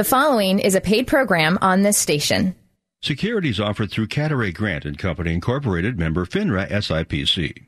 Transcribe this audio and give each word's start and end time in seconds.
The 0.00 0.04
following 0.04 0.60
is 0.60 0.74
a 0.74 0.80
paid 0.80 1.06
program 1.06 1.58
on 1.60 1.82
this 1.82 1.98
station. 1.98 2.54
Securities 3.02 3.60
offered 3.60 3.90
through 3.90 4.06
Cadaret 4.06 4.52
Grant 4.52 4.86
and 4.86 4.96
Company 4.96 5.34
Incorporated, 5.34 5.98
member 5.98 6.24
FINRA 6.24 6.70
SIPC. 6.70 7.66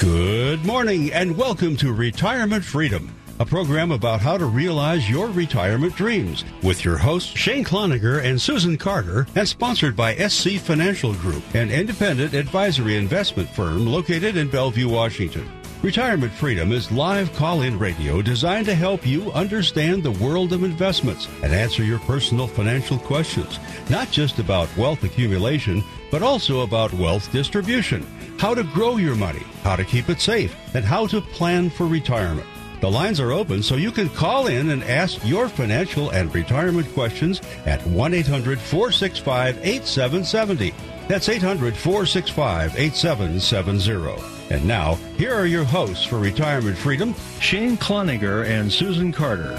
Good 0.00 0.64
morning 0.64 1.12
and 1.12 1.38
welcome 1.38 1.76
to 1.76 1.92
Retirement 1.92 2.64
Freedom, 2.64 3.14
a 3.38 3.46
program 3.46 3.92
about 3.92 4.22
how 4.22 4.36
to 4.36 4.46
realize 4.46 5.08
your 5.08 5.28
retirement 5.28 5.94
dreams 5.94 6.44
with 6.64 6.84
your 6.84 6.96
hosts 6.96 7.30
Shane 7.38 7.62
Cloninger 7.62 8.24
and 8.24 8.40
Susan 8.40 8.76
Carter 8.76 9.28
and 9.36 9.46
sponsored 9.46 9.94
by 9.94 10.16
SC 10.16 10.58
Financial 10.58 11.14
Group, 11.14 11.44
an 11.54 11.70
independent 11.70 12.34
advisory 12.34 12.96
investment 12.96 13.48
firm 13.50 13.86
located 13.86 14.36
in 14.36 14.50
Bellevue, 14.50 14.88
Washington. 14.88 15.48
Retirement 15.82 16.32
Freedom 16.32 16.72
is 16.72 16.90
live 16.90 17.32
call 17.34 17.60
in 17.60 17.78
radio 17.78 18.22
designed 18.22 18.64
to 18.64 18.74
help 18.74 19.06
you 19.06 19.30
understand 19.32 20.02
the 20.02 20.10
world 20.12 20.54
of 20.54 20.64
investments 20.64 21.28
and 21.42 21.52
answer 21.52 21.84
your 21.84 21.98
personal 22.00 22.46
financial 22.46 22.98
questions, 22.98 23.60
not 23.90 24.10
just 24.10 24.38
about 24.38 24.74
wealth 24.78 25.04
accumulation, 25.04 25.84
but 26.10 26.22
also 26.22 26.62
about 26.62 26.94
wealth 26.94 27.30
distribution, 27.30 28.06
how 28.38 28.54
to 28.54 28.64
grow 28.64 28.96
your 28.96 29.14
money, 29.14 29.42
how 29.62 29.76
to 29.76 29.84
keep 29.84 30.08
it 30.08 30.20
safe, 30.20 30.56
and 30.74 30.84
how 30.84 31.06
to 31.06 31.20
plan 31.20 31.68
for 31.68 31.86
retirement. 31.86 32.46
The 32.80 32.90
lines 32.90 33.20
are 33.20 33.32
open 33.32 33.62
so 33.62 33.76
you 33.76 33.92
can 33.92 34.08
call 34.08 34.46
in 34.46 34.70
and 34.70 34.82
ask 34.84 35.20
your 35.24 35.46
financial 35.46 36.10
and 36.10 36.34
retirement 36.34 36.90
questions 36.94 37.42
at 37.66 37.86
1 37.86 38.14
800 38.14 38.58
465 38.58 39.58
8770. 39.58 40.74
That's 41.06 41.28
800 41.28 41.76
465 41.76 42.78
8770. 42.78 44.35
And 44.48 44.64
now, 44.64 44.94
here 45.16 45.34
are 45.34 45.46
your 45.46 45.64
hosts 45.64 46.04
for 46.04 46.18
Retirement 46.18 46.78
Freedom, 46.78 47.14
Shane 47.40 47.76
Cloninger 47.76 48.46
and 48.46 48.72
Susan 48.72 49.12
Carter. 49.12 49.58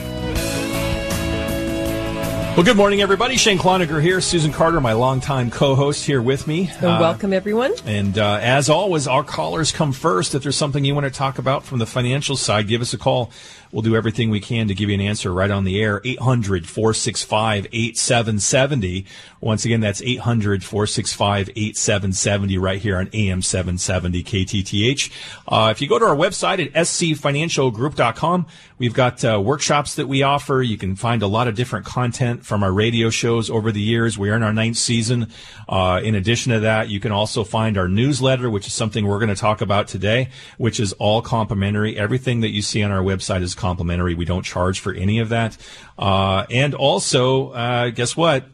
Well, 2.56 2.66
good 2.66 2.78
morning, 2.78 3.02
everybody. 3.02 3.38
Shane 3.38 3.60
Cloninger 3.60 4.02
here. 4.02 4.20
Susan 4.22 4.52
Carter, 4.52 4.82
my 4.82 4.94
longtime 4.94 5.52
co-host, 5.52 6.06
here 6.06 6.22
with 6.22 6.48
me. 6.48 6.68
So 6.80 6.90
uh, 6.90 7.00
welcome, 7.00 7.32
everyone. 7.32 7.74
And 7.86 8.18
uh, 8.18 8.40
as 8.42 8.70
always, 8.70 9.08
our 9.08 9.24
callers 9.24 9.72
come 9.72 9.92
first. 9.92 10.34
If 10.34 10.42
there's 10.42 10.56
something 10.56 10.84
you 10.84 10.96
want 10.96 11.04
to 11.04 11.12
talk 11.12 11.38
about 11.38 11.66
from 11.66 11.80
the 11.80 11.86
financial 11.86 12.36
side, 12.36 12.68
give 12.68 12.82
us 12.82 12.94
a 12.94 12.98
call. 12.98 13.30
We'll 13.72 13.82
do 13.82 13.96
everything 13.96 14.30
we 14.30 14.40
can 14.40 14.68
to 14.68 14.74
give 14.74 14.90
you 14.90 14.96
an 14.96 15.02
answer 15.02 15.34
right 15.34 15.52
on 15.52 15.64
the 15.64 15.82
air. 15.82 16.02
800 16.04 16.68
465 16.68 17.68
8770. 17.72 19.06
Once 19.42 19.66
again, 19.66 19.82
that's 19.82 20.02
800 20.02 20.64
465 20.64 21.50
8770 21.50 22.58
right 22.58 22.80
here 22.80 22.98
on 22.98 23.10
AM 23.14 23.42
770 23.42 24.24
KTTH. 24.24 25.12
Uh, 25.48 25.70
if 25.72 25.82
you 25.82 25.88
go 25.88 26.00
to 26.00 26.06
our 26.06 26.16
website 26.16 26.60
at 26.60 26.74
scfinancialgroup.com, 26.74 28.46
we've 28.78 28.94
got 28.94 29.24
uh, 29.24 29.40
workshops 29.40 29.96
that 29.96 30.08
we 30.08 30.24
offer. 30.24 30.62
You 30.62 30.78
can 30.78 30.96
find 30.96 31.22
a 31.22 31.28
lot 31.28 31.48
of 31.48 31.56
different 31.56 31.86
content 31.86 32.46
from 32.46 32.64
our 32.64 32.72
radio 32.72 33.10
shows 33.10 33.50
over 33.50 33.72
the 33.72 33.82
years. 33.82 34.18
We 34.18 34.30
are 34.30 34.36
in 34.36 34.44
our 34.44 34.54
ninth 34.54 34.78
season. 34.78 35.28
Uh, 35.68 36.00
in 36.04 36.16
addition 36.16 36.54
to 36.54 36.60
that, 36.62 36.90
you 36.90 37.00
can 37.00 37.12
also 37.12 37.44
find 37.44 37.78
our 37.78 37.88
newsletter, 37.88 38.50
which 38.50 38.68
is 38.68 38.74
something 38.74 39.06
we're 39.06 39.20
going 39.20 39.30
to 39.30 39.36
talk 39.36 39.62
about 39.62 39.88
today, 39.88 40.30
which 40.58 40.80
is 40.80 40.94
all 40.94 41.22
complimentary. 41.22 41.98
Everything 41.98 42.42
that 42.42 42.50
you 42.50 42.62
see 42.62 42.84
on 42.84 42.92
our 42.92 43.02
website 43.02 43.42
is 43.42 43.56
complimentary. 43.56 44.16
We 44.16 44.26
don't 44.26 44.44
charge 44.44 44.80
for 44.80 44.94
any 44.94 45.20
of 45.20 45.30
that. 45.30 45.58
Uh, 45.98 46.46
and 46.50 46.74
also, 46.74 47.52
uh, 47.52 47.90
guess 47.90 48.16
what? 48.16 48.46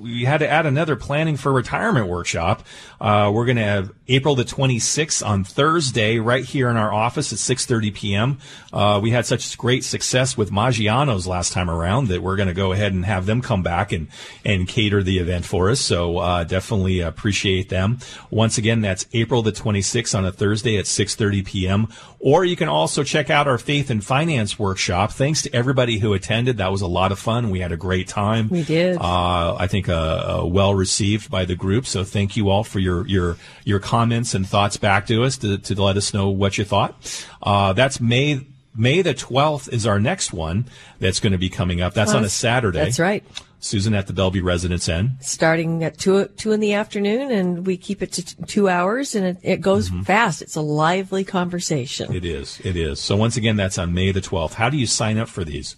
We 0.00 0.24
had 0.24 0.38
to 0.38 0.48
add 0.48 0.66
another 0.66 0.96
planning 0.96 1.36
for 1.36 1.52
retirement 1.52 2.06
workshop. 2.06 2.64
Uh, 3.00 3.30
we're 3.34 3.46
going 3.46 3.56
to 3.56 3.64
have 3.64 3.92
April 4.06 4.34
the 4.34 4.44
26th 4.44 5.26
on 5.26 5.44
Thursday 5.44 6.18
right 6.18 6.44
here 6.44 6.68
in 6.68 6.76
our 6.76 6.92
office 6.92 7.32
at 7.32 7.38
6:30 7.38 7.94
p.m. 7.94 8.38
Uh, 8.72 9.00
we 9.02 9.10
had 9.10 9.26
such 9.26 9.56
great 9.58 9.84
success 9.84 10.36
with 10.36 10.50
Maggiano's 10.50 11.26
last 11.26 11.52
time 11.52 11.70
around 11.70 12.08
that 12.08 12.22
we're 12.22 12.36
going 12.36 12.48
to 12.48 12.54
go 12.54 12.72
ahead 12.72 12.92
and 12.92 13.04
have 13.04 13.26
them 13.26 13.42
come 13.42 13.62
back 13.62 13.92
and 13.92 14.08
and 14.44 14.68
cater 14.68 15.02
the 15.02 15.18
event 15.18 15.44
for 15.44 15.70
us. 15.70 15.80
So 15.80 16.18
uh, 16.18 16.44
definitely 16.44 17.00
appreciate 17.00 17.68
them. 17.68 17.98
Once 18.30 18.58
again, 18.58 18.82
that's 18.82 19.06
April 19.12 19.42
the 19.42 19.52
26th 19.52 20.16
on 20.16 20.24
a 20.24 20.32
Thursday 20.32 20.78
at 20.78 20.84
6:30 20.84 21.44
p.m. 21.44 21.88
Or 22.20 22.44
you 22.44 22.54
can 22.54 22.68
also 22.68 23.02
check 23.02 23.30
out 23.30 23.48
our 23.48 23.58
faith 23.58 23.90
and 23.90 24.04
finance 24.04 24.56
workshop. 24.58 25.10
Thanks 25.10 25.42
to 25.42 25.54
everybody 25.54 25.98
who 25.98 26.12
attended. 26.12 26.58
That 26.58 26.70
was 26.70 26.80
a 26.80 26.86
lot 26.86 27.10
of 27.10 27.18
fun. 27.18 27.50
We 27.50 27.58
had 27.58 27.72
a 27.72 27.76
great 27.76 28.06
time. 28.06 28.48
We 28.48 28.62
did. 28.62 28.96
Uh, 28.98 29.56
I 29.58 29.66
think 29.72 29.88
uh, 29.88 29.94
uh, 30.42 30.46
well 30.46 30.74
received 30.74 31.30
by 31.30 31.46
the 31.46 31.56
group. 31.56 31.86
So 31.86 32.04
thank 32.04 32.36
you 32.36 32.50
all 32.50 32.62
for 32.62 32.78
your 32.78 33.06
your 33.08 33.36
your 33.64 33.80
comments 33.80 34.34
and 34.34 34.46
thoughts 34.46 34.76
back 34.76 35.06
to 35.06 35.24
us 35.24 35.38
to, 35.38 35.58
to 35.58 35.82
let 35.82 35.96
us 35.96 36.14
know 36.14 36.28
what 36.28 36.58
you 36.58 36.64
thought. 36.64 37.26
Uh, 37.42 37.72
that's 37.72 38.00
May 38.00 38.46
May 38.76 39.02
the 39.02 39.14
12th 39.14 39.72
is 39.72 39.86
our 39.86 39.98
next 39.98 40.32
one 40.32 40.66
that's 41.00 41.20
going 41.20 41.32
to 41.32 41.38
be 41.38 41.48
coming 41.48 41.80
up. 41.80 41.94
That's 41.94 42.14
on 42.14 42.24
a 42.24 42.28
Saturday. 42.28 42.78
That's 42.78 42.98
right. 42.98 43.24
Susan 43.60 43.94
at 43.94 44.08
the 44.08 44.12
Bellevue 44.12 44.42
Residence 44.42 44.88
Inn. 44.88 45.12
Starting 45.20 45.84
at 45.84 45.96
two 45.96 46.26
two 46.36 46.52
in 46.52 46.60
the 46.60 46.74
afternoon, 46.74 47.30
and 47.30 47.66
we 47.66 47.76
keep 47.76 48.02
it 48.02 48.12
to 48.12 48.24
t- 48.24 48.36
two 48.46 48.68
hours, 48.68 49.14
and 49.14 49.24
it, 49.24 49.38
it 49.42 49.60
goes 49.60 49.88
mm-hmm. 49.88 50.02
fast. 50.02 50.42
It's 50.42 50.56
a 50.56 50.60
lively 50.60 51.24
conversation. 51.24 52.12
It 52.12 52.24
is. 52.24 52.60
It 52.64 52.76
is. 52.76 53.00
So 53.00 53.16
once 53.16 53.36
again, 53.36 53.56
that's 53.56 53.78
on 53.78 53.94
May 53.94 54.12
the 54.12 54.20
12th. 54.20 54.54
How 54.54 54.68
do 54.68 54.76
you 54.76 54.86
sign 54.86 55.16
up 55.16 55.28
for 55.28 55.44
these? 55.44 55.76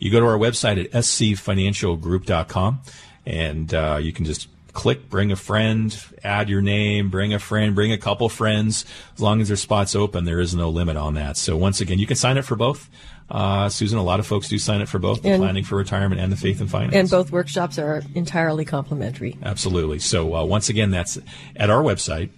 You 0.00 0.10
go 0.10 0.18
to 0.18 0.26
our 0.26 0.38
website 0.38 0.84
at 0.84 0.90
scfinancialgroup.com 0.90 2.80
and 3.26 3.72
uh, 3.74 3.98
you 4.00 4.12
can 4.12 4.24
just 4.24 4.48
click 4.72 5.10
bring 5.10 5.30
a 5.30 5.36
friend 5.36 6.02
add 6.24 6.48
your 6.48 6.62
name 6.62 7.10
bring 7.10 7.34
a 7.34 7.38
friend 7.38 7.74
bring 7.74 7.92
a 7.92 7.98
couple 7.98 8.26
friends 8.30 8.86
as 9.14 9.20
long 9.20 9.38
as 9.42 9.48
there's 9.48 9.60
spots 9.60 9.94
open 9.94 10.24
there 10.24 10.40
is 10.40 10.54
no 10.54 10.70
limit 10.70 10.96
on 10.96 11.12
that 11.12 11.36
so 11.36 11.58
once 11.58 11.82
again 11.82 11.98
you 11.98 12.06
can 12.06 12.16
sign 12.16 12.38
up 12.38 12.44
for 12.44 12.56
both 12.56 12.88
uh, 13.32 13.70
Susan, 13.70 13.98
a 13.98 14.02
lot 14.02 14.20
of 14.20 14.26
folks 14.26 14.48
do 14.48 14.58
sign 14.58 14.82
up 14.82 14.88
for 14.88 14.98
both 14.98 15.22
the 15.22 15.30
and, 15.30 15.40
planning 15.40 15.64
for 15.64 15.76
retirement 15.76 16.20
and 16.20 16.30
the 16.30 16.36
faith 16.36 16.60
and 16.60 16.70
finance. 16.70 16.94
And 16.94 17.08
both 17.08 17.32
workshops 17.32 17.78
are 17.78 18.02
entirely 18.14 18.66
complimentary. 18.66 19.38
Absolutely. 19.42 20.00
So, 20.00 20.34
uh, 20.36 20.44
once 20.44 20.68
again, 20.68 20.90
that's 20.90 21.18
at 21.56 21.70
our 21.70 21.82
website, 21.82 22.28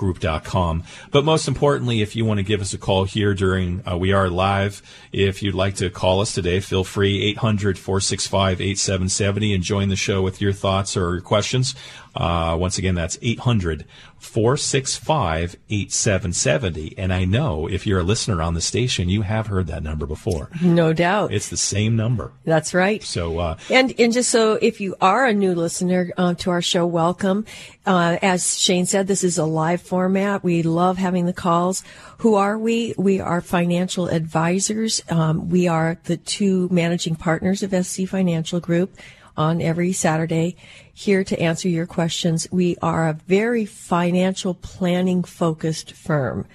scfinancialgroup.com. 0.00 0.84
But 1.10 1.24
most 1.24 1.48
importantly, 1.48 2.02
if 2.02 2.16
you 2.16 2.24
want 2.24 2.38
to 2.38 2.44
give 2.44 2.60
us 2.60 2.72
a 2.72 2.78
call 2.78 3.04
here 3.04 3.34
during, 3.34 3.86
uh, 3.86 3.96
we 3.96 4.12
are 4.12 4.28
live. 4.28 4.82
If 5.12 5.42
you'd 5.42 5.54
like 5.54 5.76
to 5.76 5.90
call 5.90 6.20
us 6.20 6.34
today, 6.34 6.60
feel 6.60 6.84
free, 6.84 7.22
800 7.24 7.78
465 7.78 8.60
8770 8.60 9.54
and 9.54 9.62
join 9.62 9.88
the 9.88 9.96
show 9.96 10.22
with 10.22 10.40
your 10.40 10.52
thoughts 10.52 10.96
or 10.96 11.12
your 11.12 11.20
questions. 11.20 11.74
Uh, 12.14 12.56
once 12.58 12.76
again, 12.76 12.94
that's 12.94 13.18
800 13.22 13.84
465 14.18 15.56
8770. 15.68 16.98
And 16.98 17.12
I 17.12 17.24
know 17.24 17.68
if 17.68 17.86
you're 17.86 18.00
a 18.00 18.04
listener 18.04 18.42
on 18.42 18.54
the 18.54 18.60
station, 18.60 19.08
you 19.08 19.22
have 19.22 19.46
heard 19.46 19.68
that 19.68 19.82
number 19.82 20.06
before. 20.06 20.50
No 20.60 20.92
doubt. 20.92 21.32
It's 21.32 21.48
the 21.48 21.56
same 21.56 21.96
number. 21.96 22.32
That's 22.44 22.74
right. 22.74 23.02
So, 23.02 23.38
uh, 23.38 23.56
and, 23.70 23.94
and 23.98 24.12
just 24.12 24.30
so 24.30 24.54
if 24.54 24.80
you 24.80 24.96
are 25.00 25.24
a 25.26 25.32
new 25.32 25.54
listener 25.54 26.12
uh, 26.16 26.34
to 26.34 26.50
our 26.50 26.62
show, 26.62 26.84
welcome. 26.84 27.46
Uh, 27.86 28.18
as 28.20 28.58
Shane 28.58 28.86
said, 28.86 29.06
this 29.06 29.24
is 29.24 29.38
a 29.38 29.44
live 29.44 29.80
format. 29.90 30.44
We 30.44 30.62
love 30.62 30.98
having 30.98 31.26
the 31.26 31.32
calls. 31.32 31.82
Who 32.18 32.36
are 32.36 32.56
we? 32.56 32.94
We 32.96 33.18
are 33.18 33.40
financial 33.40 34.06
advisors. 34.06 35.02
Um, 35.10 35.48
we 35.48 35.66
are 35.66 35.98
the 36.04 36.16
two 36.16 36.68
managing 36.70 37.16
partners 37.16 37.64
of 37.64 37.74
SC 37.84 38.06
Financial 38.06 38.60
Group 38.60 38.96
on 39.36 39.60
every 39.60 39.92
Saturday 39.92 40.54
here 40.94 41.24
to 41.24 41.40
answer 41.40 41.68
your 41.68 41.86
questions. 41.86 42.46
We 42.52 42.76
are 42.80 43.08
a 43.08 43.14
very 43.14 43.66
financial 43.66 44.54
planning 44.54 45.24
focused 45.24 45.90
firm. 45.90 46.46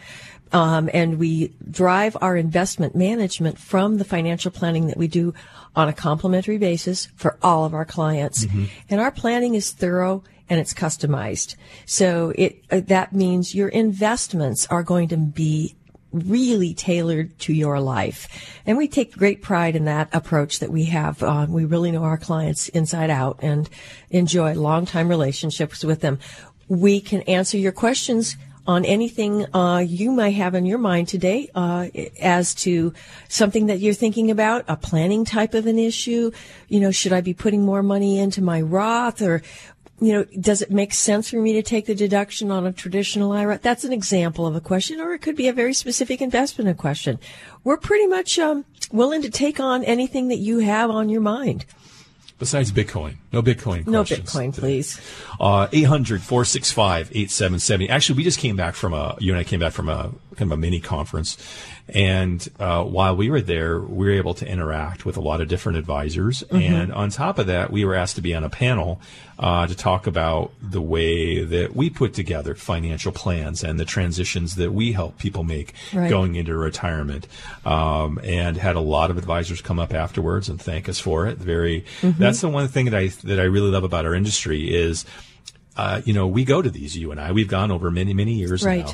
Um, 0.53 0.89
and 0.93 1.19
we 1.19 1.53
drive 1.69 2.15
our 2.21 2.37
investment 2.37 2.95
management 2.95 3.59
from 3.59 3.97
the 3.97 4.05
financial 4.05 4.49
planning 4.49 4.87
that 4.87 4.97
we 4.97 5.09
do 5.09 5.33
on 5.75 5.89
a 5.89 5.93
complimentary 5.93 6.57
basis 6.57 7.09
for 7.17 7.37
all 7.41 7.65
of 7.65 7.73
our 7.73 7.83
clients. 7.83 8.45
Mm-hmm. 8.45 8.65
And 8.89 9.01
our 9.01 9.11
planning 9.11 9.55
is 9.55 9.71
thorough 9.73 10.23
and 10.49 10.59
it's 10.59 10.73
customized. 10.73 11.55
So 11.85 12.33
it 12.35 12.63
uh, 12.71 12.81
that 12.87 13.13
means 13.13 13.55
your 13.55 13.69
investments 13.69 14.67
are 14.67 14.83
going 14.83 15.09
to 15.09 15.17
be 15.17 15.75
really 16.11 16.73
tailored 16.73 17.37
to 17.39 17.53
your 17.53 17.79
life. 17.79 18.27
And 18.65 18.77
we 18.77 18.87
take 18.87 19.17
great 19.17 19.41
pride 19.41 19.75
in 19.75 19.85
that 19.85 20.09
approach 20.13 20.59
that 20.59 20.71
we 20.71 20.85
have. 20.85 21.21
Uh, 21.21 21.45
we 21.49 21.65
really 21.65 21.91
know 21.91 22.03
our 22.03 22.17
clients 22.17 22.69
inside 22.69 23.09
out 23.09 23.39
and 23.41 23.69
enjoy 24.09 24.53
long 24.53 24.85
time 24.85 25.09
relationships 25.09 25.83
with 25.83 26.01
them. 26.01 26.19
We 26.67 27.01
can 27.01 27.21
answer 27.23 27.57
your 27.57 27.73
questions 27.73 28.37
on 28.67 28.83
anything 28.83 29.45
uh, 29.53 29.77
you 29.77 30.11
might 30.11 30.31
have 30.31 30.55
in 30.55 30.65
your 30.65 30.79
mind 30.79 31.07
today 31.07 31.49
uh, 31.53 31.87
as 32.19 32.55
to 32.55 32.93
something 33.27 33.67
that 33.67 33.79
you're 33.79 33.93
thinking 33.93 34.31
about, 34.31 34.65
a 34.67 34.75
planning 34.75 35.23
type 35.23 35.53
of 35.53 35.67
an 35.67 35.77
issue. 35.77 36.31
You 36.67 36.79
know, 36.79 36.91
should 36.91 37.13
I 37.13 37.21
be 37.21 37.33
putting 37.33 37.63
more 37.63 37.83
money 37.83 38.17
into 38.17 38.41
my 38.41 38.61
Roth 38.61 39.21
or 39.21 39.43
you 40.01 40.11
know, 40.11 40.25
does 40.39 40.61
it 40.61 40.71
make 40.71 40.93
sense 40.93 41.29
for 41.29 41.37
me 41.37 41.53
to 41.53 41.63
take 41.63 41.85
the 41.85 41.95
deduction 41.95 42.51
on 42.51 42.65
a 42.65 42.73
traditional 42.73 43.31
IRA? 43.31 43.59
That's 43.61 43.85
an 43.85 43.93
example 43.93 44.45
of 44.45 44.55
a 44.55 44.61
question, 44.61 44.99
or 44.99 45.13
it 45.13 45.19
could 45.19 45.37
be 45.37 45.47
a 45.47 45.53
very 45.53 45.73
specific 45.73 46.21
investment 46.21 46.77
question. 46.77 47.17
We're 47.63 47.77
pretty 47.77 48.07
much 48.07 48.37
um, 48.37 48.65
willing 48.91 49.21
to 49.21 49.29
take 49.29 49.59
on 49.59 49.83
anything 49.85 50.27
that 50.27 50.37
you 50.37 50.59
have 50.59 50.89
on 50.89 51.07
your 51.09 51.21
mind. 51.21 51.65
Besides 52.37 52.73
Bitcoin. 52.73 53.15
No 53.31 53.41
Bitcoin 53.41 53.87
No 53.87 54.03
Bitcoin, 54.03 54.53
please. 54.53 54.99
Uh, 55.39 55.69
800 55.71 56.21
465 56.21 57.11
8770. 57.11 57.89
Actually, 57.89 58.17
we 58.17 58.23
just 58.23 58.39
came 58.39 58.57
back 58.57 58.75
from 58.75 58.93
a, 58.93 59.15
you 59.19 59.31
and 59.31 59.39
I 59.39 59.45
came 59.45 59.61
back 59.61 59.71
from 59.71 59.87
a 59.87 60.11
kind 60.35 60.51
of 60.51 60.51
a 60.51 60.57
mini 60.57 60.81
conference. 60.81 61.37
And 61.87 62.47
uh, 62.59 62.83
while 62.83 63.15
we 63.15 63.29
were 63.29 63.41
there, 63.41 63.79
we 63.79 64.07
were 64.07 64.13
able 64.13 64.33
to 64.35 64.47
interact 64.47 65.05
with 65.05 65.17
a 65.17 65.21
lot 65.21 65.39
of 65.39 65.47
different 65.47 65.77
advisors. 65.77 66.41
Mm-hmm. 66.43 66.55
And 66.55 66.93
on 66.93 67.09
top 67.11 67.37
of 67.37 67.47
that, 67.47 67.71
we 67.71 67.85
were 67.85 67.93
asked 67.93 68.15
to 68.15 68.21
be 68.21 68.33
on 68.33 68.43
a 68.43 68.49
panel 68.49 68.99
uh, 69.37 69.67
to 69.67 69.75
talk 69.75 70.07
about 70.07 70.51
the 70.61 70.81
way 70.81 71.43
that 71.43 71.75
we 71.75 71.91
put 71.91 72.13
together 72.13 72.55
financial 72.55 73.11
plans 73.11 73.63
and 73.63 73.79
the 73.79 73.85
transitions 73.85 74.55
that 74.55 74.71
we 74.71 74.93
help 74.93 75.19
people 75.19 75.43
make 75.43 75.73
right. 75.93 76.09
going 76.09 76.35
into 76.35 76.57
retirement. 76.57 77.27
Um, 77.65 78.19
and 78.23 78.57
had 78.57 78.75
a 78.75 78.81
lot 78.81 79.11
of 79.11 79.17
advisors 79.17 79.61
come 79.61 79.79
up 79.79 79.93
afterwards 79.93 80.49
and 80.49 80.59
thank 80.59 80.89
us 80.89 80.99
for 80.99 81.27
it. 81.27 81.37
Very. 81.37 81.85
Mm-hmm. 82.01 82.19
That's 82.19 82.41
the 82.41 82.49
one 82.49 82.67
thing 82.67 82.85
that 82.85 82.95
I 82.95 83.07
that 83.23 83.39
I 83.39 83.43
really 83.43 83.69
love 83.69 83.83
about 83.83 84.05
our 84.05 84.15
industry 84.15 84.73
is 84.73 85.05
uh, 85.77 86.01
you 86.05 86.13
know, 86.13 86.25
we 86.27 86.45
go 86.45 86.61
to 86.61 86.69
these, 86.69 86.97
you 86.97 87.11
and 87.11 87.19
I, 87.19 87.31
we've 87.31 87.49
gone 87.49 87.69
over 87.71 87.91
many, 87.91 88.13
many 88.13 88.33
years 88.33 88.63
right. 88.63 88.85
now. 88.85 88.93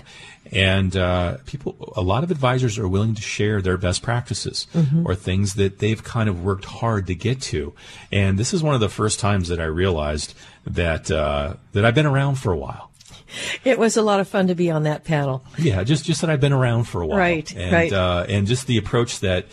And 0.51 0.95
uh, 0.97 1.37
people, 1.45 1.93
a 1.95 2.01
lot 2.01 2.23
of 2.23 2.31
advisors 2.31 2.77
are 2.77 2.87
willing 2.87 3.15
to 3.15 3.21
share 3.21 3.61
their 3.61 3.77
best 3.77 4.01
practices 4.01 4.67
mm-hmm. 4.73 5.07
or 5.07 5.15
things 5.15 5.55
that 5.55 5.79
they've 5.79 6.03
kind 6.03 6.27
of 6.27 6.43
worked 6.43 6.65
hard 6.65 7.07
to 7.07 7.15
get 7.15 7.41
to. 7.43 7.73
And 8.11 8.37
this 8.37 8.53
is 8.53 8.61
one 8.61 8.75
of 8.75 8.81
the 8.81 8.89
first 8.89 9.19
times 9.19 9.47
that 9.47 9.61
I 9.61 9.65
realized 9.65 10.33
that 10.65 11.09
uh, 11.09 11.55
that 11.71 11.85
I've 11.85 11.95
been 11.95 12.05
around 12.05 12.35
for 12.35 12.51
a 12.51 12.57
while. 12.57 12.91
It 13.63 13.79
was 13.79 13.95
a 13.95 14.01
lot 14.01 14.19
of 14.19 14.27
fun 14.27 14.47
to 14.47 14.55
be 14.55 14.69
on 14.69 14.83
that 14.83 15.05
panel. 15.05 15.43
Yeah, 15.57 15.83
just 15.83 16.03
just 16.05 16.21
that 16.21 16.29
I've 16.29 16.41
been 16.41 16.53
around 16.53 16.83
for 16.83 17.01
a 17.01 17.07
while, 17.07 17.17
right? 17.17 17.55
And, 17.55 17.71
right. 17.71 17.93
Uh, 17.93 18.25
and 18.27 18.45
just 18.45 18.67
the 18.67 18.77
approach 18.77 19.21
that 19.21 19.45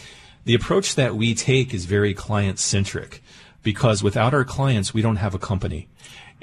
the 0.44 0.55
approach 0.55 0.97
that 0.97 1.15
we 1.15 1.35
take 1.35 1.73
is 1.75 1.85
very 1.85 2.15
client 2.15 2.59
centric 2.59 3.23
because 3.62 4.03
without 4.03 4.35
our 4.35 4.44
clients, 4.44 4.94
we 4.94 5.03
don't 5.03 5.17
have 5.17 5.35
a 5.35 5.39
company. 5.39 5.89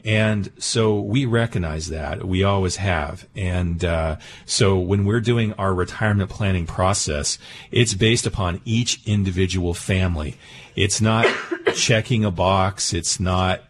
And 0.03 0.51
so 0.59 0.99
we 0.99 1.25
recognize 1.25 1.87
that 1.87 2.25
we 2.25 2.43
always 2.43 2.75
have. 2.75 3.27
And 3.35 3.83
uh, 3.83 4.17
so 4.45 4.77
when 4.77 5.05
we're 5.05 5.21
doing 5.21 5.53
our 5.53 5.73
retirement 5.73 6.29
planning 6.29 6.65
process, 6.65 7.39
it's 7.71 7.93
based 7.93 8.27
upon 8.27 8.61
each 8.65 9.01
individual 9.07 9.73
family. 9.73 10.37
It's 10.75 11.01
not 11.01 11.25
checking 11.75 12.23
a 12.23 12.31
box. 12.31 12.93
It's 12.93 13.19
not 13.19 13.63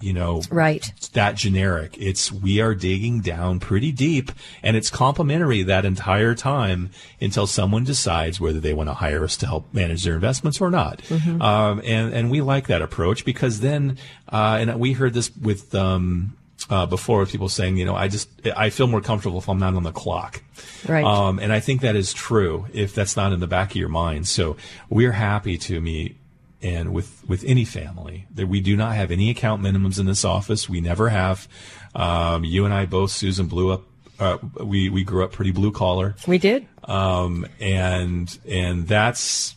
you 0.00 0.12
know, 0.12 0.42
right. 0.50 0.92
It's 0.96 1.08
that 1.08 1.34
generic. 1.34 1.96
It's 1.98 2.30
we 2.30 2.60
are 2.60 2.74
digging 2.74 3.20
down 3.20 3.58
pretty 3.60 3.92
deep, 3.92 4.30
and 4.62 4.76
it's 4.76 4.90
complimentary 4.90 5.62
that 5.64 5.84
entire 5.84 6.34
time 6.34 6.90
until 7.20 7.46
someone 7.46 7.84
decides 7.84 8.40
whether 8.40 8.60
they 8.60 8.74
want 8.74 8.88
to 8.88 8.94
hire 8.94 9.24
us 9.24 9.36
to 9.38 9.46
help 9.46 9.72
manage 9.74 10.04
their 10.04 10.14
investments 10.14 10.60
or 10.60 10.70
not. 10.70 10.98
Mm-hmm. 11.02 11.42
Um, 11.42 11.82
and 11.84 12.14
and 12.14 12.30
we 12.30 12.40
like 12.40 12.68
that 12.68 12.82
approach 12.82 13.24
because 13.24 13.60
then, 13.60 13.98
uh, 14.30 14.58
and 14.60 14.78
we 14.78 14.92
heard 14.92 15.14
this 15.14 15.34
with. 15.36 15.74
Um, 15.74 16.34
uh, 16.70 16.86
before 16.86 17.20
with 17.20 17.30
people 17.30 17.48
saying, 17.48 17.76
you 17.76 17.84
know, 17.84 17.94
I 17.94 18.08
just 18.08 18.28
I 18.56 18.70
feel 18.70 18.88
more 18.88 19.00
comfortable 19.00 19.38
if 19.38 19.48
I'm 19.48 19.60
not 19.60 19.74
on 19.74 19.84
the 19.84 19.92
clock, 19.92 20.42
right? 20.88 21.04
Um, 21.04 21.38
and 21.38 21.52
I 21.52 21.60
think 21.60 21.82
that 21.82 21.94
is 21.94 22.12
true 22.12 22.66
if 22.72 22.94
that's 22.94 23.16
not 23.16 23.32
in 23.32 23.38
the 23.38 23.46
back 23.46 23.70
of 23.70 23.76
your 23.76 23.88
mind. 23.88 24.26
So 24.26 24.56
we're 24.90 25.12
happy 25.12 25.56
to 25.58 25.80
meet 25.80 26.16
and 26.62 26.92
with 26.92 27.22
with 27.28 27.44
any 27.44 27.64
family 27.64 28.26
that 28.34 28.46
we 28.46 28.60
do 28.60 28.76
not 28.76 28.94
have 28.94 29.10
any 29.10 29.30
account 29.30 29.62
minimums 29.62 29.98
in 29.98 30.06
this 30.06 30.24
office. 30.24 30.68
We 30.68 30.80
never 30.80 31.08
have. 31.08 31.48
Um, 31.94 32.44
you 32.44 32.64
and 32.64 32.74
I 32.74 32.86
both, 32.86 33.10
Susan, 33.10 33.46
blew 33.46 33.70
up. 33.70 33.82
Uh, 34.18 34.38
we 34.62 34.88
we 34.88 35.04
grew 35.04 35.24
up 35.24 35.32
pretty 35.32 35.52
blue 35.52 35.72
collar. 35.72 36.16
We 36.26 36.38
did. 36.38 36.66
Um, 36.84 37.46
and 37.60 38.36
and 38.46 38.88
that's 38.88 39.54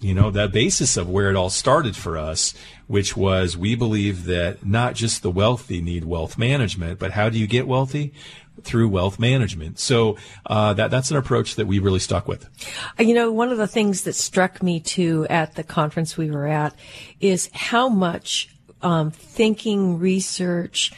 you 0.00 0.14
know 0.14 0.30
that 0.32 0.52
basis 0.52 0.96
of 0.96 1.08
where 1.08 1.30
it 1.30 1.36
all 1.36 1.50
started 1.50 1.96
for 1.96 2.18
us, 2.18 2.54
which 2.88 3.16
was 3.16 3.56
we 3.56 3.74
believe 3.74 4.24
that 4.24 4.66
not 4.66 4.94
just 4.94 5.22
the 5.22 5.30
wealthy 5.30 5.80
need 5.80 6.04
wealth 6.04 6.36
management, 6.36 6.98
but 6.98 7.12
how 7.12 7.28
do 7.28 7.38
you 7.38 7.46
get 7.46 7.68
wealthy? 7.68 8.12
Through 8.62 8.88
wealth 8.88 9.18
management. 9.18 9.78
So 9.78 10.16
uh, 10.46 10.72
that 10.74 10.90
that's 10.90 11.10
an 11.10 11.16
approach 11.16 11.56
that 11.56 11.66
we 11.66 11.78
really 11.78 11.98
stuck 11.98 12.28
with. 12.28 12.48
You 12.98 13.14
know, 13.14 13.32
one 13.32 13.50
of 13.50 13.58
the 13.58 13.66
things 13.66 14.02
that 14.02 14.14
struck 14.14 14.62
me 14.62 14.80
too 14.80 15.26
at 15.28 15.54
the 15.54 15.64
conference 15.64 16.16
we 16.16 16.30
were 16.30 16.46
at 16.46 16.74
is 17.20 17.50
how 17.52 17.88
much 17.88 18.48
um, 18.82 19.10
thinking, 19.10 19.98
research, 19.98 20.92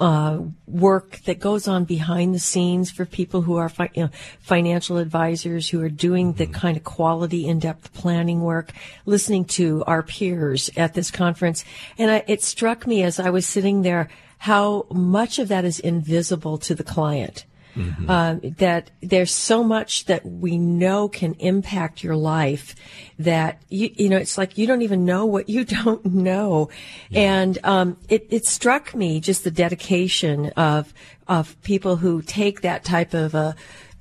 uh, 0.00 0.38
work 0.66 1.18
that 1.24 1.40
goes 1.40 1.66
on 1.66 1.84
behind 1.84 2.34
the 2.34 2.38
scenes 2.38 2.90
for 2.90 3.04
people 3.04 3.42
who 3.42 3.56
are 3.56 3.68
fi- 3.68 3.90
you 3.94 4.04
know, 4.04 4.10
financial 4.38 4.98
advisors 4.98 5.68
who 5.68 5.82
are 5.82 5.88
doing 5.88 6.34
the 6.34 6.44
mm-hmm. 6.44 6.52
kind 6.52 6.76
of 6.76 6.84
quality 6.84 7.46
in-depth 7.46 7.92
planning 7.94 8.42
work, 8.42 8.72
listening 9.06 9.44
to 9.44 9.82
our 9.86 10.02
peers 10.02 10.70
at 10.76 10.94
this 10.94 11.10
conference. 11.10 11.64
And 11.96 12.10
I, 12.10 12.24
it 12.28 12.42
struck 12.42 12.86
me 12.86 13.02
as 13.02 13.18
I 13.18 13.30
was 13.30 13.46
sitting 13.46 13.82
there 13.82 14.08
how 14.38 14.86
much 14.90 15.38
of 15.38 15.48
that 15.48 15.64
is 15.64 15.80
invisible 15.80 16.58
to 16.58 16.74
the 16.74 16.84
client. 16.84 17.44
Mm-hmm. 17.76 18.10
Uh, 18.10 18.36
that 18.56 18.90
there's 19.02 19.30
so 19.30 19.62
much 19.62 20.06
that 20.06 20.26
we 20.26 20.58
know 20.58 21.08
can 21.08 21.34
impact 21.34 22.02
your 22.02 22.16
life 22.16 22.74
that 23.20 23.62
you 23.68 23.90
you 23.94 24.08
know 24.08 24.16
it's 24.16 24.36
like 24.36 24.58
you 24.58 24.66
don't 24.66 24.82
even 24.82 25.04
know 25.04 25.26
what 25.26 25.48
you 25.48 25.64
don't 25.84 26.04
know, 26.04 26.70
yeah. 27.08 27.40
and 27.40 27.58
um, 27.62 27.96
it 28.08 28.26
it 28.30 28.46
struck 28.46 28.96
me 28.96 29.20
just 29.20 29.44
the 29.44 29.50
dedication 29.50 30.46
of 30.56 30.92
of 31.28 31.60
people 31.62 31.96
who 31.96 32.20
take 32.22 32.62
that 32.62 32.82
type 32.82 33.14
of 33.14 33.34
a 33.34 33.54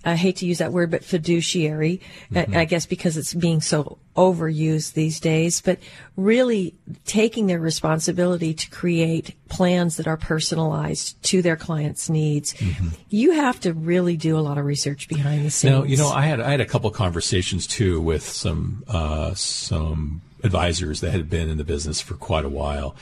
I 0.07 0.15
hate 0.15 0.37
to 0.37 0.45
use 0.45 0.59
that 0.59 0.71
word, 0.71 0.89
but 0.89 1.03
fiduciary, 1.03 1.99
mm-hmm. 2.31 2.55
I 2.55 2.63
guess 2.63 2.85
because 2.85 3.17
it's 3.17 3.33
being 3.33 3.59
so 3.59 3.97
overused 4.15 4.93
these 4.93 5.19
days, 5.19 5.59
but 5.59 5.79
really 6.15 6.73
taking 7.05 7.47
their 7.47 7.59
responsibility 7.59 8.53
to 8.53 8.69
create 8.69 9.35
plans 9.49 9.97
that 9.97 10.07
are 10.07 10.15
personalized 10.15 11.21
to 11.23 11.41
their 11.41 11.57
clients' 11.57 12.09
needs. 12.09 12.53
Mm-hmm. 12.53 12.87
You 13.09 13.31
have 13.33 13.59
to 13.61 13.73
really 13.73 14.15
do 14.15 14.37
a 14.37 14.39
lot 14.39 14.57
of 14.57 14.63
research 14.63 15.09
behind 15.09 15.45
the 15.45 15.49
scenes. 15.49 15.73
Now, 15.73 15.83
you 15.83 15.97
know, 15.97 16.09
I 16.09 16.21
had 16.21 16.39
I 16.39 16.51
had 16.51 16.61
a 16.61 16.65
couple 16.65 16.89
conversations 16.91 17.67
too 17.67 17.99
with 17.99 18.23
some 18.23 18.85
uh, 18.87 19.33
some 19.33 20.21
advisors 20.41 21.01
that 21.01 21.11
had 21.11 21.29
been 21.29 21.49
in 21.49 21.57
the 21.57 21.65
business 21.65 21.99
for 21.99 22.13
quite 22.13 22.45
a 22.45 22.49
while, 22.49 22.95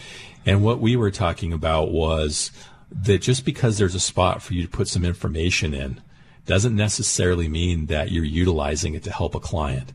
and 0.43 0.63
what 0.63 0.79
we 0.79 0.95
were 0.95 1.11
talking 1.11 1.53
about 1.53 1.91
was 1.91 2.49
that 2.91 3.21
just 3.21 3.45
because 3.45 3.77
there's 3.77 3.95
a 3.95 3.99
spot 3.99 4.41
for 4.41 4.55
you 4.55 4.63
to 4.63 4.69
put 4.69 4.87
some 4.87 5.05
information 5.05 5.75
in 5.75 6.01
doesn't 6.45 6.75
necessarily 6.75 7.47
mean 7.47 7.87
that 7.87 8.11
you're 8.11 8.23
utilizing 8.23 8.93
it 8.93 9.03
to 9.03 9.11
help 9.11 9.35
a 9.35 9.39
client. 9.39 9.91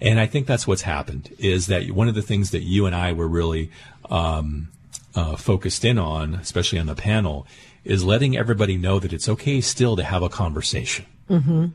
And 0.00 0.20
I 0.20 0.26
think 0.26 0.46
that's 0.46 0.66
what's 0.66 0.82
happened 0.82 1.34
is 1.38 1.66
that 1.68 1.90
one 1.90 2.08
of 2.08 2.14
the 2.14 2.22
things 2.22 2.50
that 2.50 2.62
you 2.62 2.86
and 2.86 2.94
I 2.94 3.12
were 3.12 3.28
really 3.28 3.70
um, 4.10 4.68
uh, 5.14 5.36
focused 5.36 5.84
in 5.84 5.98
on, 5.98 6.34
especially 6.34 6.78
on 6.78 6.86
the 6.86 6.94
panel, 6.94 7.46
is 7.84 8.04
letting 8.04 8.36
everybody 8.36 8.76
know 8.76 8.98
that 8.98 9.12
it's 9.12 9.28
okay 9.28 9.60
still 9.60 9.96
to 9.96 10.02
have 10.02 10.22
a 10.22 10.28
conversation. 10.28 11.06
Mm-hmm. 11.30 11.66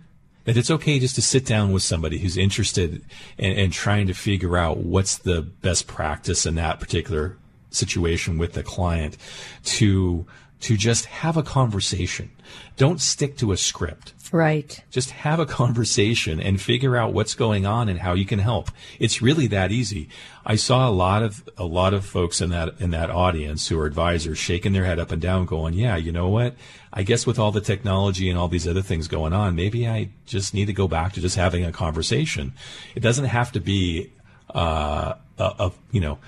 That 0.46 0.58
it's 0.58 0.72
okay 0.72 1.00
just 1.00 1.16
to 1.16 1.22
sit 1.22 1.46
down 1.46 1.72
with 1.72 1.84
somebody 1.84 2.18
who's 2.18 2.38
interested 2.38 3.04
and 3.38 3.72
trying 3.72 4.08
to 4.08 4.14
figure 4.14 4.58
out 4.58 4.78
what's 4.78 5.18
the 5.18 5.42
best 5.42 5.88
practice 5.88 6.46
in 6.46 6.56
that 6.56 6.80
particular 6.80 7.38
situation 7.70 8.38
with 8.38 8.54
the 8.54 8.64
client 8.64 9.18
to 9.64 10.26
to 10.62 10.76
just 10.76 11.06
have 11.06 11.38
a 11.38 11.44
conversation. 11.44 12.32
Don't 12.76 13.00
stick 13.00 13.38
to 13.38 13.52
a 13.52 13.58
script. 13.58 14.14
Right. 14.32 14.84
Just 14.92 15.12
have 15.12 15.40
a 15.40 15.46
conversation 15.46 16.40
and 16.40 16.62
figure 16.62 16.96
out 16.96 17.14
what's 17.14 17.34
going 17.34 17.66
on 17.66 17.90
and 17.90 18.00
how 18.00 18.14
you 18.14 18.26
can 18.26 18.40
help. 18.40 18.70
It's 19.00 19.22
really 19.22 19.48
that 19.48 19.72
easy. 19.72 20.10
I 20.46 20.56
saw 20.56 20.88
a 20.88 20.92
lot 20.92 21.24
of 21.24 21.48
a 21.58 21.64
lot 21.64 21.94
of 21.94 22.06
folks 22.06 22.40
in 22.42 22.52
that 22.52 22.80
in 22.80 22.92
that 22.92 23.10
audience 23.10 23.68
who 23.68 23.80
are 23.80 23.86
advisors 23.86 24.38
shaking 24.38 24.74
their 24.74 24.86
head 24.86 25.00
up 25.00 25.12
and 25.12 25.22
down 25.22 25.46
going, 25.46 25.74
"Yeah, 25.74 25.96
you 25.96 26.12
know 26.12 26.30
what? 26.30 26.56
I 26.94 27.04
guess 27.04 27.26
with 27.26 27.40
all 27.40 27.52
the 27.52 27.62
technology 27.62 28.30
and 28.30 28.38
all 28.38 28.48
these 28.48 28.68
other 28.68 28.82
things 28.82 29.08
going 29.08 29.34
on, 29.34 29.56
maybe 29.56 29.88
I 29.88 30.10
just 30.26 30.54
need 30.54 30.66
to 30.66 30.74
go 30.74 30.88
back 30.88 31.14
to 31.14 31.22
just 31.22 31.36
having 31.36 31.64
a 31.64 31.72
conversation. 31.72 32.54
It 32.96 33.00
doesn't 33.00 33.26
have 33.26 33.52
to 33.54 33.60
be 33.60 34.12
uh, 34.54 35.16
a, 35.40 35.44
a 35.44 35.72
you 35.92 36.02
know 36.02 36.20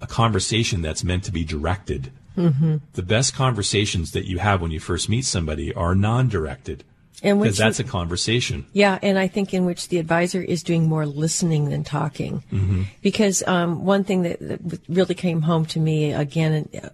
a 0.00 0.06
conversation 0.06 0.82
that's 0.82 1.02
meant 1.02 1.24
to 1.24 1.32
be 1.32 1.44
directed. 1.44 2.12
Mm-hmm. 2.40 2.76
The 2.94 3.02
best 3.02 3.34
conversations 3.34 4.12
that 4.12 4.26
you 4.26 4.38
have 4.38 4.60
when 4.60 4.70
you 4.70 4.80
first 4.80 5.08
meet 5.08 5.24
somebody 5.24 5.72
are 5.74 5.94
non-directed 5.94 6.84
because 7.22 7.58
that's 7.58 7.80
a 7.80 7.84
conversation. 7.84 8.66
Yeah, 8.72 8.98
and 9.02 9.18
I 9.18 9.28
think 9.28 9.52
in 9.52 9.66
which 9.66 9.88
the 9.88 9.98
advisor 9.98 10.40
is 10.40 10.62
doing 10.62 10.88
more 10.88 11.04
listening 11.06 11.68
than 11.68 11.84
talking. 11.84 12.42
Mm-hmm. 12.50 12.82
Because 13.02 13.46
um, 13.46 13.84
one 13.84 14.04
thing 14.04 14.22
that, 14.22 14.38
that, 14.40 14.80
really 14.88 15.14
came 15.14 15.42
home 15.42 15.66
to 15.66 15.80
me 15.80 16.12
again 16.12 16.68
uh, 16.82 16.88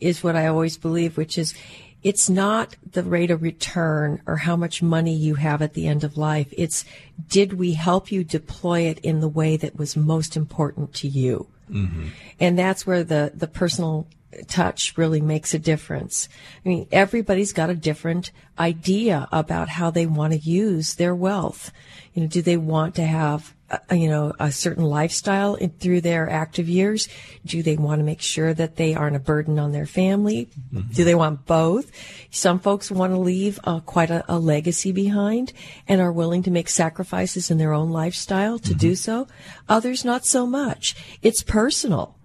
is 0.00 0.24
what 0.24 0.36
I 0.36 0.46
always 0.46 0.78
believe, 0.78 1.16
which 1.16 1.36
is 1.36 1.54
it's 2.02 2.30
not 2.30 2.76
the 2.92 3.02
rate 3.02 3.30
of 3.30 3.42
return 3.42 4.22
or 4.26 4.36
how 4.36 4.56
much 4.56 4.82
money 4.82 5.14
you 5.14 5.34
have 5.34 5.60
at 5.60 5.74
the 5.74 5.86
end 5.86 6.04
of 6.04 6.16
life. 6.16 6.52
It's 6.56 6.84
did 7.28 7.54
we 7.54 7.72
help 7.72 8.10
you 8.12 8.24
deploy 8.24 8.82
it 8.82 8.98
in 9.00 9.20
the 9.20 9.28
way 9.28 9.56
that 9.56 9.76
was 9.76 9.96
most 9.96 10.36
important 10.36 10.94
to 10.94 11.08
you? 11.08 11.48
Mm-hmm. 11.70 12.08
And 12.38 12.58
that's 12.58 12.86
where 12.86 13.02
the, 13.02 13.32
the 13.34 13.48
personal 13.48 14.06
touch 14.48 14.96
really 14.96 15.20
makes 15.20 15.54
a 15.54 15.58
difference. 15.58 16.28
I 16.64 16.68
mean, 16.68 16.88
everybody's 16.92 17.52
got 17.52 17.70
a 17.70 17.74
different 17.74 18.30
idea 18.58 19.28
about 19.32 19.68
how 19.68 19.90
they 19.90 20.06
want 20.06 20.32
to 20.32 20.38
use 20.38 20.94
their 20.94 21.14
wealth. 21.14 21.72
You 22.14 22.22
know, 22.22 22.28
do 22.28 22.42
they 22.42 22.56
want 22.56 22.94
to 22.96 23.04
have 23.04 23.54
uh, 23.68 23.78
you 23.90 24.08
know, 24.08 24.32
a 24.38 24.52
certain 24.52 24.84
lifestyle 24.84 25.56
in, 25.56 25.70
through 25.70 26.00
their 26.00 26.30
active 26.30 26.68
years? 26.68 27.08
Do 27.44 27.64
they 27.64 27.76
want 27.76 27.98
to 27.98 28.04
make 28.04 28.20
sure 28.20 28.54
that 28.54 28.76
they 28.76 28.94
aren't 28.94 29.16
a 29.16 29.20
burden 29.20 29.58
on 29.58 29.72
their 29.72 29.86
family? 29.86 30.48
Mm-hmm. 30.72 30.92
Do 30.92 31.02
they 31.02 31.16
want 31.16 31.46
both? 31.46 31.90
Some 32.30 32.60
folks 32.60 32.92
want 32.92 33.12
to 33.12 33.18
leave 33.18 33.58
uh, 33.64 33.80
quite 33.80 34.10
a, 34.10 34.24
a, 34.28 34.38
legacy 34.38 34.92
behind 34.92 35.52
and 35.88 36.00
are 36.00 36.12
willing 36.12 36.44
to 36.44 36.50
make 36.52 36.68
sacrifices 36.68 37.50
in 37.50 37.58
their 37.58 37.72
own 37.72 37.90
lifestyle 37.90 38.60
to 38.60 38.70
mm-hmm. 38.70 38.78
do 38.78 38.94
so. 38.94 39.26
Others 39.68 40.04
not 40.04 40.24
so 40.24 40.46
much. 40.46 40.94
It's 41.22 41.42
personal. 41.42 42.15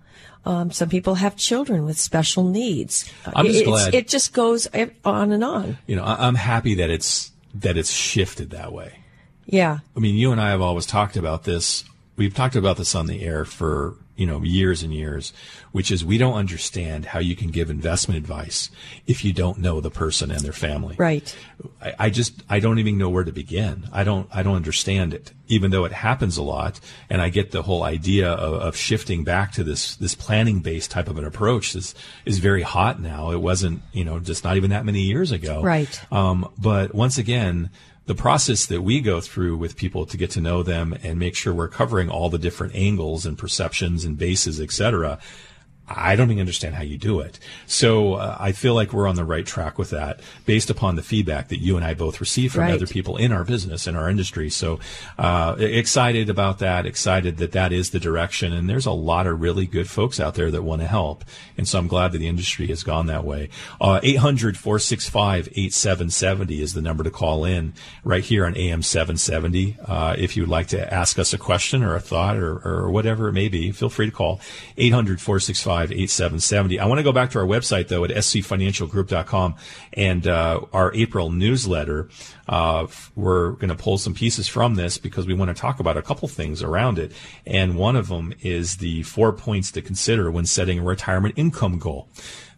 Um, 0.45 0.71
some 0.71 0.89
people 0.89 1.15
have 1.15 1.35
children 1.35 1.85
with 1.85 1.99
special 1.99 2.43
needs. 2.43 3.11
I'm 3.25 3.45
just 3.45 3.65
glad 3.65 3.93
it 3.93 4.07
just 4.07 4.33
goes 4.33 4.67
on 5.05 5.31
and 5.31 5.43
on. 5.43 5.77
You 5.85 5.95
know, 5.95 6.03
I'm 6.03 6.35
happy 6.35 6.75
that 6.75 6.89
it's 6.89 7.31
that 7.55 7.77
it's 7.77 7.91
shifted 7.91 8.51
that 8.51 8.71
way. 8.71 8.99
Yeah. 9.45 9.79
I 9.95 9.99
mean, 9.99 10.15
you 10.15 10.31
and 10.31 10.39
I 10.39 10.49
have 10.51 10.61
always 10.61 10.85
talked 10.85 11.17
about 11.17 11.43
this. 11.43 11.83
We've 12.15 12.33
talked 12.33 12.55
about 12.55 12.77
this 12.77 12.95
on 12.95 13.07
the 13.07 13.23
air 13.23 13.45
for, 13.45 13.95
you 14.15 14.25
know, 14.25 14.43
years 14.43 14.83
and 14.83 14.93
years, 14.93 15.33
which 15.71 15.89
is 15.91 16.05
we 16.05 16.17
don't 16.17 16.35
understand 16.35 17.05
how 17.05 17.19
you 17.19 17.35
can 17.35 17.49
give 17.49 17.69
investment 17.69 18.17
advice 18.17 18.69
if 19.07 19.23
you 19.25 19.33
don't 19.33 19.57
know 19.57 19.81
the 19.81 19.89
person 19.89 20.31
and 20.31 20.41
their 20.41 20.51
family. 20.51 20.95
Right. 20.97 21.35
I, 21.81 21.93
I 21.97 22.09
just, 22.09 22.43
I 22.49 22.59
don't 22.59 22.79
even 22.79 22.97
know 22.97 23.09
where 23.09 23.23
to 23.23 23.31
begin. 23.31 23.87
I 23.91 24.03
don't, 24.03 24.27
I 24.31 24.43
don't 24.43 24.55
understand 24.55 25.13
it, 25.13 25.31
even 25.47 25.71
though 25.71 25.85
it 25.85 25.91
happens 25.91 26.37
a 26.37 26.43
lot. 26.43 26.79
And 27.09 27.21
I 27.21 27.29
get 27.29 27.51
the 27.51 27.63
whole 27.63 27.83
idea 27.83 28.29
of, 28.29 28.53
of 28.61 28.75
shifting 28.75 29.23
back 29.23 29.53
to 29.53 29.63
this, 29.63 29.95
this 29.95 30.13
planning 30.13 30.59
based 30.59 30.91
type 30.91 31.07
of 31.07 31.17
an 31.17 31.25
approach 31.25 31.75
is, 31.75 31.95
is 32.25 32.39
very 32.39 32.61
hot 32.61 33.01
now. 33.01 33.31
It 33.31 33.41
wasn't, 33.41 33.81
you 33.91 34.03
know, 34.03 34.19
just 34.19 34.43
not 34.43 34.57
even 34.57 34.69
that 34.71 34.85
many 34.85 35.01
years 35.01 35.31
ago. 35.31 35.61
Right. 35.63 36.01
Um, 36.11 36.51
but 36.57 36.93
once 36.93 37.17
again, 37.17 37.69
the 38.05 38.15
process 38.15 38.65
that 38.65 38.81
we 38.81 38.99
go 38.99 39.21
through 39.21 39.57
with 39.57 39.75
people 39.75 40.05
to 40.05 40.17
get 40.17 40.31
to 40.31 40.41
know 40.41 40.63
them 40.63 40.93
and 41.03 41.19
make 41.19 41.35
sure 41.35 41.53
we're 41.53 41.67
covering 41.67 42.09
all 42.09 42.29
the 42.29 42.39
different 42.39 42.75
angles 42.75 43.25
and 43.25 43.37
perceptions 43.37 44.03
and 44.03 44.17
bases, 44.17 44.59
et 44.59 44.71
cetera, 44.71 45.19
I 45.95 46.15
don't 46.15 46.29
even 46.31 46.39
understand 46.41 46.75
how 46.75 46.83
you 46.83 46.97
do 46.97 47.19
it. 47.19 47.39
So 47.65 48.15
uh, 48.15 48.37
I 48.39 48.51
feel 48.51 48.73
like 48.73 48.93
we're 48.93 49.07
on 49.07 49.15
the 49.15 49.25
right 49.25 49.45
track 49.45 49.77
with 49.77 49.91
that 49.91 50.21
based 50.45 50.69
upon 50.69 50.95
the 50.95 51.03
feedback 51.03 51.49
that 51.49 51.59
you 51.59 51.75
and 51.75 51.85
I 51.85 51.93
both 51.93 52.19
receive 52.19 52.53
from 52.53 52.63
right. 52.63 52.73
other 52.73 52.87
people 52.87 53.17
in 53.17 53.31
our 53.31 53.43
business, 53.43 53.87
in 53.87 53.95
our 53.95 54.09
industry. 54.09 54.49
So 54.49 54.79
uh, 55.17 55.55
excited 55.59 56.29
about 56.29 56.59
that, 56.59 56.85
excited 56.85 57.37
that 57.37 57.51
that 57.53 57.71
is 57.71 57.91
the 57.91 57.99
direction. 57.99 58.53
And 58.53 58.69
there's 58.69 58.85
a 58.85 58.91
lot 58.91 59.27
of 59.27 59.41
really 59.41 59.65
good 59.65 59.89
folks 59.89 60.19
out 60.19 60.35
there 60.35 60.51
that 60.51 60.63
want 60.63 60.81
to 60.81 60.87
help. 60.87 61.23
And 61.57 61.67
so 61.67 61.79
I'm 61.79 61.87
glad 61.87 62.11
that 62.11 62.19
the 62.19 62.27
industry 62.27 62.67
has 62.67 62.83
gone 62.83 63.07
that 63.07 63.23
way. 63.23 63.49
Uh, 63.79 63.99
800 64.03 64.57
465 64.57 65.47
8770 65.47 66.61
is 66.61 66.73
the 66.73 66.81
number 66.81 67.03
to 67.03 67.11
call 67.11 67.45
in 67.45 67.73
right 68.03 68.23
here 68.23 68.45
on 68.45 68.55
AM 68.55 68.81
770. 68.81 69.77
Uh, 69.85 70.15
if 70.17 70.37
you'd 70.37 70.47
like 70.47 70.67
to 70.67 70.93
ask 70.93 71.17
us 71.17 71.33
a 71.33 71.37
question 71.37 71.83
or 71.83 71.95
a 71.95 71.99
thought 71.99 72.37
or, 72.37 72.59
or 72.65 72.91
whatever 72.91 73.27
it 73.27 73.33
may 73.33 73.49
be, 73.49 73.71
feel 73.71 73.89
free 73.89 74.05
to 74.05 74.11
call 74.11 74.39
800 74.77 75.19
465 75.19 75.80
8770. 75.89 76.79
I 76.79 76.85
want 76.85 76.99
to 76.99 77.03
go 77.03 77.11
back 77.11 77.31
to 77.31 77.39
our 77.39 77.45
website, 77.45 77.87
though, 77.87 78.03
at 78.03 78.11
scfinancialgroup.com 78.11 79.55
and 79.93 80.27
uh, 80.27 80.61
our 80.73 80.93
April 80.93 81.31
newsletter. 81.31 82.09
Uh, 82.47 82.87
we're 83.15 83.51
going 83.53 83.69
to 83.69 83.75
pull 83.75 83.97
some 83.97 84.13
pieces 84.13 84.47
from 84.47 84.75
this 84.75 84.97
because 84.97 85.25
we 85.25 85.33
want 85.33 85.55
to 85.55 85.59
talk 85.59 85.79
about 85.79 85.97
a 85.97 86.01
couple 86.01 86.27
things 86.27 86.61
around 86.61 86.99
it. 86.99 87.13
And 87.47 87.77
one 87.77 87.95
of 87.95 88.09
them 88.09 88.33
is 88.41 88.77
the 88.77 89.03
four 89.03 89.31
points 89.31 89.71
to 89.71 89.81
consider 89.81 90.29
when 90.29 90.45
setting 90.45 90.79
a 90.79 90.83
retirement 90.83 91.35
income 91.37 91.79
goal. 91.79 92.09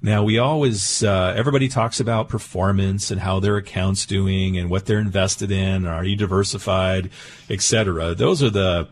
Now 0.02 0.22
we 0.24 0.38
always, 0.38 1.02
uh, 1.02 1.34
everybody 1.38 1.70
talks 1.70 2.02
about 2.02 2.28
performance 2.28 3.10
and 3.10 3.22
how 3.22 3.40
their 3.40 3.56
account's 3.56 4.06
doing 4.06 4.58
and 4.58 4.70
what 4.70 4.86
they're 4.86 5.00
invested 5.00 5.50
in. 5.50 5.86
Are 5.86 6.04
you 6.04 6.18
diversified, 6.18 7.10
etc. 7.50 8.14
Those 8.14 8.44
are 8.44 8.50
the 8.50 8.90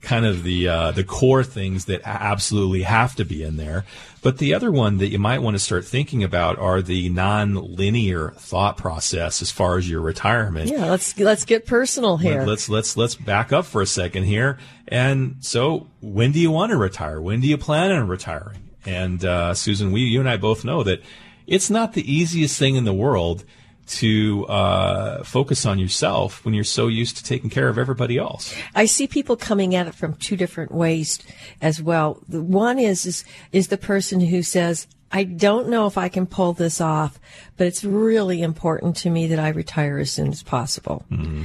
kind 0.00 0.24
of 0.24 0.42
the 0.42 0.68
uh, 0.68 0.90
the 0.92 1.04
core 1.04 1.44
things 1.44 1.84
that 1.86 2.00
absolutely 2.04 2.82
have 2.82 3.14
to 3.16 3.24
be 3.24 3.42
in 3.42 3.56
there. 3.56 3.84
But 4.22 4.38
the 4.38 4.54
other 4.54 4.70
one 4.70 4.98
that 4.98 5.08
you 5.08 5.18
might 5.18 5.40
want 5.40 5.54
to 5.54 5.58
start 5.58 5.84
thinking 5.84 6.22
about 6.22 6.58
are 6.58 6.82
the 6.82 7.08
non-linear 7.08 8.30
thought 8.32 8.76
process 8.76 9.40
as 9.40 9.50
far 9.50 9.78
as 9.78 9.88
your 9.88 10.00
retirement. 10.00 10.70
Yeah, 10.70 10.90
let's 10.90 11.18
let's 11.18 11.44
get 11.44 11.66
personal 11.66 12.16
here. 12.16 12.44
Let's 12.44 12.68
let's 12.68 12.96
let's 12.96 13.14
back 13.14 13.52
up 13.52 13.64
for 13.64 13.80
a 13.80 13.86
second 13.86 14.24
here. 14.24 14.58
And 14.88 15.36
so, 15.40 15.86
when 16.00 16.32
do 16.32 16.40
you 16.40 16.50
want 16.50 16.70
to 16.70 16.76
retire? 16.76 17.20
When 17.20 17.40
do 17.40 17.46
you 17.46 17.56
plan 17.56 17.92
on 17.92 18.08
retiring? 18.08 18.58
And 18.84 19.24
uh, 19.24 19.54
Susan, 19.54 19.92
we 19.92 20.02
you 20.02 20.20
and 20.20 20.28
I 20.28 20.36
both 20.36 20.64
know 20.64 20.82
that 20.82 21.02
it's 21.46 21.70
not 21.70 21.94
the 21.94 22.12
easiest 22.12 22.58
thing 22.58 22.76
in 22.76 22.84
the 22.84 22.92
world 22.92 23.44
to 23.90 24.46
uh, 24.46 25.24
focus 25.24 25.66
on 25.66 25.78
yourself 25.78 26.44
when 26.44 26.54
you're 26.54 26.64
so 26.64 26.86
used 26.86 27.16
to 27.16 27.24
taking 27.24 27.50
care 27.50 27.68
of 27.68 27.78
everybody 27.78 28.18
else. 28.18 28.54
I 28.74 28.86
see 28.86 29.06
people 29.06 29.36
coming 29.36 29.74
at 29.74 29.88
it 29.88 29.94
from 29.94 30.14
two 30.14 30.36
different 30.36 30.72
ways 30.72 31.18
as 31.60 31.82
well. 31.82 32.22
The 32.28 32.42
one 32.42 32.78
is 32.78 33.04
is, 33.04 33.24
is 33.52 33.68
the 33.68 33.78
person 33.78 34.20
who 34.20 34.42
says, 34.42 34.86
I 35.12 35.24
don't 35.24 35.68
know 35.68 35.86
if 35.86 35.98
I 35.98 36.08
can 36.08 36.26
pull 36.26 36.52
this 36.52 36.80
off, 36.80 37.18
but 37.56 37.66
it's 37.66 37.82
really 37.82 38.42
important 38.42 38.96
to 38.98 39.10
me 39.10 39.26
that 39.26 39.40
I 39.40 39.48
retire 39.48 39.98
as 39.98 40.12
soon 40.12 40.28
as 40.28 40.42
possible 40.44 41.04
mm-hmm. 41.10 41.44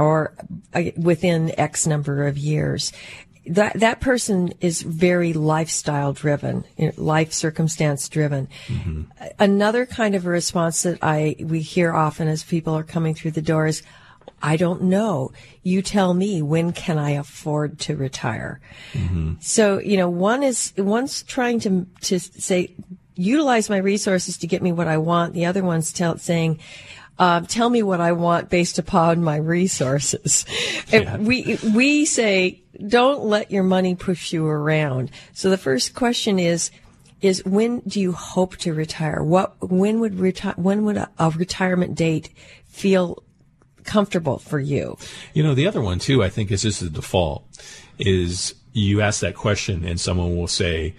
or 0.00 0.32
uh, 0.72 0.82
within 0.96 1.58
X 1.58 1.88
number 1.88 2.28
of 2.28 2.38
years 2.38 2.92
that 3.50 3.80
that 3.80 4.00
person 4.00 4.52
is 4.60 4.82
very 4.82 5.32
lifestyle 5.32 6.12
driven, 6.12 6.64
life 6.96 7.32
circumstance 7.32 8.08
driven. 8.08 8.48
Mm-hmm. 8.68 9.02
Another 9.40 9.86
kind 9.86 10.14
of 10.14 10.24
a 10.24 10.30
response 10.30 10.84
that 10.84 10.98
I 11.02 11.36
we 11.40 11.60
hear 11.60 11.92
often 11.92 12.28
as 12.28 12.44
people 12.44 12.74
are 12.74 12.84
coming 12.84 13.14
through 13.14 13.32
the 13.32 13.42
door 13.42 13.66
is, 13.66 13.82
"I 14.40 14.56
don't 14.56 14.82
know. 14.82 15.32
You 15.64 15.82
tell 15.82 16.14
me 16.14 16.42
when 16.42 16.72
can 16.72 16.96
I 16.96 17.10
afford 17.10 17.80
to 17.80 17.96
retire." 17.96 18.60
Mm-hmm. 18.92 19.34
So 19.40 19.80
you 19.80 19.96
know, 19.96 20.08
one 20.08 20.44
is 20.44 20.72
one's 20.78 21.24
trying 21.24 21.58
to 21.60 21.86
to 22.02 22.20
say 22.20 22.74
utilize 23.16 23.68
my 23.68 23.78
resources 23.78 24.38
to 24.38 24.46
get 24.46 24.62
me 24.62 24.70
what 24.70 24.86
I 24.86 24.98
want. 24.98 25.34
The 25.34 25.46
other 25.46 25.64
one's 25.64 25.92
tell, 25.92 26.18
saying. 26.18 26.60
Uh, 27.20 27.42
tell 27.42 27.68
me 27.68 27.82
what 27.82 28.00
I 28.00 28.12
want 28.12 28.48
based 28.48 28.78
upon 28.78 29.22
my 29.22 29.36
resources. 29.36 30.46
Yeah. 30.90 31.18
We 31.18 31.58
we 31.74 32.06
say 32.06 32.62
don't 32.88 33.24
let 33.24 33.50
your 33.50 33.62
money 33.62 33.94
push 33.94 34.32
you 34.32 34.46
around. 34.46 35.10
So 35.34 35.50
the 35.50 35.58
first 35.58 35.94
question 35.94 36.38
is, 36.38 36.70
is 37.20 37.44
when 37.44 37.80
do 37.80 38.00
you 38.00 38.12
hope 38.12 38.56
to 38.58 38.72
retire? 38.72 39.22
What, 39.22 39.54
when 39.70 40.00
would 40.00 40.18
retire, 40.18 40.54
when 40.56 40.84
would 40.84 40.96
a, 40.96 41.10
a 41.18 41.30
retirement 41.30 41.94
date 41.94 42.30
feel 42.66 43.22
comfortable 43.84 44.38
for 44.38 44.58
you? 44.58 44.96
You 45.34 45.42
know, 45.42 45.54
the 45.54 45.66
other 45.66 45.80
one 45.80 45.98
too, 45.98 46.24
I 46.24 46.30
think 46.30 46.50
is 46.50 46.62
just 46.62 46.80
the 46.80 46.90
default 46.90 47.44
is 47.98 48.54
you 48.72 49.02
ask 49.02 49.20
that 49.20 49.34
question 49.34 49.84
and 49.84 50.00
someone 50.00 50.36
will 50.36 50.48
say, 50.48 50.94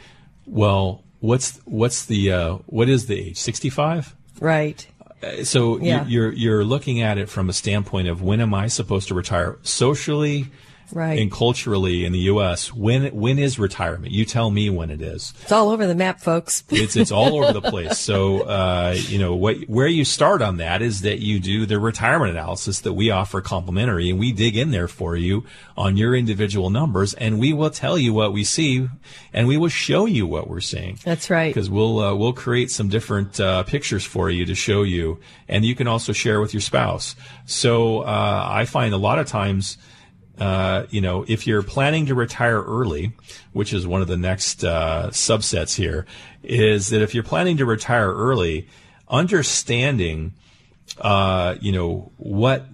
well, 0.45 1.03
what's, 1.19 1.57
what's 1.65 2.05
the, 2.05 2.31
uh, 2.31 2.53
what 2.67 2.89
is 2.89 3.07
the 3.07 3.19
age? 3.19 3.37
65? 3.37 4.15
Right. 4.39 4.85
Uh, 5.23 5.43
so 5.43 5.77
yeah. 5.77 6.05
you're, 6.07 6.31
you're 6.31 6.63
looking 6.63 7.01
at 7.01 7.17
it 7.17 7.29
from 7.29 7.49
a 7.49 7.53
standpoint 7.53 8.07
of 8.07 8.21
when 8.21 8.41
am 8.41 8.53
I 8.53 8.67
supposed 8.67 9.07
to 9.09 9.13
retire 9.13 9.57
socially, 9.63 10.49
right. 10.93 11.19
and 11.19 11.31
culturally 11.31 12.05
in 12.05 12.11
the 12.11 12.19
U.S. 12.19 12.73
When 12.73 13.07
when 13.15 13.39
is 13.39 13.59
retirement? 13.59 14.11
You 14.11 14.25
tell 14.25 14.51
me 14.51 14.69
when 14.69 14.89
it 14.89 15.01
is. 15.01 15.33
It's 15.41 15.51
all 15.51 15.69
over 15.69 15.87
the 15.87 15.95
map, 15.95 16.19
folks. 16.19 16.63
it's 16.69 16.95
it's 16.95 17.11
all 17.11 17.43
over 17.43 17.53
the 17.53 17.61
place. 17.61 17.99
So 17.99 18.41
uh, 18.41 18.95
you 18.97 19.19
know 19.19 19.35
what, 19.35 19.57
where 19.69 19.87
you 19.87 20.05
start 20.05 20.41
on 20.41 20.57
that 20.57 20.81
is 20.81 21.01
that 21.01 21.19
you 21.19 21.39
do 21.39 21.65
the 21.65 21.79
retirement 21.79 22.31
analysis 22.31 22.81
that 22.81 22.93
we 22.93 23.11
offer 23.11 23.41
complimentary, 23.41 24.09
and 24.09 24.19
we 24.19 24.31
dig 24.31 24.57
in 24.57 24.71
there 24.71 24.87
for 24.87 25.15
you 25.15 25.45
on 25.77 25.97
your 25.97 26.15
individual 26.15 26.69
numbers, 26.69 27.13
and 27.15 27.39
we 27.39 27.53
will 27.53 27.69
tell 27.69 27.97
you 27.97 28.13
what 28.13 28.33
we 28.33 28.43
see, 28.43 28.87
and 29.33 29.47
we 29.47 29.57
will 29.57 29.69
show 29.69 30.05
you 30.05 30.25
what 30.27 30.49
we're 30.49 30.59
seeing. 30.59 30.99
That's 31.03 31.29
right. 31.29 31.53
Because 31.53 31.69
we'll 31.69 31.99
uh, 31.99 32.15
we'll 32.15 32.33
create 32.33 32.71
some 32.71 32.89
different 32.89 33.39
uh, 33.39 33.63
pictures 33.63 34.05
for 34.05 34.29
you 34.29 34.45
to 34.45 34.55
show 34.55 34.83
you, 34.83 35.19
and 35.47 35.65
you 35.65 35.75
can 35.75 35.87
also 35.87 36.13
share 36.13 36.39
with 36.39 36.53
your 36.53 36.61
spouse. 36.61 37.15
So 37.45 38.01
uh, 38.01 38.45
I 38.49 38.65
find 38.65 38.93
a 38.93 38.97
lot 38.97 39.19
of 39.19 39.27
times 39.27 39.77
uh, 40.41 40.87
you 40.89 41.01
know, 41.01 41.23
if 41.27 41.45
you're 41.45 41.61
planning 41.61 42.07
to 42.07 42.15
retire 42.15 42.63
early, 42.63 43.11
which 43.53 43.73
is 43.73 43.85
one 43.85 44.01
of 44.01 44.07
the 44.07 44.17
next 44.17 44.63
uh, 44.63 45.09
subsets 45.11 45.75
here, 45.75 46.07
is 46.41 46.89
that 46.89 47.03
if 47.03 47.13
you're 47.13 47.23
planning 47.23 47.57
to 47.57 47.65
retire 47.65 48.11
early, 48.11 48.67
understanding, 49.07 50.33
uh, 50.99 51.53
you 51.61 51.71
know, 51.71 52.11
what 52.17 52.65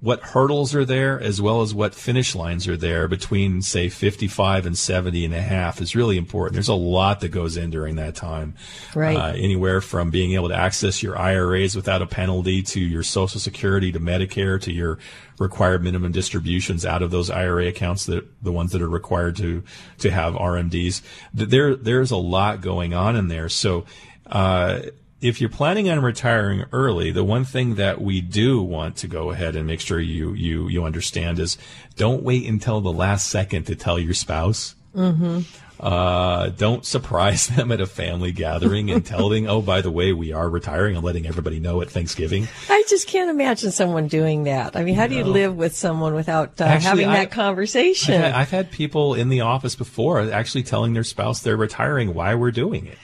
what 0.00 0.20
hurdles 0.20 0.72
are 0.72 0.84
there 0.84 1.20
as 1.20 1.42
well 1.42 1.62
as 1.62 1.74
what 1.74 1.92
finish 1.92 2.36
lines 2.36 2.68
are 2.68 2.76
there 2.76 3.08
between 3.08 3.60
say 3.60 3.88
55 3.88 4.66
and 4.66 4.78
70 4.78 5.24
and 5.24 5.34
a 5.34 5.40
half 5.40 5.80
is 5.80 5.96
really 5.96 6.16
important. 6.16 6.54
There's 6.54 6.68
a 6.68 6.74
lot 6.74 7.20
that 7.20 7.30
goes 7.30 7.56
in 7.56 7.70
during 7.70 7.96
that 7.96 8.14
time. 8.14 8.54
Right. 8.94 9.16
Uh, 9.16 9.32
anywhere 9.32 9.80
from 9.80 10.10
being 10.10 10.34
able 10.34 10.50
to 10.50 10.54
access 10.54 11.02
your 11.02 11.18
iras 11.18 11.74
without 11.74 12.02
a 12.02 12.06
penalty 12.06 12.62
to 12.62 12.80
your 12.80 13.02
social 13.02 13.40
security 13.40 13.90
to 13.90 13.98
medicare 13.98 14.60
to 14.60 14.72
your 14.72 14.98
required 15.38 15.82
minimum 15.82 16.12
distributions 16.12 16.86
out 16.86 17.02
of 17.02 17.10
those 17.10 17.30
ira 17.30 17.66
accounts 17.66 18.06
that 18.06 18.24
the 18.42 18.52
ones 18.52 18.72
that 18.72 18.82
are 18.82 18.88
required 18.88 19.36
to 19.36 19.62
to 19.98 20.10
have 20.10 20.34
rmds 20.34 21.02
there 21.34 21.74
there's 21.74 22.10
a 22.10 22.16
lot 22.16 22.60
going 22.60 22.94
on 22.94 23.16
in 23.16 23.28
there 23.28 23.48
so 23.48 23.84
uh, 24.26 24.80
if 25.20 25.40
you're 25.40 25.50
planning 25.50 25.88
on 25.88 26.00
retiring 26.00 26.64
early, 26.72 27.10
the 27.10 27.24
one 27.24 27.44
thing 27.44 27.76
that 27.76 28.00
we 28.00 28.20
do 28.20 28.60
want 28.60 28.96
to 28.96 29.08
go 29.08 29.30
ahead 29.30 29.56
and 29.56 29.66
make 29.66 29.80
sure 29.80 29.98
you 29.98 30.34
you 30.34 30.68
you 30.68 30.84
understand 30.84 31.38
is 31.38 31.56
don't 31.96 32.22
wait 32.22 32.46
until 32.46 32.80
the 32.80 32.92
last 32.92 33.28
second 33.28 33.64
to 33.64 33.74
tell 33.74 33.98
your 33.98 34.14
spouse. 34.14 34.74
Mm-hmm. 34.94 35.40
Uh, 35.78 36.48
don't 36.50 36.84
surprise 36.84 37.46
them 37.56 37.70
at 37.70 37.80
a 37.80 37.86
family 37.86 38.32
gathering 38.32 38.90
and 38.90 39.04
tell 39.04 39.28
them, 39.28 39.46
oh, 39.46 39.60
by 39.60 39.80
the 39.80 39.90
way, 39.90 40.12
we 40.12 40.32
are 40.32 40.48
retiring 40.48 40.96
and 40.96 41.04
letting 41.04 41.26
everybody 41.26 41.60
know 41.60 41.82
at 41.82 41.90
Thanksgiving. 41.90 42.48
I 42.70 42.84
just 42.88 43.08
can't 43.08 43.30
imagine 43.30 43.70
someone 43.70 44.08
doing 44.08 44.44
that. 44.44 44.76
I 44.76 44.84
mean, 44.84 44.94
how 44.94 45.06
do 45.06 45.14
you 45.14 45.24
live 45.24 45.56
with 45.56 45.76
someone 45.76 46.14
without 46.14 46.60
uh, 46.60 46.64
Actually, 46.64 46.88
having 46.88 47.08
that 47.08 47.18
I, 47.18 47.26
conversation? 47.26 48.14
I've 48.14 48.20
had, 48.20 48.34
I've 48.34 48.50
had 48.50 48.70
people 48.70 49.14
in 49.14 49.28
the 49.28 49.42
office 49.42 49.74
before 49.74 50.20
actually 50.32 50.62
telling 50.62 50.94
their 50.94 51.04
spouse 51.04 51.40
they're 51.40 51.56
retiring 51.56 52.14
why 52.14 52.34
we're 52.34 52.50
doing 52.50 52.86
it. 52.86 52.98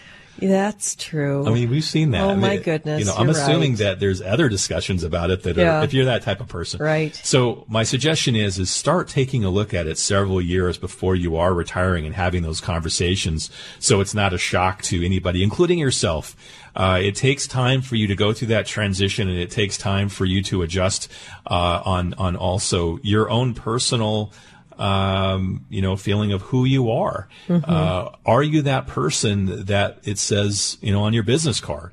That's 0.49 0.96
true. 0.96 1.46
I 1.46 1.50
mean, 1.50 1.70
we've 1.70 1.84
seen 1.84 2.11
that. 2.12 2.22
Oh 2.22 2.30
I 2.30 2.32
mean, 2.32 2.40
my 2.40 2.56
goodness! 2.56 3.00
You 3.00 3.06
know, 3.06 3.14
I'm 3.14 3.28
assuming 3.28 3.72
right. 3.72 3.78
that 3.78 4.00
there's 4.00 4.20
other 4.20 4.49
discussions 4.49 5.04
about 5.04 5.30
it 5.30 5.42
that 5.44 5.56
yeah. 5.56 5.80
are, 5.80 5.84
if 5.84 5.94
you're 5.94 6.06
that 6.06 6.22
type 6.22 6.40
of 6.40 6.49
person, 6.49 6.82
right? 6.82 7.14
So 7.22 7.64
my 7.68 7.84
suggestion 7.84 8.34
is, 8.34 8.58
is 8.58 8.70
start 8.70 9.08
taking 9.08 9.44
a 9.44 9.50
look 9.50 9.72
at 9.72 9.87
it 9.87 9.99
several 9.99 10.40
years 10.40 10.78
before 10.78 11.14
you 11.14 11.37
are 11.37 11.54
retiring 11.54 12.06
and 12.06 12.14
having 12.14 12.42
those 12.42 12.61
conversations, 12.61 13.50
so 13.78 14.00
it's 14.00 14.14
not 14.14 14.32
a 14.32 14.38
shock 14.38 14.82
to 14.82 15.04
anybody, 15.04 15.42
including 15.42 15.78
yourself. 15.78 16.37
Uh, 16.75 16.99
it 17.02 17.14
takes 17.14 17.46
time 17.46 17.82
for 17.82 17.96
you 17.96 18.06
to 18.06 18.14
go 18.14 18.32
through 18.32 18.49
that 18.49 18.66
transition, 18.66 19.28
and 19.28 19.38
it 19.38 19.50
takes 19.50 19.76
time 19.76 20.08
for 20.08 20.25
you 20.25 20.42
to 20.42 20.62
adjust 20.62 21.11
uh, 21.46 21.82
on 21.84 22.14
on 22.14 22.34
also 22.37 22.99
your 23.02 23.30
own 23.30 23.54
personal 23.54 24.32
um, 24.79 25.67
you 25.69 25.83
know, 25.83 25.97
feeling 25.97 26.33
of 26.33 26.43
who 26.43 26.64
you 26.64 26.91
are. 26.91 27.29
Mm-hmm. 27.49 27.71
Uh, 27.71 28.11
are 28.25 28.43
you 28.43 28.62
that 28.62 28.87
person 28.87 29.67
that 29.67 29.99
it 30.05 30.19
says, 30.19 30.79
you 30.81 30.93
know, 30.93 31.02
on 31.02 31.12
your 31.12 31.25
business 31.25 31.61
card? 31.61 31.93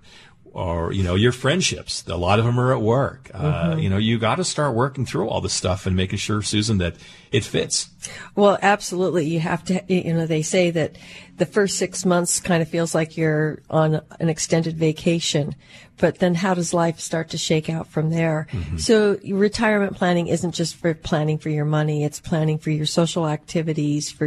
Or, 0.52 0.92
you 0.92 1.04
know, 1.04 1.14
your 1.14 1.32
friendships, 1.32 2.04
a 2.08 2.18
lot 2.18 2.40
of 2.40 2.46
them 2.46 2.60
are 2.60 2.74
at 2.74 2.82
work. 2.82 3.30
Uh, 3.34 3.70
mm-hmm. 3.70 3.80
You 3.80 3.90
know, 3.92 3.98
you 3.98 4.18
got 4.18 4.36
to 4.36 4.44
start 4.44 4.74
working 4.74 5.06
through 5.06 5.30
all 5.30 5.42
this 5.42 5.54
stuff 5.54 5.86
and 5.86 5.96
making 5.96 6.18
sure, 6.18 6.42
Susan, 6.42 6.80
that 6.80 6.96
it 7.32 7.44
fits. 7.46 7.90
Well, 8.36 8.58
absolutely. 8.60 9.28
You 9.28 9.40
have 9.42 9.64
to, 9.66 9.84
you 9.88 10.12
know, 10.12 10.26
they 10.26 10.42
say 10.42 10.72
that 10.72 10.98
the 11.38 11.46
first 11.46 11.78
six 11.78 12.04
months 12.04 12.40
kind 12.40 12.64
of 12.64 12.68
feels 12.68 12.96
like 12.96 13.16
you're 13.16 13.62
on 13.70 14.02
an 14.20 14.28
extended 14.28 14.76
vacation 14.76 15.56
but 16.00 16.20
then 16.20 16.34
how 16.34 16.54
does 16.54 16.74
life 16.74 17.00
start 17.00 17.30
to 17.30 17.38
shake 17.38 17.70
out 17.70 17.88
from 17.88 18.10
there? 18.10 18.48
Mm-hmm. 18.52 18.78
So 18.78 19.20
retirement 19.26 19.96
planning 19.96 20.28
isn't 20.28 20.54
just 20.54 20.76
for 20.76 20.94
planning 20.94 21.38
for 21.38 21.50
your 21.50 21.66
money. 21.66 22.04
It's 22.04 22.20
planning 22.20 22.58
for 22.58 22.72
your 22.72 22.86
social 22.86 23.28
activities, 23.28 24.10
for 24.10 24.26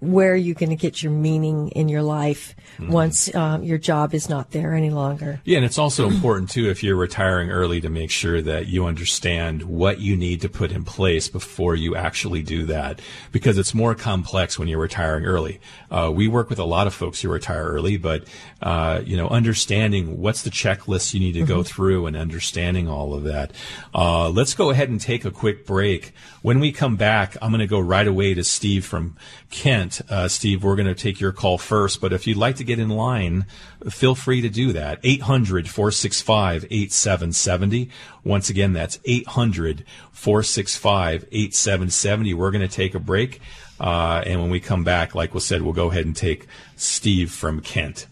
where 0.00 0.34
you're 0.34 0.54
going 0.54 0.70
to 0.70 0.76
get 0.76 1.02
your 1.02 1.12
meaning 1.12 1.68
in 1.68 1.88
your 1.88 2.02
life 2.02 2.54
mm-hmm. 2.78 2.90
once 2.90 3.34
um, 3.34 3.62
your 3.62 3.76
job 3.76 4.14
is 4.14 4.28
not 4.30 4.50
there 4.50 4.74
any 4.74 4.88
longer. 4.88 5.40
Yeah, 5.44 5.58
and 5.58 5.66
it's 5.66 5.78
also 5.78 6.08
important 6.08 6.48
too 6.48 6.70
if 6.70 6.82
you're 6.82 6.96
retiring 6.96 7.50
early 7.50 7.82
to 7.82 7.90
make 7.90 8.10
sure 8.10 8.40
that 8.40 8.66
you 8.66 8.86
understand 8.86 9.62
what 9.64 10.00
you 10.00 10.16
need 10.16 10.40
to 10.40 10.48
put 10.48 10.72
in 10.72 10.84
place 10.84 11.28
before 11.28 11.74
you 11.74 11.96
actually 11.96 12.42
do 12.42 12.64
that, 12.66 13.00
because 13.30 13.58
it's 13.58 13.74
more 13.74 13.94
complex 13.94 14.58
when 14.58 14.68
you're 14.68 14.80
retiring 14.80 15.26
early. 15.26 15.60
Uh, 15.90 16.10
we 16.14 16.28
work 16.28 16.48
with 16.48 16.58
a 16.58 16.64
lot 16.64 16.86
of 16.86 16.94
folks 16.94 17.20
who 17.20 17.28
retire 17.28 17.64
early, 17.64 17.98
but 17.98 18.24
uh, 18.62 19.02
you 19.04 19.18
know, 19.18 19.28
understanding 19.28 20.18
what's 20.18 20.42
the 20.42 20.50
checklist 20.50 21.12
you 21.12 21.20
need 21.20 21.32
to 21.32 21.40
mm-hmm. 21.40 21.48
go 21.48 21.62
through 21.62 22.06
and 22.06 22.16
understanding 22.16 22.88
all 22.88 23.12
of 23.12 23.24
that. 23.24 23.52
Uh, 23.94 24.30
let's 24.30 24.54
go 24.54 24.70
ahead 24.70 24.88
and 24.88 25.00
take 25.00 25.26
a 25.26 25.30
quick 25.30 25.66
break. 25.66 26.12
When 26.40 26.58
we 26.58 26.72
come 26.72 26.96
back, 26.96 27.36
I'm 27.42 27.50
going 27.50 27.60
to 27.60 27.66
go 27.66 27.80
right 27.80 28.06
away 28.06 28.32
to 28.32 28.44
Steve 28.44 28.86
from 28.86 29.16
Kent. 29.50 29.89
Uh, 30.08 30.28
Steve, 30.28 30.62
we're 30.62 30.76
going 30.76 30.86
to 30.86 30.94
take 30.94 31.20
your 31.20 31.32
call 31.32 31.58
first, 31.58 32.00
but 32.00 32.12
if 32.12 32.26
you'd 32.26 32.36
like 32.36 32.56
to 32.56 32.64
get 32.64 32.78
in 32.78 32.88
line, 32.88 33.46
feel 33.88 34.14
free 34.14 34.40
to 34.40 34.48
do 34.48 34.72
that. 34.72 35.00
800 35.02 35.68
465 35.68 36.64
8770. 36.64 37.90
Once 38.24 38.50
again, 38.50 38.72
that's 38.72 38.98
800 39.04 39.84
465 40.12 41.24
8770. 41.32 42.34
We're 42.34 42.50
going 42.50 42.66
to 42.66 42.68
take 42.68 42.94
a 42.94 43.00
break. 43.00 43.40
Uh, 43.80 44.22
and 44.26 44.40
when 44.40 44.50
we 44.50 44.60
come 44.60 44.84
back, 44.84 45.14
like 45.14 45.34
we 45.34 45.40
said, 45.40 45.62
we'll 45.62 45.72
go 45.72 45.90
ahead 45.90 46.04
and 46.04 46.14
take 46.14 46.46
Steve 46.76 47.30
from 47.32 47.60
Kent. 47.60 48.06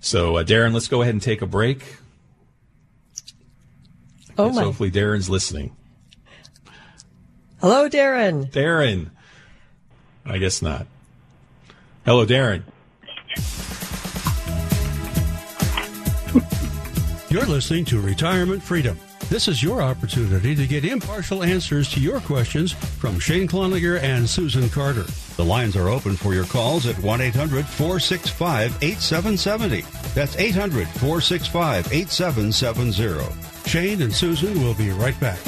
So, 0.00 0.36
uh, 0.36 0.44
Darren, 0.44 0.72
let's 0.72 0.88
go 0.88 1.02
ahead 1.02 1.14
and 1.14 1.22
take 1.22 1.42
a 1.42 1.46
break. 1.46 1.96
Oh 4.38 4.50
my. 4.50 4.64
hopefully 4.64 4.90
Darren's 4.90 5.30
listening. 5.30 5.74
Hello, 7.60 7.88
Darren. 7.88 8.50
Darren. 8.50 9.10
I 10.26 10.38
guess 10.38 10.60
not. 10.60 10.86
Hello, 12.06 12.24
Darren. 12.24 12.62
You're 17.28 17.46
listening 17.46 17.84
to 17.86 18.00
Retirement 18.00 18.62
Freedom. 18.62 18.96
This 19.28 19.48
is 19.48 19.60
your 19.60 19.82
opportunity 19.82 20.54
to 20.54 20.68
get 20.68 20.84
impartial 20.84 21.42
answers 21.42 21.90
to 21.94 22.00
your 22.00 22.20
questions 22.20 22.74
from 22.74 23.18
Shane 23.18 23.48
Cloninger 23.48 24.00
and 24.00 24.30
Susan 24.30 24.68
Carter. 24.68 25.02
The 25.34 25.44
lines 25.44 25.74
are 25.74 25.88
open 25.88 26.14
for 26.14 26.32
your 26.32 26.44
calls 26.44 26.86
at 26.86 26.96
1 27.00 27.20
800 27.20 27.66
465 27.66 28.78
8770. 28.80 29.80
That's 30.14 30.36
800 30.36 30.86
465 30.86 31.92
8770. 31.92 33.68
Shane 33.68 34.02
and 34.02 34.14
Susan 34.14 34.62
will 34.62 34.74
be 34.74 34.90
right 34.90 35.18
back. 35.18 35.40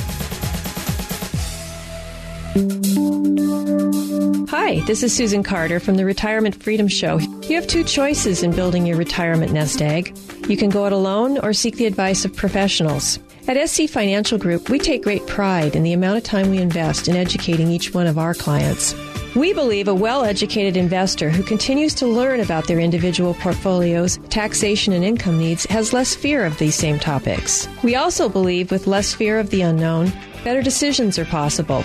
Hi, 4.51 4.81
this 4.87 5.03
is 5.03 5.15
Susan 5.15 5.43
Carter 5.43 5.79
from 5.79 5.97
the 5.97 6.07
Retirement 6.07 6.63
Freedom 6.63 6.89
Show. 6.89 7.19
You 7.19 7.57
have 7.57 7.67
two 7.67 7.85
choices 7.85 8.43
in 8.43 8.53
building 8.53 8.87
your 8.87 8.97
retirement 8.97 9.53
nest 9.53 9.83
egg. 9.83 10.17
You 10.49 10.57
can 10.57 10.71
go 10.71 10.87
it 10.87 10.93
alone 10.95 11.37
or 11.41 11.53
seek 11.53 11.77
the 11.77 11.85
advice 11.85 12.25
of 12.25 12.35
professionals. 12.35 13.19
At 13.47 13.69
SC 13.69 13.91
Financial 13.91 14.39
Group, 14.39 14.71
we 14.71 14.79
take 14.79 15.03
great 15.03 15.27
pride 15.27 15.77
in 15.77 15.83
the 15.83 15.93
amount 15.93 16.17
of 16.17 16.25
time 16.25 16.49
we 16.49 16.63
invest 16.63 17.09
in 17.09 17.15
educating 17.15 17.71
each 17.71 17.93
one 17.93 18.07
of 18.07 18.17
our 18.17 18.33
clients. 18.33 18.95
We 19.37 19.53
believe 19.53 19.87
a 19.87 19.95
well 19.95 20.25
educated 20.25 20.79
investor 20.79 21.29
who 21.29 21.43
continues 21.43 21.93
to 21.97 22.07
learn 22.07 22.41
about 22.41 22.67
their 22.69 22.81
individual 22.81 23.35
portfolios, 23.35 24.19
taxation, 24.31 24.95
and 24.95 25.05
income 25.05 25.39
needs 25.39 25.67
has 25.67 25.93
less 25.93 26.15
fear 26.15 26.47
of 26.47 26.57
these 26.57 26.75
same 26.75 26.99
topics. 26.99 27.69
We 27.85 27.97
also 27.97 28.31
believe 28.31 28.71
with 28.71 28.87
less 28.87 29.13
fear 29.13 29.39
of 29.39 29.51
the 29.51 29.61
unknown, 29.61 30.11
better 30.43 30.63
decisions 30.63 31.19
are 31.19 31.27
possible. 31.27 31.85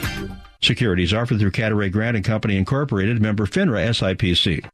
Securities 0.64 1.12
offered 1.12 1.38
through 1.38 1.50
Cadaret 1.50 1.90
Grant 1.90 2.16
and 2.16 2.24
Company 2.24 2.57
Incorporated, 2.57 3.20
member 3.20 3.44
FINRA 3.44 3.90
SIPC. 3.90 4.64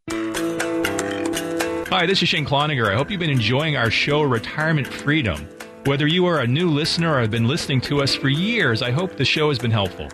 Hi, 1.89 2.07
this 2.07 2.23
is 2.23 2.29
Shane 2.29 2.47
Cloninger. 2.47 2.89
I 2.89 2.95
hope 2.95 3.11
you've 3.11 3.19
been 3.19 3.29
enjoying 3.29 3.77
our 3.77 3.91
show, 3.91 4.23
Retirement 4.23 4.87
Freedom. 4.87 5.49
Whether 5.87 6.07
you 6.07 6.27
are 6.27 6.41
a 6.41 6.47
new 6.47 6.71
listener 6.71 7.15
or 7.15 7.21
have 7.21 7.33
been 7.33 7.49
listening 7.49 7.81
to 7.83 8.03
us 8.03 8.15
for 8.15 8.29
years, 8.29 8.83
I 8.83 8.93
hope 8.93 9.17
the 9.17 9.25
show 9.25 9.49
has 9.49 9.59
been 9.59 9.73
helpful. 9.73 10.09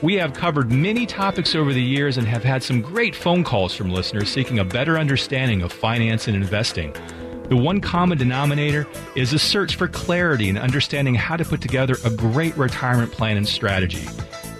We 0.00 0.14
have 0.14 0.32
covered 0.32 0.70
many 0.70 1.06
topics 1.06 1.56
over 1.56 1.72
the 1.72 1.82
years 1.82 2.18
and 2.18 2.26
have 2.28 2.44
had 2.44 2.62
some 2.62 2.80
great 2.80 3.16
phone 3.16 3.42
calls 3.42 3.74
from 3.74 3.90
listeners 3.90 4.28
seeking 4.28 4.60
a 4.60 4.64
better 4.64 4.96
understanding 4.96 5.62
of 5.62 5.72
finance 5.72 6.28
and 6.28 6.36
investing. 6.36 6.94
The 7.48 7.56
one 7.56 7.80
common 7.80 8.18
denominator 8.18 8.86
is 9.16 9.32
a 9.32 9.38
search 9.38 9.74
for 9.74 9.88
clarity 9.88 10.48
and 10.48 10.58
understanding 10.58 11.16
how 11.16 11.36
to 11.36 11.44
put 11.44 11.60
together 11.60 11.96
a 12.04 12.10
great 12.10 12.56
retirement 12.56 13.10
plan 13.10 13.36
and 13.36 13.48
strategy. 13.48 14.06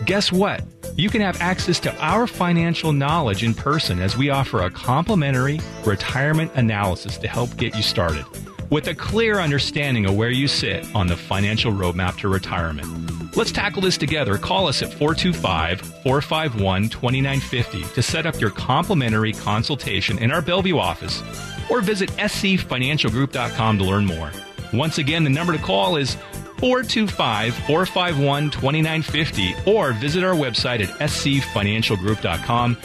Guess 0.07 0.31
what? 0.31 0.62
You 0.97 1.11
can 1.11 1.21
have 1.21 1.40
access 1.40 1.81
to 1.81 1.95
our 1.97 2.29
financial 2.29 2.92
knowledge 2.92 3.42
in 3.42 3.53
person 3.53 3.99
as 3.99 4.16
we 4.16 4.31
offer 4.31 4.62
a 4.62 4.71
complimentary 4.71 5.59
retirement 5.85 6.53
analysis 6.55 7.19
to 7.19 7.27
help 7.29 7.57
get 7.57 7.75
you 7.75 7.83
started 7.83 8.25
with 8.71 8.87
a 8.87 8.95
clear 8.95 9.40
understanding 9.40 10.07
of 10.07 10.16
where 10.16 10.31
you 10.31 10.47
sit 10.47 10.87
on 10.95 11.09
the 11.09 11.16
financial 11.16 11.73
roadmap 11.73 12.16
to 12.19 12.29
retirement. 12.29 13.37
Let's 13.37 13.51
tackle 13.51 13.83
this 13.83 13.99
together. 13.99 14.38
Call 14.38 14.69
us 14.69 14.81
at 14.81 14.92
425 14.92 15.81
451 15.81 16.88
2950 16.88 17.83
to 17.95 18.03
set 18.03 18.27
up 18.27 18.40
your 18.40 18.51
complimentary 18.51 19.33
consultation 19.33 20.19
in 20.19 20.31
our 20.31 20.40
Bellevue 20.40 20.79
office 20.79 21.21
or 21.69 21.81
visit 21.81 22.11
scfinancialgroup.com 22.11 23.79
to 23.79 23.85
learn 23.85 24.07
more. 24.07 24.31
Once 24.73 24.99
again, 24.99 25.25
the 25.25 25.31
number 25.31 25.53
to 25.53 25.62
call 25.62 25.97
is 25.97 26.16
425 26.59 27.55
451 27.55 28.51
2950 28.51 29.55
or 29.66 29.92
visit 29.92 30.25
our 30.25 30.35
website 30.35 30.81
at 30.81 30.88
scfinancialgroup.com. 31.11 32.77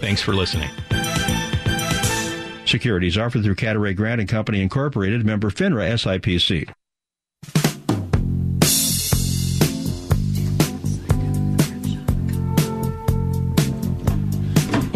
Thanks 0.00 0.22
for 0.22 0.34
listening. 0.34 0.70
Securities 2.66 3.16
offered 3.16 3.44
through 3.44 3.54
Cadaret 3.54 3.94
Grant 3.94 4.20
and 4.20 4.28
Company 4.28 4.60
Incorporated, 4.60 5.24
member 5.24 5.50
FINRA 5.50 5.92
SIPC. 5.92 6.68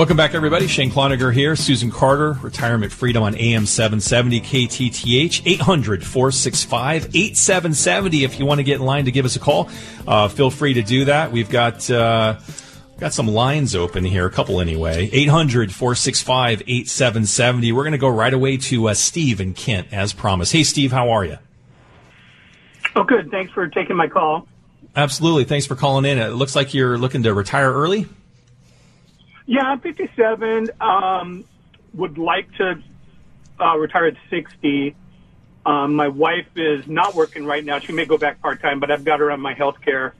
Welcome 0.00 0.16
back, 0.16 0.32
everybody. 0.32 0.66
Shane 0.66 0.90
Cloninger 0.90 1.30
here. 1.30 1.54
Susan 1.54 1.90
Carter, 1.90 2.32
Retirement 2.40 2.90
Freedom 2.90 3.22
on 3.22 3.34
AM 3.34 3.66
770 3.66 4.40
KTTH, 4.40 5.42
800 5.44 6.02
465 6.02 7.14
8770. 7.14 8.24
If 8.24 8.38
you 8.38 8.46
want 8.46 8.60
to 8.60 8.62
get 8.62 8.76
in 8.76 8.86
line 8.86 9.04
to 9.04 9.10
give 9.10 9.26
us 9.26 9.36
a 9.36 9.38
call, 9.38 9.68
uh, 10.06 10.28
feel 10.28 10.50
free 10.50 10.72
to 10.72 10.82
do 10.82 11.04
that. 11.04 11.32
We've 11.32 11.50
got. 11.50 11.90
Uh, 11.90 12.40
Got 12.98 13.14
some 13.14 13.28
lines 13.28 13.74
open 13.74 14.04
here, 14.04 14.26
a 14.26 14.30
couple 14.30 14.60
anyway. 14.60 15.08
800 15.10 15.72
465 15.72 16.62
8770. 16.62 17.72
We're 17.72 17.82
going 17.82 17.92
to 17.92 17.98
go 17.98 18.08
right 18.08 18.32
away 18.32 18.58
to 18.58 18.88
uh, 18.88 18.94
Steve 18.94 19.40
in 19.40 19.54
Kent, 19.54 19.88
as 19.90 20.12
promised. 20.12 20.52
Hey, 20.52 20.64
Steve, 20.64 20.92
how 20.92 21.10
are 21.10 21.24
you? 21.24 21.38
Oh, 22.96 23.04
good. 23.04 23.30
Thanks 23.30 23.52
for 23.52 23.68
taking 23.68 23.96
my 23.96 24.06
call. 24.06 24.46
Absolutely. 24.96 25.44
Thanks 25.44 25.66
for 25.66 25.76
calling 25.76 26.04
in. 26.04 26.18
It 26.18 26.28
looks 26.28 26.54
like 26.54 26.74
you're 26.74 26.98
looking 26.98 27.22
to 27.22 27.32
retire 27.32 27.72
early. 27.72 28.06
Yeah, 29.50 29.62
I'm 29.62 29.80
57. 29.80 30.70
Um, 30.80 31.44
would 31.94 32.18
like 32.18 32.54
to 32.58 32.80
uh, 33.60 33.76
retire 33.78 34.06
at 34.06 34.14
60. 34.30 34.94
Um, 35.66 35.94
my 35.96 36.06
wife 36.06 36.46
is 36.54 36.86
not 36.86 37.16
working 37.16 37.44
right 37.44 37.64
now. 37.64 37.80
She 37.80 37.92
may 37.92 38.04
go 38.04 38.16
back 38.16 38.40
part 38.40 38.62
time, 38.62 38.78
but 38.78 38.92
I've 38.92 39.04
got 39.04 39.18
her 39.18 39.32
on 39.32 39.40
my 39.40 39.54
health 39.54 39.80
care. 39.84 40.14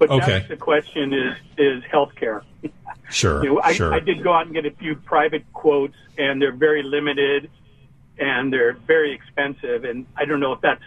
But 0.00 0.10
Okay. 0.10 0.26
that's 0.26 0.48
the 0.48 0.56
question 0.56 1.12
is 1.14 1.36
is 1.56 1.84
health 1.90 2.14
care. 2.16 2.42
Sure. 3.10 3.44
You 3.44 3.54
know, 3.54 3.60
I, 3.62 3.74
sure. 3.74 3.92
I 3.92 4.00
did 4.00 4.22
go 4.22 4.32
out 4.32 4.46
and 4.46 4.54
get 4.54 4.64
a 4.64 4.70
few 4.70 4.94
private 4.96 5.44
quotes, 5.52 5.96
and 6.16 6.40
they're 6.40 6.50
very 6.50 6.82
limited, 6.82 7.50
and 8.18 8.50
they're 8.50 8.72
very 8.72 9.12
expensive. 9.12 9.84
And 9.84 10.06
I 10.16 10.24
don't 10.24 10.40
know 10.40 10.52
if 10.52 10.62
that's 10.62 10.82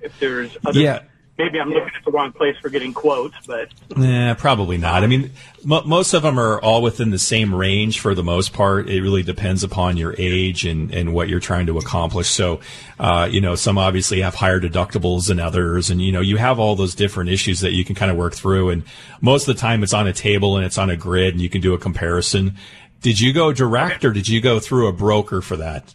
if 0.00 0.16
there's 0.20 0.56
other. 0.64 0.78
Yeah. 0.78 1.02
Maybe 1.38 1.60
I'm 1.60 1.68
looking 1.70 1.92
at 1.96 2.04
the 2.04 2.10
wrong 2.10 2.32
place 2.32 2.56
for 2.60 2.68
getting 2.68 2.92
quotes, 2.92 3.36
but 3.46 3.68
Nah, 3.96 4.34
probably 4.34 4.76
not. 4.76 5.04
I 5.04 5.06
mean, 5.06 5.30
mo 5.64 5.82
most 5.82 6.12
of 6.12 6.22
them 6.22 6.36
are 6.36 6.60
all 6.60 6.82
within 6.82 7.10
the 7.10 7.18
same 7.18 7.54
range 7.54 8.00
for 8.00 8.12
the 8.12 8.24
most 8.24 8.52
part. 8.52 8.88
It 8.88 9.00
really 9.02 9.22
depends 9.22 9.62
upon 9.62 9.96
your 9.96 10.16
age 10.18 10.66
and, 10.66 10.92
and 10.92 11.14
what 11.14 11.28
you're 11.28 11.38
trying 11.38 11.66
to 11.66 11.78
accomplish. 11.78 12.26
So, 12.28 12.58
uh, 12.98 13.28
you 13.30 13.40
know, 13.40 13.54
some 13.54 13.78
obviously 13.78 14.20
have 14.20 14.34
higher 14.34 14.58
deductibles 14.58 15.28
than 15.28 15.38
others. 15.38 15.90
And, 15.90 16.02
you 16.02 16.10
know, 16.10 16.20
you 16.20 16.38
have 16.38 16.58
all 16.58 16.74
those 16.74 16.96
different 16.96 17.30
issues 17.30 17.60
that 17.60 17.70
you 17.70 17.84
can 17.84 17.94
kind 17.94 18.10
of 18.10 18.16
work 18.16 18.34
through. 18.34 18.70
And 18.70 18.82
most 19.20 19.46
of 19.46 19.54
the 19.54 19.60
time 19.60 19.84
it's 19.84 19.94
on 19.94 20.08
a 20.08 20.12
table 20.12 20.56
and 20.56 20.66
it's 20.66 20.76
on 20.76 20.90
a 20.90 20.96
grid 20.96 21.34
and 21.34 21.40
you 21.40 21.48
can 21.48 21.60
do 21.60 21.72
a 21.72 21.78
comparison. 21.78 22.56
Did 23.00 23.20
you 23.20 23.32
go 23.32 23.52
direct 23.52 24.04
or 24.04 24.12
did 24.12 24.26
you 24.26 24.40
go 24.40 24.58
through 24.58 24.88
a 24.88 24.92
broker 24.92 25.40
for 25.40 25.56
that? 25.58 25.94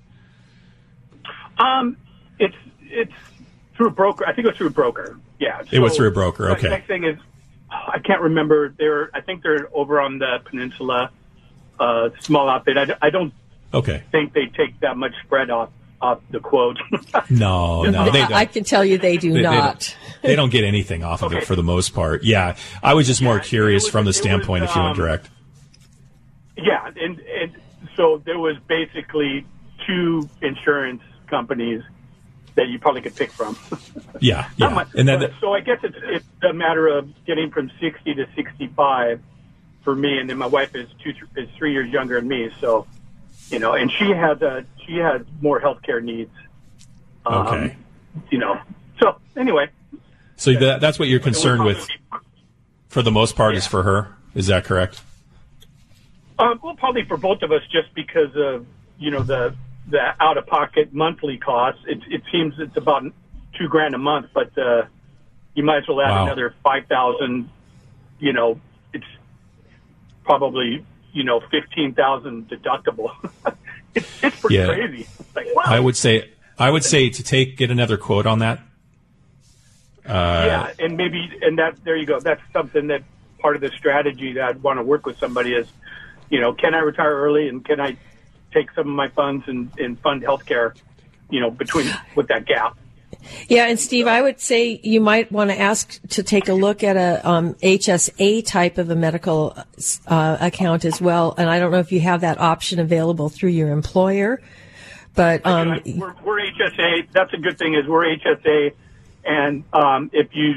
Um, 1.57 1.97
it's 2.39 2.55
it's 2.83 3.11
through 3.75 3.87
a 3.87 3.91
broker. 3.91 4.25
I 4.25 4.33
think 4.33 4.45
it 4.45 4.51
was 4.51 4.57
through 4.57 4.67
a 4.67 4.71
broker. 4.71 5.19
Yeah, 5.39 5.61
It 5.71 5.79
was 5.79 5.95
through 5.95 6.07
a 6.07 6.11
broker, 6.11 6.49
Okay. 6.51 6.61
the. 6.63 6.69
Next 6.69 6.87
thing 6.87 7.03
is, 7.03 7.17
I 7.69 7.99
can't 7.99 8.21
remember. 8.21 8.73
They're 8.77 9.09
I 9.13 9.21
think 9.21 9.43
they're 9.43 9.67
over 9.73 9.99
on 9.99 10.19
the 10.19 10.39
peninsula, 10.45 11.09
uh, 11.79 12.09
small 12.19 12.47
outfit. 12.49 12.77
I 13.01 13.09
don't 13.09 13.33
Okay. 13.73 14.03
think 14.11 14.33
they 14.33 14.45
take 14.45 14.79
that 14.81 14.95
much 14.97 15.13
spread 15.25 15.49
off 15.49 15.69
off 16.01 16.19
the 16.31 16.39
quote. 16.39 16.79
No, 17.29 17.83
no, 17.83 18.11
they 18.11 18.21
I, 18.21 18.27
don't. 18.27 18.33
I 18.33 18.45
can 18.45 18.63
tell 18.63 18.83
you 18.85 18.97
they 18.97 19.17
do 19.17 19.29
They- 19.31 19.37
they 19.37 19.43
not. 19.43 19.63
don't- 19.79 19.97
They, 20.21 20.35
don't 20.35 20.49
get 20.51 20.63
anything 20.65 21.03
off 21.03 21.23
of 21.23 21.33
it 21.33 21.45
for 21.45 21.55
the 21.55 21.63
most 21.63 21.93
part. 21.93 22.23
Yeah, 22.23 22.55
I 22.83 22.93
was 22.93 23.07
just 23.07 23.21
more 23.21 23.37
Yeah, 23.37 23.41
curious 23.43 23.83
was- 23.83 23.91
from 23.91 24.03
the 24.05 24.09
it 24.09 24.09
was, 24.09 24.17
standpoint 24.17 24.63
if 24.65 24.75
you 24.75 24.81
went 24.81 24.91
um, 24.91 24.97
direct. 24.97 25.29
yeah, 26.57 26.87
and 27.01 27.19
and 27.19 27.51
so 27.95 28.21
there 28.25 28.39
was 28.39 28.57
basically 28.67 29.45
two 29.87 30.29
insurance 30.41 31.01
companies 31.27 31.81
that 32.55 32.67
you 32.67 32.79
probably 32.79 33.01
could 33.01 33.15
pick 33.15 33.31
from. 33.31 33.57
Yeah, 34.19 34.47
yeah, 34.55 34.69
much, 34.69 34.87
and 34.95 35.05
then 35.07 35.19
but- 35.19 35.31
so 35.41 35.53
I 35.53 35.59
guess 35.59 35.79
it's 35.83 35.97
it's 36.01 36.25
a 36.43 36.53
matter 36.53 36.87
of 36.87 37.09
getting 37.25 37.51
from 37.51 37.69
sixty 37.81 38.13
to 38.13 38.25
sixty 38.35 38.67
five 38.67 39.19
for 39.83 39.93
me, 39.93 40.17
and 40.17 40.29
then 40.29 40.37
my 40.37 40.45
wife 40.45 40.75
is 40.75 40.87
two 41.03 41.11
is 41.35 41.49
three 41.57 41.73
years 41.73 41.89
younger 41.91 42.19
than 42.19 42.29
me, 42.29 42.49
so 42.61 42.87
you 43.49 43.59
know, 43.59 43.73
and 43.73 43.91
she 43.91 44.11
has 44.11 44.41
a 44.41 44.63
she 44.85 44.97
has 44.97 45.23
more 45.41 45.59
healthcare 45.59 46.01
needs. 46.01 46.31
Um, 47.25 47.47
okay. 47.47 47.75
You 48.29 48.37
know, 48.37 48.59
so 48.99 49.17
anyway, 49.35 49.69
So 50.37 50.53
that, 50.53 50.79
that's 50.79 50.99
what 50.99 51.09
you're 51.09 51.19
concerned 51.19 51.65
with 51.65 51.85
for 52.87 53.01
the 53.01 53.11
most 53.11 53.35
part 53.35 53.55
is 53.55 53.65
for 53.67 53.83
her. 53.83 54.15
Is 54.35 54.47
that 54.47 54.63
correct? 54.63 55.01
Um, 56.39 56.59
well, 56.63 56.75
probably 56.75 57.03
for 57.03 57.17
both 57.17 57.41
of 57.41 57.51
us, 57.51 57.63
just 57.71 57.93
because 57.93 58.35
of 58.35 58.65
you 58.99 59.11
know 59.11 59.23
the 59.23 59.55
the 59.89 59.99
out 60.19 60.37
of 60.37 60.47
pocket 60.47 60.93
monthly 60.93 61.37
costs. 61.37 61.81
It, 61.87 61.99
it 62.09 62.21
seems 62.31 62.53
it's 62.59 62.77
about 62.77 63.03
two 63.57 63.67
grand 63.67 63.93
a 63.95 63.97
month, 63.97 64.27
but 64.33 64.57
uh, 64.57 64.83
you 65.53 65.63
might 65.63 65.77
as 65.79 65.87
well 65.87 66.01
add 66.01 66.11
Wow. 66.11 66.25
another 66.25 66.55
five 66.63 66.85
thousand. 66.87 67.49
You 68.19 68.33
know, 68.33 68.59
it's 68.93 69.05
probably 70.23 70.85
you 71.11 71.23
know 71.23 71.41
fifteen 71.51 71.93
thousand 71.93 72.49
deductible. 72.49 73.11
it's 73.95 74.07
it's 74.23 74.39
pretty 74.39 74.55
Yeah. 74.55 74.67
crazy. 74.67 75.07
Like 75.35 75.47
wow. 75.55 75.63
I 75.65 75.79
would 75.79 75.97
say 75.97 76.31
I 76.57 76.69
would 76.69 76.83
say 76.83 77.09
to 77.09 77.23
take 77.23 77.57
get 77.57 77.71
another 77.71 77.97
quote 77.97 78.25
on 78.25 78.39
that. 78.39 78.59
Uh, 80.05 80.43
yeah, 80.45 80.73
and 80.85 80.97
maybe 80.97 81.29
and 81.41 81.57
that 81.59 81.83
there 81.83 81.95
you 81.95 82.05
go. 82.05 82.19
That's 82.19 82.41
something 82.51 82.87
that 82.87 83.03
part 83.39 83.55
of 83.55 83.61
the 83.61 83.69
strategy 83.77 84.33
that 84.33 84.43
I'd 84.43 84.63
want 84.63 84.79
to 84.79 84.83
work 84.83 85.05
with 85.05 85.17
somebody 85.17 85.53
is, 85.53 85.67
you 86.29 86.39
know, 86.41 86.53
can 86.53 86.73
I 86.73 86.79
retire 86.79 87.13
early 87.15 87.47
and 87.47 87.63
can 87.63 87.79
I 87.79 87.97
take 88.53 88.71
some 88.71 88.87
of 88.87 88.95
my 88.95 89.09
funds 89.09 89.45
and, 89.47 89.71
and 89.79 89.99
fund 89.99 90.23
healthcare, 90.23 90.75
you 91.29 91.39
know, 91.39 91.49
between 91.51 91.87
with 92.15 92.27
that 92.27 92.45
gap. 92.45 92.77
Yeah, 93.47 93.67
and 93.67 93.79
Steve, 93.79 94.07
I 94.07 94.21
would 94.21 94.39
say 94.39 94.79
you 94.83 95.01
might 95.01 95.31
want 95.31 95.49
to 95.49 95.59
ask 95.59 95.99
to 96.09 96.23
take 96.23 96.49
a 96.49 96.53
look 96.53 96.83
at 96.83 96.97
a 96.97 97.27
um, 97.27 97.53
HSA 97.55 98.45
type 98.45 98.77
of 98.77 98.89
a 98.89 98.95
medical 98.95 99.57
uh, 100.07 100.37
account 100.39 100.85
as 100.85 101.01
well. 101.01 101.33
And 101.37 101.49
I 101.49 101.59
don't 101.59 101.71
know 101.71 101.79
if 101.79 101.91
you 101.91 101.99
have 102.01 102.21
that 102.21 102.39
option 102.39 102.79
available 102.79 103.29
through 103.29 103.51
your 103.51 103.69
employer, 103.69 104.41
but 105.15 105.45
um, 105.45 105.81
we're, 105.85 106.15
we're 106.23 106.39
HSA. 106.39 107.11
That's 107.11 107.33
a 107.33 107.37
good 107.37 107.57
thing 107.57 107.75
is 107.75 107.87
we're 107.87 108.15
HSA, 108.17 108.73
and 109.23 109.63
um, 109.73 110.09
if 110.13 110.35
you, 110.35 110.55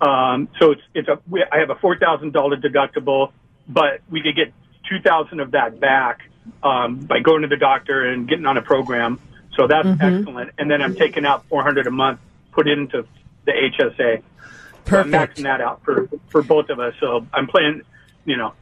um, 0.00 0.48
so 0.58 0.72
it's 0.72 0.82
it's 0.94 1.08
a 1.08 1.20
we, 1.28 1.44
I 1.50 1.58
have 1.58 1.70
a 1.70 1.76
four 1.76 1.98
thousand 1.98 2.32
dollar 2.32 2.56
deductible, 2.56 3.32
but 3.68 4.00
we 4.10 4.22
could 4.22 4.36
get 4.36 4.52
two 4.88 5.00
thousand 5.00 5.40
of 5.40 5.50
that 5.50 5.80
back 5.80 6.22
um, 6.62 6.96
by 6.96 7.20
going 7.20 7.42
to 7.42 7.48
the 7.48 7.56
doctor 7.56 8.06
and 8.06 8.28
getting 8.28 8.46
on 8.46 8.56
a 8.56 8.62
program. 8.62 9.20
So 9.54 9.66
that's 9.66 9.88
excellent. 10.00 10.52
And 10.58 10.70
then 10.70 10.82
I'm 10.82 10.94
taking 10.94 11.24
out 11.24 11.44
four 11.46 11.62
hundred 11.62 11.86
a 11.86 11.90
month, 11.90 12.20
put 12.52 12.68
into 12.68 13.06
the 13.44 13.52
HSA. 13.52 14.22
So 14.86 15.00
I'm 15.00 15.10
maxing 15.10 15.42
that 15.42 15.60
out 15.60 15.84
for 15.84 16.08
for 16.28 16.42
both 16.42 16.70
of 16.70 16.78
us. 16.78 16.94
So 17.00 17.26
I'm 17.32 17.46
playing, 17.46 17.82
you 18.24 18.36
know, 18.36 18.52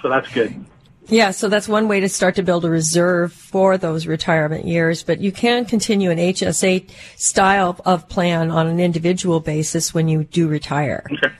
so 0.00 0.08
that's 0.08 0.30
good. 0.32 0.64
yeah, 1.06 1.30
so 1.30 1.48
that's 1.48 1.68
one 1.68 1.88
way 1.88 2.00
to 2.00 2.08
start 2.08 2.34
to 2.36 2.42
build 2.42 2.64
a 2.64 2.70
reserve 2.70 3.32
for 3.32 3.78
those 3.78 4.06
retirement 4.06 4.66
years. 4.66 5.02
But 5.02 5.20
you 5.20 5.32
can 5.32 5.64
continue 5.64 6.10
an 6.10 6.18
HSA 6.18 6.90
style 7.16 7.80
of 7.84 8.08
plan 8.08 8.50
on 8.50 8.66
an 8.66 8.80
individual 8.80 9.40
basis 9.40 9.94
when 9.94 10.08
you 10.08 10.24
do 10.24 10.48
retire. 10.48 11.06
Okay. 11.10 11.34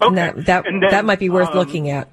And 0.00 0.16
that 0.16 0.46
that, 0.46 0.66
And 0.66 0.82
then, 0.82 0.90
that 0.90 1.04
might 1.04 1.18
be 1.18 1.28
worth 1.30 1.50
um, 1.50 1.56
looking 1.56 1.90
at. 1.90 2.08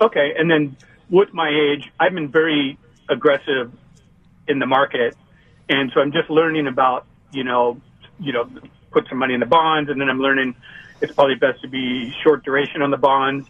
Okay, 0.00 0.32
and 0.38 0.50
then 0.50 0.76
with 1.10 1.32
my 1.32 1.48
age, 1.48 1.90
I've 1.98 2.14
been 2.14 2.30
very 2.30 2.78
aggressive 3.08 3.72
in 4.46 4.58
the 4.58 4.66
market, 4.66 5.16
and 5.68 5.90
so 5.94 6.00
I'm 6.00 6.12
just 6.12 6.30
learning 6.30 6.66
about 6.66 7.06
you 7.32 7.44
know, 7.44 7.80
you 8.18 8.32
know, 8.32 8.48
put 8.92 9.06
some 9.08 9.18
money 9.18 9.34
in 9.34 9.40
the 9.40 9.46
bonds, 9.46 9.90
and 9.90 10.00
then 10.00 10.08
I'm 10.08 10.20
learning 10.20 10.54
it's 11.00 11.12
probably 11.12 11.36
best 11.36 11.62
to 11.62 11.68
be 11.68 12.12
short 12.22 12.44
duration 12.44 12.82
on 12.82 12.90
the 12.90 12.96
bonds. 12.96 13.46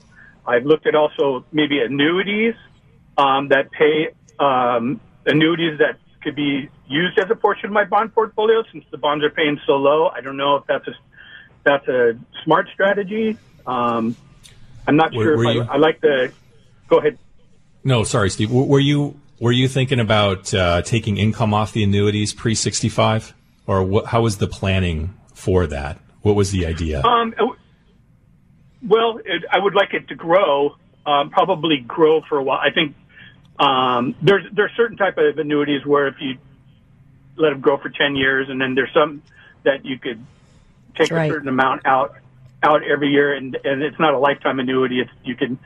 I've 0.46 0.64
looked 0.64 0.86
at 0.86 0.94
also 0.94 1.44
maybe 1.52 1.80
annuities 1.80 2.54
um, 3.18 3.48
that 3.48 3.70
pay 3.72 4.08
um, 4.38 5.00
annuities 5.26 5.78
that 5.78 5.98
could 6.22 6.36
be 6.36 6.68
used 6.88 7.18
as 7.18 7.26
a 7.30 7.34
portion 7.34 7.66
of 7.66 7.72
my 7.72 7.84
bond 7.84 8.14
portfolio 8.14 8.62
since 8.72 8.84
the 8.90 8.98
bonds 8.98 9.24
are 9.24 9.30
paying 9.30 9.58
so 9.66 9.72
low. 9.72 10.08
I 10.08 10.20
don't 10.20 10.36
know 10.36 10.56
if 10.56 10.64
that's 10.66 10.86
a 10.86 10.92
that's 11.64 11.86
a 11.88 12.12
smart 12.44 12.68
strategy. 12.72 13.36
Um, 13.66 14.16
I'm 14.86 14.96
not 14.96 15.14
Were- 15.14 15.24
sure 15.24 15.36
were 15.36 15.44
if 15.44 15.68
I, 15.70 15.74
I 15.74 15.76
like 15.78 16.00
the. 16.00 16.32
Go 16.88 16.98
ahead. 16.98 17.18
No, 17.84 18.04
sorry, 18.04 18.30
Steve. 18.30 18.48
W- 18.48 18.66
Were 18.66 18.80
you 18.80 19.18
were 19.38 19.52
you 19.52 19.68
thinking 19.68 20.00
about 20.00 20.52
uh, 20.52 20.82
taking 20.82 21.16
income 21.16 21.54
off 21.54 21.72
the 21.72 21.82
annuities 21.82 22.32
pre 22.34 22.54
sixty 22.54 22.88
five, 22.88 23.32
or 23.66 23.82
what, 23.82 24.06
how 24.06 24.22
was 24.22 24.38
the 24.38 24.46
planning 24.46 25.14
for 25.34 25.66
that? 25.66 25.98
What 26.22 26.36
was 26.36 26.50
the 26.52 26.66
idea? 26.66 27.02
Um, 27.02 27.34
well, 28.86 29.18
it, 29.24 29.44
I 29.50 29.58
would 29.58 29.74
like 29.74 29.94
it 29.94 30.08
to 30.08 30.14
grow. 30.14 30.76
Um, 31.06 31.30
probably 31.30 31.78
grow 31.78 32.20
for 32.28 32.38
a 32.38 32.42
while. 32.42 32.58
I 32.62 32.70
think 32.70 32.94
um, 33.58 34.14
there's 34.22 34.44
there's 34.52 34.72
certain 34.76 34.96
type 34.96 35.16
of 35.18 35.38
annuities 35.38 35.84
where 35.86 36.08
if 36.08 36.16
you 36.20 36.36
let 37.36 37.50
them 37.50 37.60
grow 37.60 37.78
for 37.78 37.88
ten 37.88 38.16
years, 38.16 38.48
and 38.50 38.60
then 38.60 38.74
there's 38.74 38.92
some 38.92 39.22
that 39.64 39.84
you 39.84 39.98
could 39.98 40.24
take 40.96 41.10
Right. 41.10 41.30
a 41.30 41.34
certain 41.34 41.48
amount 41.48 41.86
out 41.86 42.16
out 42.62 42.82
every 42.84 43.08
year, 43.08 43.32
and 43.34 43.56
and 43.64 43.82
it's 43.82 43.98
not 43.98 44.12
a 44.12 44.18
lifetime 44.18 44.60
annuity. 44.60 45.00
It's 45.00 45.10
you 45.24 45.34
can 45.34 45.58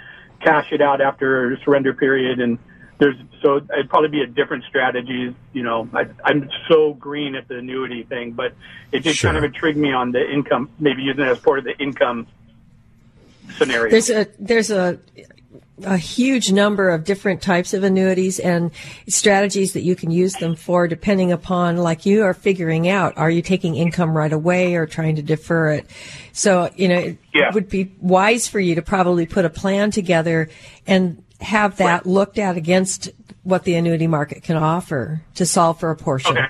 cash 0.44 0.66
it 0.72 0.80
out 0.80 1.00
after 1.00 1.52
a 1.52 1.60
surrender 1.64 1.94
period, 1.94 2.38
and 2.40 2.58
there's 2.98 3.16
so 3.42 3.56
it'd 3.56 3.88
probably 3.88 4.08
be 4.10 4.20
a 4.22 4.26
different 4.26 4.64
strategy. 4.64 5.34
You 5.52 5.62
know, 5.62 5.88
I, 5.92 6.06
I'm 6.24 6.48
so 6.68 6.94
green 6.94 7.34
at 7.34 7.48
the 7.48 7.58
annuity 7.58 8.04
thing, 8.04 8.32
but 8.32 8.54
it 8.92 9.00
did 9.00 9.16
Sure. 9.16 9.28
kind 9.28 9.38
of 9.38 9.44
intrigue 9.44 9.76
me 9.76 9.92
on 9.92 10.12
the 10.12 10.24
income, 10.30 10.70
maybe 10.78 11.02
using 11.02 11.24
it 11.24 11.28
as 11.28 11.38
part 11.40 11.58
of 11.58 11.64
the 11.64 11.76
income 11.78 12.26
scenario. 13.56 13.90
There's 13.90 14.10
a 14.10 14.26
there's 14.38 14.70
a 14.70 14.98
a 15.82 15.96
huge 15.96 16.52
number 16.52 16.88
of 16.90 17.02
different 17.04 17.42
types 17.42 17.74
of 17.74 17.82
annuities 17.82 18.38
and 18.38 18.70
strategies 19.08 19.72
that 19.72 19.82
you 19.82 19.96
can 19.96 20.10
use 20.12 20.32
them 20.34 20.54
for 20.54 20.86
depending 20.86 21.32
upon 21.32 21.76
like 21.76 22.06
you 22.06 22.22
are 22.22 22.32
figuring 22.32 22.88
out 22.88 23.16
are 23.16 23.28
you 23.30 23.42
taking 23.42 23.74
income 23.74 24.16
right 24.16 24.32
away 24.32 24.76
or 24.76 24.86
trying 24.86 25.16
to 25.16 25.22
defer 25.22 25.72
it 25.72 25.86
so 26.32 26.70
you 26.76 26.86
know 26.86 26.98
it 26.98 27.18
Yeah. 27.34 27.50
would 27.52 27.68
be 27.68 27.90
wise 28.00 28.46
for 28.46 28.60
you 28.60 28.76
to 28.76 28.82
probably 28.82 29.26
put 29.26 29.44
a 29.44 29.50
plan 29.50 29.90
together 29.90 30.48
and 30.86 31.22
have 31.40 31.76
that 31.78 32.06
looked 32.06 32.38
at 32.38 32.56
against 32.56 33.10
what 33.42 33.64
the 33.64 33.74
annuity 33.74 34.06
market 34.06 34.44
can 34.44 34.56
offer 34.56 35.22
to 35.34 35.44
solve 35.44 35.80
for 35.80 35.90
a 35.90 35.96
portion 35.96 36.38
okay. 36.38 36.46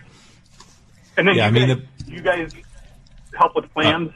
And 1.17 1.27
then 1.29 1.37
Yeah, 1.37 1.49
you, 1.49 1.63
I 1.63 1.67
mean, 1.67 1.69
guys, 1.69 2.09
you 2.09 2.21
guys 2.21 2.53
help 3.39 3.55
with 3.57 3.73
plans. 3.73 4.11
Uh, 4.11 4.13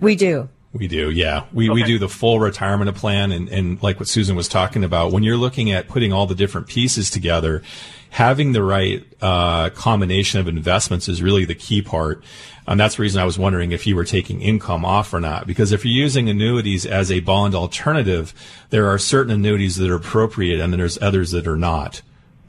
we 0.00 0.16
do 0.16 0.48
We 0.72 0.86
do, 0.86 1.10
yeah. 1.10 1.46
We, 1.52 1.68
we 1.68 1.82
do 1.82 1.98
the 1.98 2.08
full 2.08 2.38
retirement 2.38 2.94
plan, 2.96 3.32
and, 3.32 3.48
and 3.48 3.82
like 3.82 3.98
what 3.98 4.08
Susan 4.08 4.36
was 4.36 4.46
talking 4.46 4.84
about, 4.84 5.10
when 5.10 5.24
you're 5.24 5.36
looking 5.36 5.72
at 5.72 5.88
putting 5.88 6.12
all 6.12 6.26
the 6.26 6.34
different 6.36 6.68
pieces 6.68 7.10
together, 7.10 7.62
having 8.10 8.52
the 8.52 8.62
right 8.62 9.04
uh, 9.20 9.70
combination 9.70 10.38
of 10.38 10.46
investments 10.46 11.08
is 11.08 11.22
really 11.22 11.44
the 11.44 11.56
key 11.56 11.82
part. 11.82 12.22
And 12.68 12.78
that's 12.78 12.96
the 12.96 13.02
reason 13.02 13.20
I 13.20 13.24
was 13.24 13.36
wondering 13.36 13.72
if 13.72 13.84
you 13.84 13.96
were 13.96 14.04
taking 14.04 14.42
income 14.42 14.84
off 14.84 15.12
or 15.12 15.18
not. 15.18 15.44
Because 15.44 15.72
if 15.72 15.84
you're 15.84 15.92
using 15.92 16.28
annuities 16.28 16.86
as 16.86 17.10
a 17.10 17.18
bond 17.18 17.56
alternative, 17.56 18.32
there 18.70 18.86
are 18.86 18.98
certain 18.98 19.32
annuities 19.32 19.74
that 19.76 19.90
are 19.90 19.96
appropriate, 19.96 20.60
and 20.60 20.72
then 20.72 20.78
there's 20.78 21.02
others 21.02 21.32
that 21.32 21.48
are 21.48 21.56
not. 21.56 22.00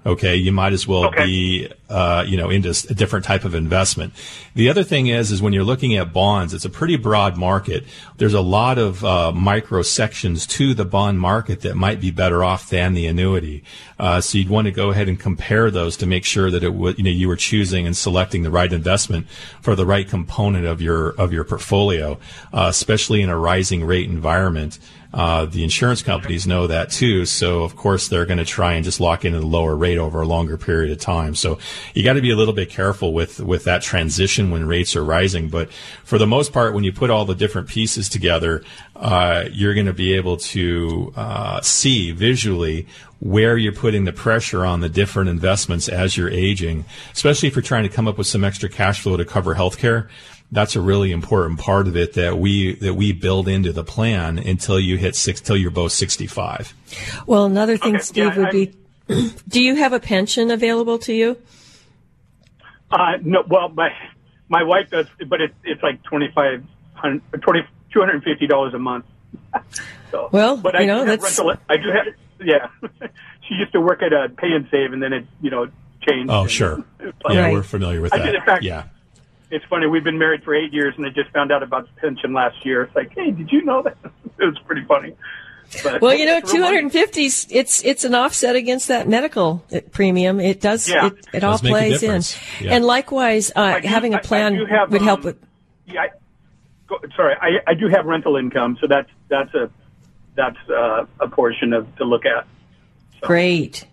Okay, 0.04 0.36
you 0.36 0.52
might 0.52 0.74
as 0.74 0.88
well 0.88 1.06
Okay. 1.06 1.26
be, 1.26 1.68
uh, 1.88 2.26
you 2.28 2.36
know, 2.36 2.50
into 2.50 2.70
a 2.90 2.94
different 2.96 3.24
type 3.24 3.46
of 3.46 3.54
investment. 3.54 4.14
The 4.56 4.68
other 4.68 4.84
thing 4.84 5.08
is, 5.08 5.32
is 5.32 5.44
when 5.44 5.54
you're 5.54 5.64
looking 5.64 5.96
at 5.96 6.12
bonds, 6.12 6.56
it's 6.56 6.66
a 6.66 6.72
pretty 6.72 6.96
broad 6.96 7.38
market. 7.38 7.84
There's 8.18 8.34
a 8.34 8.42
lot 8.42 8.80
of 8.80 9.06
uh, 9.06 9.32
micro 9.32 9.84
sections 9.84 10.48
to 10.48 10.74
the 10.74 10.86
bond 10.86 11.20
market 11.20 11.62
that 11.62 11.76
might 11.76 12.02
be 12.02 12.10
better 12.10 12.44
off 12.44 12.68
than 12.68 12.96
the 12.96 13.06
annuity. 13.06 13.64
Uh, 14.00 14.20
so 14.22 14.40
you'd 14.40 14.50
want 14.50 14.66
to 14.66 14.72
go 14.72 14.90
ahead 14.90 15.08
and 15.08 15.20
compare 15.20 15.70
those 15.70 15.96
to 15.98 16.08
make 16.08 16.26
sure 16.26 16.50
that 16.50 16.64
it 16.64 16.74
would, 16.74 16.98
you 16.98 17.04
know, 17.04 17.12
you 17.12 17.28
were 17.28 17.36
choosing 17.36 17.86
and 17.86 17.96
selecting 17.96 18.42
the 18.42 18.50
right 18.50 18.74
investment 18.74 19.28
for 19.62 19.76
the 19.76 19.86
right 19.86 20.10
component 20.10 20.66
of 20.66 20.82
your 20.82 21.10
of 21.10 21.32
your 21.32 21.44
portfolio, 21.44 22.18
uh, 22.52 22.66
especially 22.70 23.22
in 23.22 23.30
a 23.30 23.38
rising 23.38 23.84
rate 23.86 24.10
environment. 24.10 24.80
Uh, 25.14 25.46
the 25.46 25.64
insurance 25.64 26.02
companies 26.02 26.48
know 26.48 26.68
that 26.68 26.90
too, 26.90 27.26
so 27.26 27.64
of 27.64 27.76
course 27.76 28.08
they're 28.08 28.26
going 28.26 28.38
to 28.38 28.46
try 28.46 28.74
and 28.74 28.86
just 28.86 29.00
lock 29.00 29.26
in 29.26 29.36
a 29.36 29.42
lower 29.42 29.76
rate 29.76 29.98
over 29.98 30.22
a 30.22 30.26
longer 30.26 30.58
period 30.58 30.92
of 30.92 31.00
time. 31.00 31.36
So 31.36 31.60
you 31.94 32.04
got 32.04 32.14
to 32.14 32.22
be 32.22 32.32
a 32.32 32.36
little 32.36 32.54
bit 32.54 32.70
careful 32.70 33.14
with 33.14 33.40
with 33.40 33.66
that 33.66 33.82
transition 33.82 34.52
when 34.52 34.66
rates 34.66 34.96
are 34.96 35.04
rising. 35.04 35.50
But 35.50 35.72
for 36.04 36.18
the 36.18 36.28
most 36.28 36.54
part, 36.54 36.74
when 36.74 36.84
you 36.84 36.94
put 36.94 37.10
all 37.10 37.26
the 37.26 37.36
different 37.36 37.68
pieces 37.68 38.08
together, 38.08 38.64
uh, 38.96 39.46
you're 39.52 39.74
going 39.74 39.86
to 39.88 39.94
be 39.94 40.14
able 40.14 40.38
to 40.38 41.12
uh, 41.16 41.62
see 41.62 42.12
visually 42.12 42.88
where 43.20 43.56
you're 43.56 43.72
putting 43.74 44.06
the 44.06 44.14
pressure 44.14 44.66
on 44.66 44.80
the 44.80 44.90
different 44.90 45.30
investments 45.30 45.88
as 45.88 46.18
you're 46.18 46.30
aging, 46.30 46.86
especially 47.14 47.48
if 47.48 47.56
you're 47.56 47.62
trying 47.62 47.84
to 47.84 47.90
come 47.90 48.08
up 48.08 48.18
with 48.18 48.28
some 48.28 48.44
extra 48.44 48.68
cash 48.68 49.02
flow 49.02 49.16
to 49.16 49.26
cover 49.26 49.54
healthcare 49.56 50.08
that's 50.52 50.76
a 50.76 50.82
really 50.82 51.12
important 51.12 51.60
part 51.60 51.88
of 51.88 51.96
it 51.96 52.14
that 52.14 52.38
we 52.38 52.76
that 52.76 52.94
we 52.96 53.12
build 53.14 53.48
into 53.48 53.72
the 53.72 53.84
plan 53.84 54.38
until 54.38 54.80
you 54.80 54.98
hit 54.98 55.16
six 55.16 55.40
till 55.42 55.56
you're 55.58 55.72
both 55.72 55.92
65 55.94 56.74
well 57.28 57.46
another 57.46 57.78
thing 57.78 57.96
Okay, 57.96 58.04
steve 58.04 58.26
yeah, 58.26 58.38
would 58.38 58.48
I- 58.48 58.52
be 58.52 58.74
do 59.48 59.64
you 59.64 59.76
have 59.76 59.94
a 59.94 60.00
pension 60.00 60.52
available 60.52 60.98
to 61.00 61.14
you 61.14 61.38
Uh, 62.92 63.18
no, 63.24 63.44
well, 63.48 63.70
my 63.70 63.90
my 64.50 64.64
wife 64.64 64.90
does, 64.90 65.08
but 65.28 65.40
it's 65.40 65.54
it's 65.64 65.82
like 65.82 66.04
twenty 66.04 66.30
five 66.36 66.62
hundred, 66.94 67.22
twenty 67.42 67.62
two 67.94 68.00
hundred 68.02 68.16
and 68.16 68.24
fifty 68.24 68.48
dollars 68.48 68.74
a 68.74 68.80
month. 68.80 69.06
so, 70.12 70.28
Well, 70.34 70.58
but 70.58 70.74
you 70.74 70.82
I 70.82 70.86
know, 70.86 71.06
that's- 71.06 71.40
rental. 71.40 71.56
I 71.70 71.78
do 71.78 71.90
have, 71.90 72.06
yeah. 72.44 72.68
she 73.48 73.56
used 73.56 73.72
to 73.72 73.80
work 73.80 74.02
at 74.04 74.12
a 74.12 74.28
pay 74.28 74.52
and 74.52 74.68
save, 74.70 74.92
and 74.92 75.02
then 75.02 75.14
it, 75.14 75.26
you 75.42 75.50
know, 75.50 75.68
changed. 76.06 76.30
oh 76.30 76.42
and- 76.42 76.52
sure 76.52 76.84
But 77.00 77.34
yeah 77.34 77.44
Right. 77.44 77.54
we're 77.54 77.64
familiar 77.64 78.02
with 78.02 78.14
I 78.14 78.18
that 78.18 78.26
did, 78.26 78.36
in 78.36 78.42
fact- 78.42 78.64
yeah 78.64 78.84
It's 79.52 79.66
funny. 79.66 79.86
We've 79.86 80.04
been 80.04 80.18
married 80.18 80.44
for 80.44 80.56
eight 80.56 80.72
years, 80.74 80.94
and 80.98 81.06
I 81.06 81.10
just 81.10 81.30
found 81.32 81.52
out 81.52 81.62
about 81.62 81.86
the 81.94 82.02
pension 82.02 82.34
last 82.34 82.66
year. 82.66 82.84
It's 82.84 82.96
like, 82.96 83.12
hey, 83.14 83.32
did 83.32 83.52
you 83.52 83.64
know 83.66 83.82
that? 83.84 83.98
it 84.40 84.46
was 84.46 84.58
pretty 84.66 84.86
funny. 84.86 85.16
But, 85.84 86.02
Well, 86.02 86.14
you 86.14 86.26
know, 86.26 86.38
It's 86.38 86.52
real 86.54 86.64
money. 86.64 86.78
250 86.80 87.30
's- 87.30 87.48
it's 87.50 87.84
it's 87.86 88.04
an 88.04 88.14
offset 88.16 88.56
against 88.58 88.88
that 88.90 89.08
medical 89.08 89.64
uh, 89.74 89.80
premium. 89.92 90.40
It 90.40 90.60
does 90.60 90.90
Yeah. 90.90 91.08
it, 91.08 91.14
it 91.34 91.44
all 91.44 91.54
Does 91.54 91.64
make 91.64 91.72
a 91.72 91.76
plays 91.76 92.04
in. 92.04 92.66
Yeah. 92.66 92.76
And 92.76 92.86
likewise, 92.86 93.52
uh, 93.56 93.60
I 93.62 93.80
do- 93.82 93.88
having 93.88 94.14
I- 94.14 94.18
a 94.18 94.20
I 94.20 94.24
plan 94.24 94.54
do 94.56 94.66
have, 94.66 94.92
would 94.92 95.02
help 95.02 95.20
um, 95.20 95.26
with 95.26 95.38
Yeah, 95.86 96.02
I, 96.02 96.10
go, 96.88 97.00
sorry, 97.16 97.36
I, 97.42 97.60
I 97.68 97.74
do 97.74 97.88
have 97.88 98.06
rental 98.06 98.36
income, 98.38 98.78
so 98.82 98.88
that's 98.88 99.10
that's 99.30 99.54
a 99.54 99.70
that's 100.36 100.58
uh, 100.70 101.06
a 101.22 101.28
portion 101.30 101.72
of 101.74 101.94
to 101.98 102.04
look 102.06 102.26
at. 102.26 102.46
great. 103.22 103.86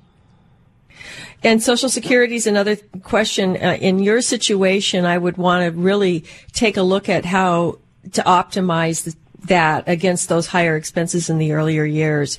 And 1.43 1.63
Social 1.63 1.89
Security 1.89 2.35
is 2.35 2.47
another 2.47 2.77
question. 3.03 3.57
Uh, 3.57 3.79
in 3.81 4.01
your 4.01 4.21
situation, 4.21 5.05
I 5.05 5.19
would 5.19 5.37
want 5.37 5.65
to 5.65 5.79
really 5.79 6.25
take 6.53 6.77
a 6.77 6.83
look 6.83 7.09
at 7.09 7.25
how 7.25 7.79
to 8.13 8.23
optimize 8.23 9.05
th- 9.05 9.17
that 9.47 9.85
against 9.89 10.29
those 10.29 10.49
higher 10.49 10.77
expenses 10.77 11.31
in 11.31 11.39
the 11.39 11.53
earlier 11.53 11.85
years. 11.85 12.39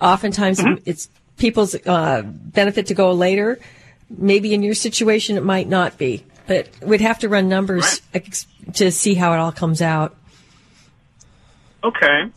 Oftentimes, 0.00 0.60
it's 0.84 1.08
people's 1.36 1.74
uh, 1.74 2.22
benefit 2.24 2.86
to 2.86 2.94
go 2.94 3.12
later. 3.12 3.58
Maybe 4.08 4.54
in 4.54 4.62
your 4.62 4.74
situation, 4.74 5.36
it 5.36 5.44
might 5.44 5.68
not 5.68 5.98
be, 5.98 6.24
but 6.46 6.68
we'd 6.80 7.00
have 7.00 7.18
to 7.20 7.28
run 7.28 7.48
numbers 7.48 8.00
to 8.74 8.92
see 8.92 9.14
how 9.14 9.32
it 9.32 9.38
all 9.38 9.52
comes 9.52 9.82
out. 9.82 10.16
Okay. 11.82 12.30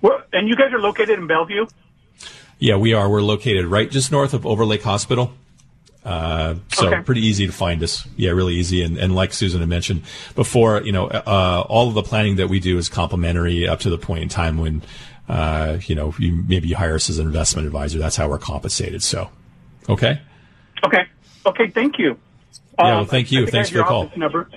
Well, 0.00 0.22
and 0.32 0.48
you 0.48 0.56
guys 0.56 0.72
are 0.72 0.80
located 0.80 1.18
in 1.18 1.26
Bellevue. 1.26 1.66
Yeah 2.62 2.76
we 2.76 2.94
are 2.94 3.08
we're 3.10 3.22
located 3.34 3.64
right 3.66 3.90
just 3.90 4.12
north 4.12 4.32
of 4.34 4.46
overlake 4.46 4.82
hospital 4.82 5.32
uh, 6.04 6.56
so 6.72 6.88
Okay. 6.88 7.00
pretty 7.02 7.20
easy 7.24 7.46
to 7.46 7.52
find 7.52 7.80
us. 7.80 8.04
Yeah, 8.16 8.32
really 8.32 8.54
easy. 8.54 8.82
And, 8.82 8.98
and 8.98 9.14
like 9.14 9.32
Susan 9.32 9.60
had 9.60 9.68
mentioned 9.68 10.02
before, 10.34 10.82
you 10.82 10.90
know, 10.90 11.06
uh, 11.06 11.64
all 11.68 11.86
of 11.86 11.94
the 11.94 12.02
planning 12.02 12.34
that 12.36 12.48
we 12.48 12.58
do 12.58 12.76
is 12.76 12.88
complimentary 12.88 13.68
up 13.68 13.78
to 13.80 13.90
the 13.90 13.98
point 13.98 14.24
in 14.24 14.28
time 14.28 14.58
when, 14.58 14.82
uh, 15.28 15.78
you 15.86 15.94
know, 15.94 16.12
you, 16.18 16.42
maybe 16.48 16.66
you 16.66 16.74
hire 16.74 16.96
us 16.96 17.08
as 17.08 17.20
an 17.20 17.26
investment 17.28 17.66
advisor. 17.68 18.00
That's 18.00 18.16
how 18.16 18.28
we're 18.28 18.38
compensated. 18.40 19.00
So, 19.04 19.30
okay. 19.88 20.20
Okay. 20.84 21.04
Okay. 21.46 21.68
Thank 21.70 22.00
you. 22.00 22.18
Yeah, 22.80 22.84
well, 22.84 22.98
Um, 23.02 23.06
thank 23.06 23.30
you. 23.30 23.46
I 23.46 23.50
Thanks 23.50 23.68
for 23.68 23.74
the 23.74 23.78
your 23.78 23.86
call. 23.86 24.02
office 24.06 24.18
Number. 24.18 24.48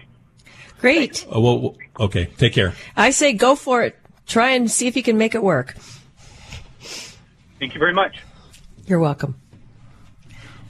Great. 0.81 1.27
Uh, 1.27 1.39
well, 1.39 1.59
well, 1.59 1.75
okay. 1.99 2.25
Take 2.39 2.53
care. 2.53 2.73
I 2.97 3.11
say 3.11 3.33
go 3.33 3.53
for 3.53 3.83
it. 3.83 3.95
Try 4.25 4.49
and 4.57 4.71
see 4.71 4.87
if 4.87 4.95
you 4.97 5.03
can 5.03 5.15
make 5.19 5.35
it 5.35 5.43
work. 5.43 5.75
Thank 7.59 7.73
you 7.73 7.79
very 7.79 7.93
much. 7.93 8.17
You're 8.85 8.99
welcome. 8.99 9.39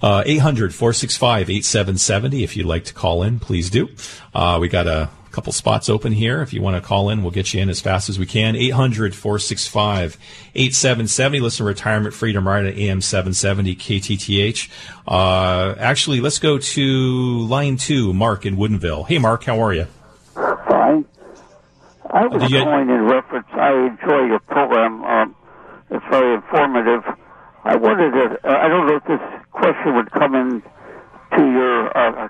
Uh, 0.01 0.23
800 0.25 0.73
465 0.73 1.49
8770. 1.49 2.43
If 2.43 2.55
you'd 2.57 2.65
like 2.67 2.85
to 2.85 2.93
call 2.93 3.23
in, 3.23 3.39
please 3.39 3.69
do. 3.69 3.89
Uh, 4.33 4.57
we 4.61 4.67
got 4.67 4.87
a 4.87 5.09
couple 5.31 5.51
spots 5.51 5.89
open 5.89 6.13
here. 6.13 6.41
If 6.41 6.53
you 6.53 6.61
want 6.61 6.75
to 6.81 6.87
call 6.87 7.09
in, 7.09 7.21
we'll 7.21 7.31
get 7.31 7.53
you 7.53 7.61
in 7.61 7.69
as 7.69 7.81
fast 7.81 8.07
as 8.07 8.19
we 8.19 8.25
can. 8.25 8.55
800 8.55 9.15
465 9.15 10.17
8770. 10.53 11.39
Listen 11.39 11.57
to 11.57 11.63
Retirement 11.65 12.13
Freedom 12.13 12.47
right 12.47 12.65
at 12.65 12.77
AM 12.77 13.01
770 13.01 13.75
KTTH. 13.75 14.69
Uh, 15.07 15.75
actually, 15.79 16.21
let's 16.21 16.39
go 16.39 16.57
to 16.57 17.39
line 17.47 17.77
two, 17.77 18.13
Mark 18.13 18.45
in 18.45 18.57
Woodinville. 18.57 19.07
Hey, 19.07 19.17
Mark, 19.17 19.43
how 19.45 19.59
are 19.61 19.73
you? 19.73 19.87
Fine. 20.35 21.05
I 22.11 22.27
was 22.27 22.41
Did 22.43 22.51
you- 22.51 22.63
calling 22.63 22.89
in 22.89 23.01
reference. 23.05 23.47
I 23.53 23.71
enjoy 23.87 24.25
your 24.25 24.39
program. 24.39 25.03
Um, 25.03 25.34
it's 25.95 26.05
very 26.11 26.35
informative. 26.35 27.03
I 27.63 27.75
wanted 27.75 28.11
to. 28.11 28.37
Uh, 28.43 28.57
I 28.57 28.67
don't 28.67 28.87
know 28.87 28.97
if 28.97 29.03
this 29.05 29.21
question 29.51 29.95
would 29.95 30.11
come 30.11 30.35
in 30.35 30.61
to 31.35 31.41
your 31.41 31.97
uh, 31.97 32.27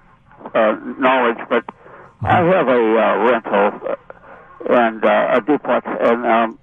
uh, 0.54 0.76
knowledge, 1.00 1.38
but 1.50 1.66
I 2.24 2.38
have 2.44 2.68
a 2.68 2.82
uh, 2.98 3.18
rental 3.30 3.80
uh, 3.90 3.96
and 4.70 5.04
uh, 5.04 5.28
a 5.38 5.42
duplex, 5.42 5.86
and 5.86 6.26
um, 6.26 6.60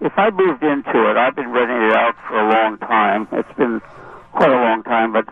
if 0.00 0.12
I 0.16 0.30
moved 0.30 0.62
into 0.62 1.10
it, 1.10 1.16
I've 1.16 1.34
been 1.36 1.50
renting 1.50 1.82
it 1.90 1.92
out 1.92 2.14
for 2.28 2.38
a 2.38 2.48
long 2.48 2.78
time. 2.78 3.28
It's 3.32 3.52
been 3.58 3.80
quite 4.32 4.50
a 4.50 4.60
long 4.60 4.82
time, 4.82 5.12
but 5.12 5.26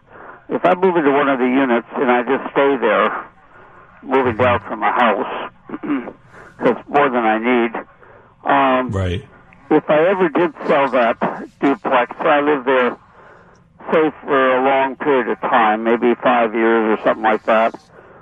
if 0.48 0.64
I 0.64 0.74
move 0.74 0.96
into 0.96 1.11
one 1.12 1.29
of 1.29 1.38
the 1.38 1.46
units 1.46 1.88
and 1.96 2.11
I 2.11 2.22
just 2.22 2.50
stay 2.53 2.77
there, 2.81 3.27
moving 4.03 4.37
down 4.37 4.61
from 4.68 4.83
a 4.83 4.92
house, 4.92 5.50
because 5.70 6.77
more 6.88 7.09
than 7.11 7.24
I 7.24 7.38
need. 7.38 7.72
Um, 8.44 8.92
Right. 8.92 9.24
If 9.70 9.85
I 9.88 10.07
ever 10.09 10.29
did 10.29 10.53
sell 10.66 10.90
that 10.90 11.18
duplex, 11.61 12.14
I 12.20 12.40
lived 12.40 12.66
there, 12.66 12.96
say, 13.92 14.11
for 14.22 14.57
a 14.57 14.64
long 14.64 14.96
period 14.96 15.29
of 15.29 15.40
time, 15.40 15.85
maybe 15.85 16.14
five 16.22 16.55
years 16.55 16.98
or 16.98 17.03
something 17.05 17.22
like 17.24 17.44
that, 17.46 17.74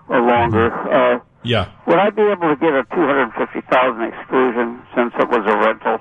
or 0.08 0.20
longer. 0.20 0.72
Uh, 0.72 1.20
Yeah. 1.44 1.70
would 1.86 1.98
I 1.98 2.10
be 2.10 2.22
able 2.22 2.54
to 2.54 2.56
get 2.56 2.72
a 2.72 2.84
two 2.94 3.04
hundred 3.06 3.32
fifty 3.34 3.60
thousand 3.68 4.02
exclusion 4.04 4.82
since 4.94 5.12
it 5.18 5.28
was 5.28 5.44
a 5.46 5.56
rental? 5.58 5.98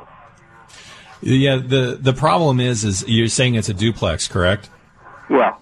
Yeah, 1.24 1.58
the 1.58 1.98
the 2.02 2.14
problem 2.14 2.60
is 2.60 2.84
is 2.84 3.04
you're 3.08 3.28
saying 3.28 3.56
it's 3.56 3.70
a 3.70 3.74
duplex, 3.74 4.28
correct? 4.28 4.70
Yeah. 5.30 5.56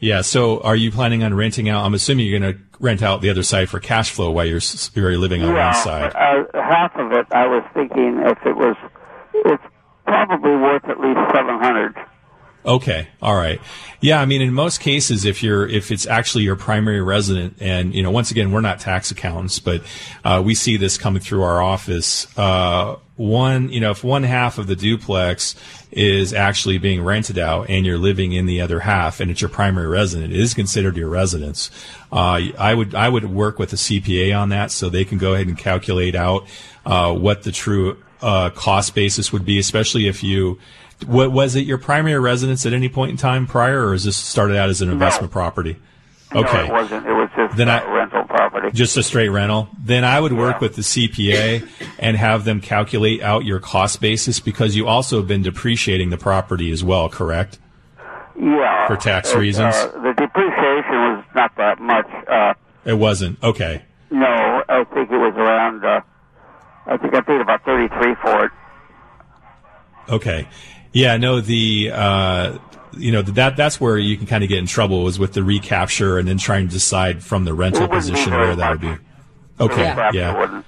Yeah. 0.00 0.20
So 0.22 0.60
are 0.60 0.76
you 0.76 0.90
planning 0.90 1.22
on 1.22 1.34
renting 1.34 1.68
out? 1.68 1.84
I'm 1.84 1.94
assuming 1.94 2.26
you're 2.26 2.38
going 2.40 2.54
to 2.54 2.60
rent 2.80 3.02
out 3.02 3.20
the 3.22 3.30
other 3.30 3.42
side 3.42 3.68
for 3.70 3.80
cash 3.80 4.10
flow 4.10 4.30
while 4.32 4.44
you're 4.44 4.60
you're 4.94 5.16
living 5.16 5.42
on 5.42 5.54
yeah, 5.54 5.66
one 5.66 5.74
side. 5.82 6.12
Uh, 6.14 6.44
half 6.62 6.94
of 6.96 7.12
it, 7.12 7.26
I 7.30 7.46
was 7.46 7.62
thinking 7.72 8.18
if 8.24 8.38
it 8.44 8.56
was, 8.56 8.76
it's 9.34 9.62
probably 10.04 10.56
worth 10.56 10.84
at 10.84 11.00
least 11.00 11.20
seven 11.34 11.58
hundred. 11.58 11.94
Okay. 12.64 13.08
All 13.20 13.34
right. 13.34 13.60
Yeah. 14.00 14.20
I 14.20 14.24
mean, 14.24 14.40
in 14.40 14.54
most 14.54 14.80
cases, 14.80 15.24
if 15.24 15.42
you're, 15.42 15.68
if 15.68 15.90
it's 15.90 16.06
actually 16.06 16.44
your 16.44 16.54
primary 16.54 17.02
resident 17.02 17.56
and, 17.58 17.92
you 17.92 18.04
know, 18.04 18.12
once 18.12 18.30
again, 18.30 18.52
we're 18.52 18.60
not 18.60 18.78
tax 18.78 19.10
accountants, 19.10 19.58
but, 19.58 19.82
uh, 20.24 20.40
we 20.44 20.54
see 20.54 20.76
this 20.76 20.96
coming 20.96 21.20
through 21.20 21.42
our 21.42 21.60
office. 21.60 22.26
Uh, 22.38 22.98
one, 23.16 23.68
you 23.70 23.80
know, 23.80 23.90
if 23.90 24.04
one 24.04 24.22
half 24.22 24.58
of 24.58 24.68
the 24.68 24.76
duplex 24.76 25.56
is 25.90 26.32
actually 26.32 26.78
being 26.78 27.02
rented 27.02 27.36
out 27.36 27.68
and 27.68 27.84
you're 27.84 27.98
living 27.98 28.32
in 28.32 28.46
the 28.46 28.60
other 28.60 28.78
half 28.78 29.18
and 29.18 29.28
it's 29.28 29.40
your 29.40 29.50
primary 29.50 29.88
resident, 29.88 30.32
it 30.32 30.38
is 30.38 30.54
considered 30.54 30.96
your 30.96 31.08
residence. 31.08 31.68
Uh, 32.12 32.42
I 32.56 32.74
would, 32.74 32.94
I 32.94 33.08
would 33.08 33.24
work 33.24 33.58
with 33.58 33.72
a 33.72 33.76
CPA 33.76 34.38
on 34.38 34.50
that 34.50 34.70
so 34.70 34.88
they 34.88 35.04
can 35.04 35.18
go 35.18 35.34
ahead 35.34 35.48
and 35.48 35.58
calculate 35.58 36.14
out, 36.14 36.46
uh, 36.86 37.12
what 37.12 37.42
the 37.42 37.50
true, 37.50 38.00
uh, 38.22 38.50
cost 38.50 38.94
basis 38.94 39.32
would 39.32 39.44
be, 39.44 39.58
especially 39.58 40.06
if 40.06 40.22
you, 40.22 40.58
what 41.06 41.32
was 41.32 41.56
it 41.56 41.66
your 41.66 41.78
primary 41.78 42.18
residence 42.20 42.64
at 42.66 42.72
any 42.72 42.88
point 42.88 43.10
in 43.10 43.16
time 43.16 43.46
prior, 43.46 43.86
or 43.86 43.94
is 43.94 44.04
this 44.04 44.16
started 44.16 44.56
out 44.56 44.68
as 44.70 44.80
an 44.82 44.90
investment 44.90 45.32
property? 45.32 45.76
Okay, 46.34 46.50
No, 46.58 46.64
it 46.64 46.70
wasn't. 46.72 47.06
It 47.06 47.12
was 47.12 47.28
just 47.36 47.56
Then 47.58 47.68
uh, 47.68 47.82
I- 47.86 47.92
rental 47.94 48.24
property. 48.24 48.70
just 48.72 48.96
a 48.96 49.02
straight 49.02 49.28
rental. 49.28 49.68
Then 49.78 50.02
I 50.04 50.18
would 50.18 50.32
work 50.32 50.60
with 50.62 50.76
the 50.76 50.82
CPA 50.82 51.68
and 51.98 52.16
have 52.16 52.44
them 52.44 52.60
calculate 52.62 53.20
out 53.22 53.44
your 53.44 53.58
cost 53.60 54.00
basis 54.00 54.40
because 54.40 54.74
you 54.74 54.86
also 54.88 55.18
have 55.18 55.28
been 55.28 55.42
depreciating 55.42 56.08
the 56.08 56.16
property 56.16 56.70
as 56.70 56.82
well, 56.82 57.08
correct? 57.10 57.58
yeah. 58.40 58.86
For 58.86 58.96
tax 58.96 59.32
It, 59.32 59.38
reasons? 59.38 59.74
Uh, 59.74 59.88
the 60.02 60.14
depreciation 60.14 60.94
was 61.16 61.24
not 61.34 61.54
that 61.56 61.80
much. 61.80 62.06
Uh, 62.28 62.54
It 62.86 62.94
wasn't. 62.94 63.42
Okay. 63.42 63.82
no, 64.10 64.62
I 64.68 64.84
think 64.84 65.10
it 65.10 65.18
was 65.18 65.34
around. 65.36 65.84
Uh, 65.84 66.00
I 66.86 66.96
think 66.96 67.14
I 67.14 67.20
paid 67.20 67.40
about 67.40 67.64
thirty-three 67.64 68.14
for 68.22 68.44
it. 68.46 68.52
Okay. 70.08 70.48
Yeah, 70.92 71.16
no, 71.16 71.40
the, 71.40 71.90
uh, 71.92 72.58
you 72.92 73.12
know, 73.12 73.22
that, 73.22 73.56
that's 73.56 73.80
where 73.80 73.96
you 73.96 74.16
can 74.18 74.26
kind 74.26 74.44
of 74.44 74.50
get 74.50 74.58
in 74.58 74.66
trouble 74.66 75.06
is 75.08 75.18
with 75.18 75.32
the 75.32 75.42
recapture 75.42 76.18
and 76.18 76.28
then 76.28 76.36
trying 76.36 76.66
to 76.68 76.72
decide 76.72 77.22
from 77.22 77.44
the 77.44 77.54
rental 77.54 77.84
It 77.84 77.90
wouldn't 77.90 78.04
be 78.06 78.10
position 78.10 78.32
where 78.32 78.54
that 78.56 78.70
would 78.72 78.80
be. 78.80 78.96
Okay. 79.60 79.74
Perhaps 79.94 80.14
Yeah. 80.14 80.62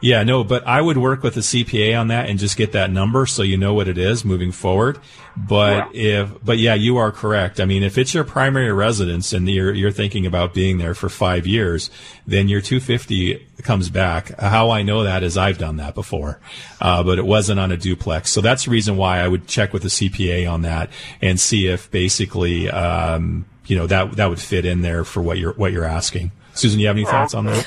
Yeah, 0.00 0.22
no, 0.22 0.44
but 0.44 0.64
I 0.66 0.80
would 0.80 0.96
work 0.96 1.24
with 1.24 1.36
a 1.36 1.40
CPA 1.40 1.98
on 1.98 2.08
that 2.08 2.28
and 2.28 2.38
just 2.38 2.56
get 2.56 2.72
that 2.72 2.90
number 2.90 3.26
so 3.26 3.42
you 3.42 3.56
know 3.56 3.74
what 3.74 3.88
it 3.88 3.98
is 3.98 4.24
moving 4.24 4.52
forward. 4.52 4.98
But 5.36 5.94
if, 5.94 6.30
but 6.44 6.58
yeah, 6.58 6.74
you 6.74 6.98
are 6.98 7.10
correct. 7.10 7.60
I 7.60 7.64
mean, 7.64 7.82
if 7.82 7.98
it's 7.98 8.14
your 8.14 8.24
primary 8.24 8.72
residence 8.72 9.32
and 9.32 9.48
you're, 9.48 9.72
you're 9.72 9.90
thinking 9.90 10.24
about 10.24 10.54
being 10.54 10.78
there 10.78 10.94
for 10.94 11.08
five 11.08 11.46
years, 11.46 11.90
then 12.26 12.48
your 12.48 12.60
250 12.60 13.46
comes 13.62 13.90
back. 13.90 14.38
How 14.38 14.70
I 14.70 14.82
know 14.82 15.02
that 15.02 15.22
is 15.22 15.36
I've 15.36 15.58
done 15.58 15.76
that 15.76 15.94
before. 15.94 16.38
Uh, 16.80 17.02
but 17.02 17.18
it 17.18 17.26
wasn't 17.26 17.58
on 17.58 17.72
a 17.72 17.76
duplex. 17.76 18.30
So 18.30 18.40
that's 18.40 18.64
the 18.64 18.70
reason 18.70 18.96
why 18.96 19.18
I 19.18 19.26
would 19.26 19.48
check 19.48 19.72
with 19.72 19.84
a 19.84 19.88
CPA 19.88 20.50
on 20.50 20.62
that 20.62 20.90
and 21.20 21.40
see 21.40 21.66
if 21.66 21.90
basically, 21.90 22.70
um, 22.70 23.46
you 23.66 23.76
know, 23.76 23.86
that, 23.88 24.12
that 24.12 24.26
would 24.26 24.40
fit 24.40 24.64
in 24.64 24.82
there 24.82 25.04
for 25.04 25.22
what 25.22 25.38
you're, 25.38 25.54
what 25.54 25.72
you're 25.72 25.84
asking. 25.84 26.30
Susan, 26.54 26.80
you 26.80 26.86
have 26.88 26.96
any 26.96 27.04
thoughts 27.04 27.34
on 27.34 27.46
that? 27.46 27.66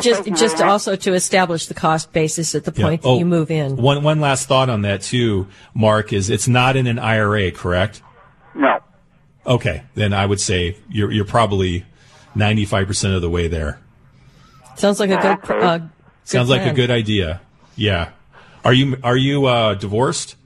Just, 0.00 0.24
just 0.34 0.60
also 0.60 0.96
to 0.96 1.14
establish 1.14 1.66
the 1.66 1.74
cost 1.74 2.12
basis 2.12 2.54
at 2.54 2.64
the 2.64 2.72
Yeah. 2.76 2.84
point 2.86 3.02
that 3.02 3.08
Oh, 3.08 3.18
you 3.18 3.24
move 3.26 3.50
in. 3.50 3.76
One 3.76 4.02
one 4.02 4.20
last 4.20 4.46
thought 4.48 4.68
on 4.68 4.82
that 4.82 5.02
too, 5.02 5.46
Mark, 5.74 6.12
is 6.12 6.28
it's 6.30 6.48
not 6.48 6.76
in 6.76 6.86
an 6.86 6.98
IRA, 6.98 7.50
correct? 7.50 8.02
No. 8.54 8.80
Okay, 9.46 9.82
then 9.94 10.12
I 10.12 10.26
would 10.26 10.40
say 10.40 10.76
you're 10.90 11.10
you're 11.10 11.24
probably 11.24 11.84
ninety 12.34 12.64
five 12.64 12.86
percent 12.86 13.14
of 13.14 13.22
the 13.22 13.30
way 13.30 13.48
there. 13.48 13.78
Sounds 14.76 15.00
like 15.00 15.10
a 15.10 15.16
good. 15.16 15.50
Uh, 15.62 15.78
good 15.78 15.90
Sounds 16.24 16.50
like 16.50 16.62
a 16.66 16.74
good 16.74 16.90
idea. 16.90 17.40
Yeah. 17.76 18.10
Are 18.64 18.72
you 18.74 18.96
are 19.02 19.16
you 19.16 19.46
uh, 19.46 19.74
divorced? 19.74 20.36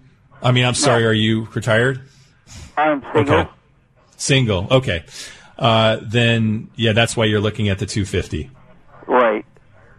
I 0.42 0.52
mean, 0.52 0.64
I'm 0.64 0.74
sorry. 0.74 1.04
Are 1.06 1.12
you 1.12 1.48
retired? 1.54 2.02
I'm 2.76 3.02
single. 3.12 3.34
Okay. 3.34 3.50
Single. 4.16 4.68
Okay. 4.70 5.04
Uh, 5.58 5.98
then 6.02 6.70
yeah, 6.76 6.92
that's 6.92 7.16
why 7.16 7.24
you're 7.24 7.40
looking 7.40 7.68
at 7.68 7.78
the 7.78 7.86
two 7.86 8.04
fifty. 8.04 8.44
Right. 8.44 8.50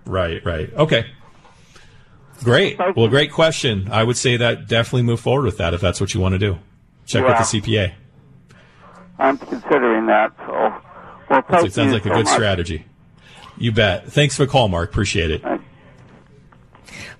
Right, 0.05 0.43
right. 0.45 0.71
Okay. 0.73 1.05
Great. 2.43 2.77
Well, 2.95 3.07
great 3.07 3.31
question. 3.31 3.87
I 3.91 4.03
would 4.03 4.17
say 4.17 4.35
that 4.37 4.67
definitely 4.67 5.03
move 5.03 5.19
forward 5.21 5.45
with 5.45 5.57
that 5.59 5.73
if 5.73 5.79
that's 5.81 6.01
what 6.01 6.13
you 6.13 6.19
want 6.19 6.33
to 6.33 6.39
do. 6.39 6.57
Check 7.05 7.23
Yeah. 7.23 7.39
with 7.39 7.49
the 7.51 7.61
CPA. 7.61 7.93
I'm 9.19 9.37
considering 9.37 10.07
that. 10.07 10.31
So, 10.45 10.51
well, 11.29 11.41
thank 11.49 11.65
It 11.67 11.73
sounds 11.73 11.87
you 11.87 11.93
like 11.93 12.05
a 12.05 12.09
so 12.09 12.15
good 12.15 12.25
much. 12.25 12.33
strategy. 12.33 12.85
You 13.57 13.71
bet. 13.71 14.11
Thanks 14.11 14.35
for 14.35 14.45
the 14.45 14.51
call, 14.51 14.67
Mark. 14.67 14.89
Appreciate 14.89 15.31
it. 15.31 15.43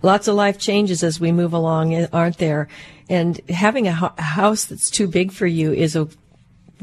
Lots 0.02 0.28
of 0.28 0.36
life 0.36 0.58
changes 0.58 1.04
as 1.04 1.20
we 1.20 1.32
move 1.32 1.54
along, 1.54 1.94
eh, 1.94 2.08
aren't 2.12 2.38
there? 2.38 2.68
And 3.10 3.40
having 3.50 3.88
a, 3.88 3.94
hu- 3.94 4.10
a 4.18 4.22
house 4.22 4.66
that's 4.66 4.90
too 4.90 5.08
big 5.08 5.32
for 5.32 5.48
you 5.48 5.72
is 5.72 5.96
a 5.96 6.08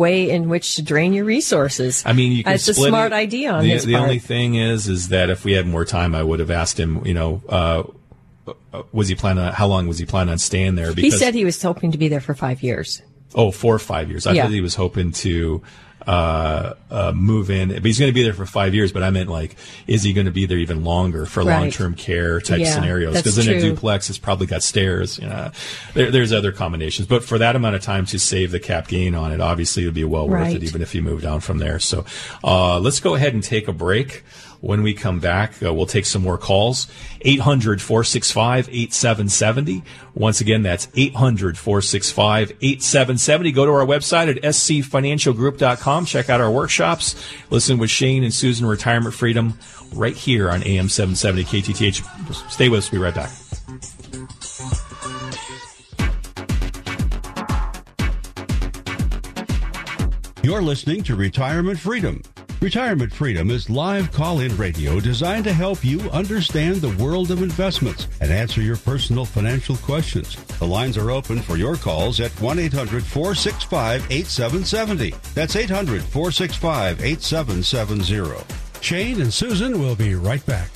way 0.00 0.30
in 0.30 0.48
which 0.48 0.74
to 0.76 0.82
drain 0.82 1.12
your 1.12 1.24
resources. 1.24 2.02
I 2.04 2.12
mean, 2.12 2.32
you 2.32 2.42
can 2.42 2.54
It's 2.54 2.66
a 2.66 2.74
smart 2.74 3.12
it. 3.12 3.14
idea 3.14 3.52
on 3.52 3.62
the, 3.62 3.70
his 3.70 3.84
the 3.84 3.92
part. 3.92 4.02
only 4.02 4.18
thing 4.18 4.56
is, 4.56 4.88
is 4.88 5.08
that 5.10 5.30
if 5.30 5.44
we 5.44 5.52
had 5.52 5.66
more 5.66 5.84
time, 5.84 6.14
I 6.16 6.22
would 6.24 6.40
have 6.40 6.50
asked 6.50 6.80
him. 6.80 7.06
You 7.06 7.14
know, 7.14 7.42
uh, 7.48 7.82
uh, 8.72 8.82
was 8.92 9.06
he 9.08 9.14
planning 9.14 9.44
on 9.44 9.52
how 9.52 9.66
long 9.68 9.86
was 9.86 9.98
he 9.98 10.06
planning 10.06 10.32
on 10.32 10.38
staying 10.38 10.74
there? 10.74 10.92
he 10.94 11.10
said 11.12 11.34
he 11.34 11.44
was 11.44 11.62
hoping 11.62 11.92
to 11.92 11.98
be 11.98 12.08
there 12.08 12.20
for 12.20 12.34
five 12.34 12.62
years. 12.62 13.02
Oh, 13.34 13.52
four 13.52 13.74
or 13.74 13.78
five 13.78 14.10
years. 14.10 14.26
I 14.26 14.32
Yeah. 14.32 14.42
thought 14.42 14.52
he 14.52 14.60
was 14.60 14.74
hoping 14.74 15.12
to 15.12 15.62
uh, 16.06 16.74
uh, 16.90 17.12
move 17.14 17.50
in, 17.50 17.68
but 17.68 17.84
he's 17.84 17.98
going 17.98 18.10
to 18.10 18.14
be 18.14 18.22
there 18.22 18.32
for 18.32 18.46
five 18.46 18.74
years. 18.74 18.92
But 18.92 19.02
I 19.02 19.10
meant 19.10 19.28
like, 19.28 19.56
is 19.86 20.02
he 20.02 20.12
going 20.12 20.26
to 20.26 20.32
be 20.32 20.46
there 20.46 20.58
even 20.58 20.84
longer 20.84 21.26
for 21.26 21.42
Right. 21.44 21.58
long 21.58 21.70
term 21.70 21.94
care 21.94 22.40
type 22.40 22.60
Yeah, 22.60 22.74
scenarios? 22.74 23.16
Because 23.16 23.38
in 23.38 23.54
a 23.54 23.60
duplex, 23.60 24.08
it's 24.08 24.18
probably 24.18 24.46
got 24.46 24.62
stairs. 24.62 25.18
You 25.18 25.28
know, 25.28 25.50
there, 25.94 26.10
there's 26.10 26.32
other 26.32 26.52
combinations. 26.52 27.06
But 27.08 27.22
for 27.24 27.38
that 27.38 27.56
amount 27.56 27.76
of 27.76 27.82
time 27.82 28.06
to 28.06 28.18
save 28.18 28.50
the 28.50 28.60
cap 28.60 28.88
gain 28.88 29.14
on 29.14 29.32
it, 29.32 29.40
obviously 29.40 29.82
it 29.82 29.86
would 29.86 29.94
be 29.94 30.04
well 30.04 30.28
worth 30.28 30.40
Right. 30.40 30.56
it, 30.56 30.62
even 30.62 30.82
if 30.82 30.94
you 30.94 31.02
moved 31.02 31.24
on 31.24 31.40
from 31.40 31.58
there. 31.58 31.78
So 31.78 32.04
uh, 32.42 32.78
let's 32.80 33.00
go 33.00 33.14
ahead 33.14 33.34
and 33.34 33.42
take 33.42 33.68
a 33.68 33.72
break. 33.72 34.24
When 34.60 34.82
we 34.82 34.92
come 34.92 35.20
back, 35.20 35.62
uh, 35.62 35.72
we'll 35.72 35.86
take 35.86 36.04
some 36.04 36.22
more 36.22 36.36
calls. 36.36 36.86
800 37.22 37.80
465 37.80 38.68
8770. 38.68 39.82
Once 40.14 40.40
again, 40.42 40.62
that's 40.62 40.88
800 40.94 41.56
465 41.56 42.50
8770. 42.60 43.52
Go 43.52 43.64
to 43.64 43.72
our 43.72 43.86
website 43.86 44.28
at 44.28 44.42
scfinancialgroup.com. 44.42 46.04
Check 46.04 46.28
out 46.28 46.40
our 46.42 46.50
workshops. 46.50 47.14
Listen 47.48 47.78
with 47.78 47.90
Shane 47.90 48.22
and 48.22 48.34
Susan 48.34 48.66
Retirement 48.66 49.14
Freedom 49.14 49.58
right 49.94 50.16
here 50.16 50.50
on 50.50 50.62
AM 50.64 50.88
770 50.88 51.44
KTTH. 51.44 52.50
Stay 52.50 52.68
with 52.68 52.80
us. 52.80 52.92
We'll 52.92 53.00
be 53.00 53.04
right 53.04 53.14
back. 53.14 53.30
You're 60.42 60.62
listening 60.62 61.02
to 61.04 61.16
Retirement 61.16 61.78
Freedom. 61.78 62.22
Retirement 62.60 63.10
Freedom 63.10 63.50
is 63.50 63.70
live 63.70 64.12
call 64.12 64.40
in 64.40 64.54
radio 64.58 65.00
designed 65.00 65.44
to 65.44 65.52
help 65.52 65.82
you 65.82 65.98
understand 66.10 66.76
the 66.76 66.94
world 67.02 67.30
of 67.30 67.42
investments 67.42 68.06
and 68.20 68.30
answer 68.30 68.60
your 68.60 68.76
personal 68.76 69.24
financial 69.24 69.76
questions. 69.76 70.36
The 70.58 70.66
lines 70.66 70.98
are 70.98 71.10
open 71.10 71.40
for 71.40 71.56
your 71.56 71.76
calls 71.76 72.20
at 72.20 72.30
1 72.38 72.58
800 72.58 73.02
465 73.02 74.04
8770. 74.10 75.14
That's 75.32 75.56
800 75.56 76.02
465 76.02 77.02
8770. 77.02 78.44
Shane 78.82 79.22
and 79.22 79.32
Susan 79.32 79.80
will 79.80 79.96
be 79.96 80.14
right 80.14 80.44
back. 80.44 80.70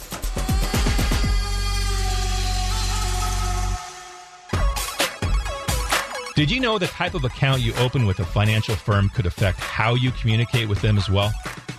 Did 6.34 6.50
you 6.50 6.60
know 6.60 6.78
the 6.78 6.86
type 6.86 7.12
of 7.12 7.24
account 7.24 7.60
you 7.60 7.74
open 7.74 8.06
with 8.06 8.20
a 8.20 8.24
financial 8.24 8.74
firm 8.74 9.10
could 9.10 9.26
affect 9.26 9.60
how 9.60 9.94
you 9.94 10.10
communicate 10.12 10.66
with 10.66 10.80
them 10.80 10.96
as 10.96 11.10
well? 11.10 11.30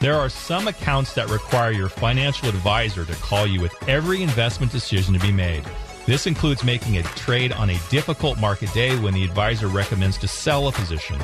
There 0.06 0.20
are 0.20 0.30
some 0.30 0.68
accounts 0.68 1.16
that 1.16 1.32
require 1.32 1.72
your 1.72 1.90
financial 1.90 2.48
advisor 2.48 3.06
to 3.06 3.16
call 3.16 3.48
you 3.48 3.60
with 3.60 3.74
every 3.90 4.22
investment 4.22 4.72
decision 4.72 5.16
to 5.16 5.20
be 5.20 5.32
made. 5.32 5.64
This 6.06 6.28
includes 6.28 6.64
making 6.64 6.98
a 6.98 7.02
trade 7.02 7.52
on 7.52 7.72
a 7.72 7.80
difficult 7.90 8.40
market 8.40 8.72
day 8.72 8.96
when 9.00 9.16
the 9.16 9.24
advisor 9.24 9.68
recommends 9.68 10.20
to 10.20 10.28
sell 10.28 10.68
a 10.68 10.72
position. 10.72 11.20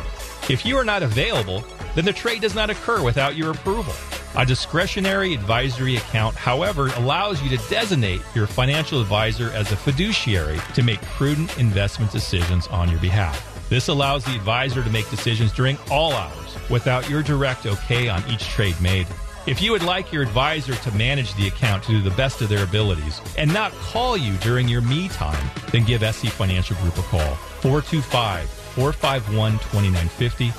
If 0.49 0.65
you 0.65 0.77
are 0.77 0.83
not 0.83 1.03
available, 1.03 1.63
then 1.93 2.05
the 2.05 2.11
trade 2.11 2.41
does 2.41 2.55
not 2.55 2.71
occur 2.71 3.03
without 3.03 3.35
your 3.35 3.51
approval. 3.51 3.93
A 4.35 4.47
discretionary 4.47 5.35
advisory 5.35 5.97
account, 5.97 6.35
however, 6.35 6.87
allows 6.95 7.39
you 7.43 7.55
to 7.55 7.69
designate 7.69 8.21
your 8.33 8.47
financial 8.47 8.99
advisor 8.99 9.51
as 9.51 9.71
a 9.71 9.75
fiduciary 9.75 10.59
to 10.73 10.81
make 10.81 10.99
prudent 11.03 11.55
investment 11.59 12.11
decisions 12.11 12.65
on 12.69 12.89
your 12.89 12.99
behalf. 12.99 13.50
This 13.71 13.87
allows 13.87 14.25
the 14.25 14.35
advisor 14.35 14.83
to 14.83 14.89
make 14.89 15.09
decisions 15.09 15.53
during 15.53 15.77
all 15.89 16.11
hours 16.11 16.57
without 16.69 17.09
your 17.09 17.23
direct 17.23 17.65
okay 17.65 18.09
on 18.09 18.21
each 18.29 18.49
trade 18.49 18.75
made. 18.81 19.07
If 19.47 19.61
you 19.61 19.71
would 19.71 19.81
like 19.81 20.11
your 20.11 20.23
advisor 20.23 20.75
to 20.75 20.91
manage 20.91 21.33
the 21.35 21.47
account 21.47 21.83
to 21.83 21.91
do 21.91 22.01
the 22.01 22.09
best 22.11 22.41
of 22.41 22.49
their 22.49 22.65
abilities 22.65 23.21
and 23.37 23.53
not 23.53 23.71
call 23.71 24.17
you 24.17 24.33
during 24.39 24.67
your 24.67 24.81
me 24.81 25.07
time, 25.07 25.49
then 25.71 25.85
give 25.85 26.01
SC 26.01 26.27
Financial 26.27 26.75
Group 26.81 26.97
a 26.97 27.01
call. 27.03 27.35
425 27.61 28.49
451 28.49 29.53
2950. 29.53 30.51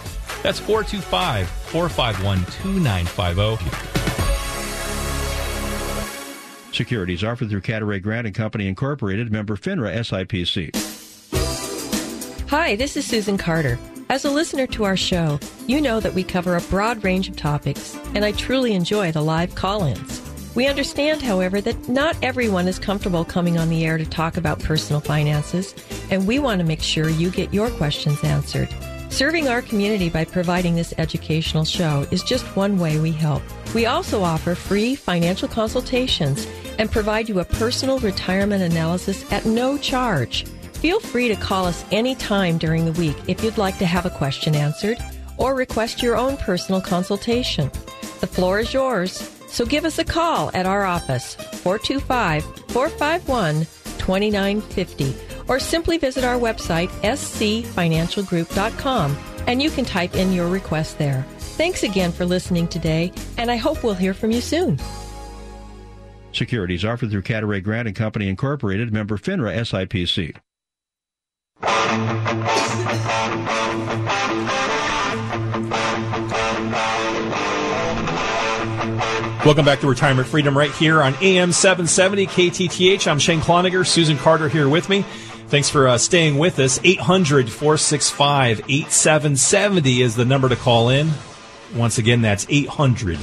That's 0.43 0.59
425 0.59 1.51
451 1.51 2.39
2950. 2.47 3.67
Securities 6.75 7.23
offered 7.23 7.51
through 7.51 7.61
Cadaret 7.61 8.01
Grant 8.01 8.27
and 8.27 8.35
Company 8.35 8.69
Incorporated, 8.69 9.31
member 9.31 9.57
FINRA 9.57 9.99
SIPC. 9.99 11.02
Hi, 12.53 12.77
this 12.77 12.99
is 12.99 13.07
Susan 13.07 13.39
Carter. 13.39 13.79
As 14.11 14.27
a 14.27 14.31
listener 14.31 14.67
to 14.67 14.85
our 14.85 14.95
show, 14.95 15.41
you 15.67 15.81
know 15.81 16.01
that 16.01 16.13
we 16.13 16.23
cover 16.23 16.55
a 16.55 16.61
broad 16.61 17.03
range 17.03 17.31
of 17.31 17.35
topics, 17.35 17.97
and 18.15 18.27
I 18.27 18.33
truly 18.33 18.75
enjoy 18.75 19.11
the 19.11 19.23
live 19.23 19.55
call 19.55 19.85
ins. 19.85 20.21
We 20.55 20.67
understand, 20.67 21.23
however, 21.23 21.63
that 21.63 21.89
not 21.89 22.15
everyone 22.23 22.69
is 22.69 22.79
comfortable 22.79 23.25
coming 23.25 23.57
on 23.57 23.71
the 23.71 23.87
air 23.87 23.97
to 23.97 24.05
talk 24.05 24.37
about 24.37 24.63
personal 24.63 25.01
finances, 25.01 25.75
and 26.11 26.27
we 26.27 26.39
want 26.41 26.59
to 26.59 26.67
make 26.67 26.83
sure 26.83 27.09
you 27.09 27.31
get 27.31 27.55
your 27.55 27.71
questions 27.71 28.23
answered. 28.23 28.69
Serving 29.09 29.49
our 29.49 29.63
community 29.63 30.11
by 30.11 30.27
providing 30.27 30.75
this 30.75 30.93
educational 30.99 31.65
show 31.65 32.07
is 32.11 32.23
just 32.23 32.45
one 32.55 32.79
way 32.79 33.01
we 33.01 33.13
help. 33.13 33.43
We 33.75 33.87
also 33.87 34.23
offer 34.23 34.55
free 34.55 34.95
financial 34.95 35.49
consultations 35.49 36.47
and 36.79 36.93
provide 36.93 37.31
you 37.31 37.41
a 37.41 37.47
personal 37.47 37.99
retirement 38.01 38.63
analysis 38.63 39.25
at 39.33 39.47
no 39.47 39.79
charge. 39.79 40.45
Feel 40.83 40.99
free 40.99 41.29
to 41.29 41.37
call 41.37 41.67
us 41.67 41.85
anytime 41.93 42.59
during 42.59 42.85
the 42.85 43.01
week 43.01 43.15
if 43.29 43.45
you'd 43.45 43.57
like 43.57 43.79
to 43.79 43.87
have 43.87 44.05
a 44.05 44.11
question 44.11 44.57
answered 44.57 44.99
or 45.37 45.55
request 45.55 46.03
your 46.03 46.17
own 46.17 46.37
personal 46.37 46.81
consultation. 46.81 47.71
The 48.21 48.27
floor 48.27 48.59
is 48.59 48.75
yours, 48.75 49.13
so 49.47 49.65
give 49.65 49.85
us 49.85 50.01
a 50.01 50.05
call 50.05 50.51
at 50.55 50.67
our 50.67 50.85
office, 50.85 51.37
425 51.37 52.43
451 52.71 53.61
2950, 53.99 55.15
or 55.47 55.61
simply 55.61 55.99
visit 55.99 56.25
our 56.25 56.37
website, 56.37 56.89
scfinancialgroup.com, 56.89 59.17
and 59.47 59.63
you 59.63 59.71
can 59.71 59.85
type 59.85 60.17
in 60.17 60.33
your 60.33 60.49
request 60.49 60.99
there. 60.99 61.25
Thanks 61.39 61.85
again 61.85 62.11
for 62.11 62.27
listening 62.27 62.67
today, 62.67 63.13
and 63.39 63.53
I 63.53 63.57
hope 63.57 63.85
we'll 63.85 63.95
hear 63.95 64.15
from 64.15 64.33
you 64.33 64.41
soon. 64.41 64.81
Securities 66.33 66.85
offered 66.85 67.13
through 67.13 67.23
Cadaret 67.23 67.61
Grant 67.61 67.87
and 67.87 67.97
Company 67.97 68.29
Incorporated, 68.29 68.93
member 68.93 69.17
FINRA 69.17 69.61
SIPC. 69.61 70.35
Welcome 79.45 79.65
back 79.65 79.81
to 79.81 79.89
Retirement 79.89 80.29
Freedom 80.29 80.57
right 80.57 80.71
here 80.71 81.03
on 81.03 81.15
AM 81.21 81.53
770 81.53 82.27
KTTH. 82.29 83.11
I'm 83.11 83.19
Shane 83.19 83.41
Cloninger, 83.41 83.85
Susan 83.85 84.17
Carter 84.17 84.49
here 84.49 84.69
with 84.69 84.89
me. 84.89 85.03
Thanks 85.49 85.69
for 85.69 85.89
uh, 85.89 85.99
staying 85.99 86.39
with 86.39 86.59
us. 86.61 86.81
800 86.83 87.51
465 87.51 88.61
8770 88.61 90.01
is 90.01 90.15
the 90.17 90.25
number 90.25 90.49
to 90.49 90.57
call 90.57 90.89
in. 90.89 91.11
Once 91.75 91.99
again, 91.99 92.23
that's 92.23 92.47
800 92.49 93.19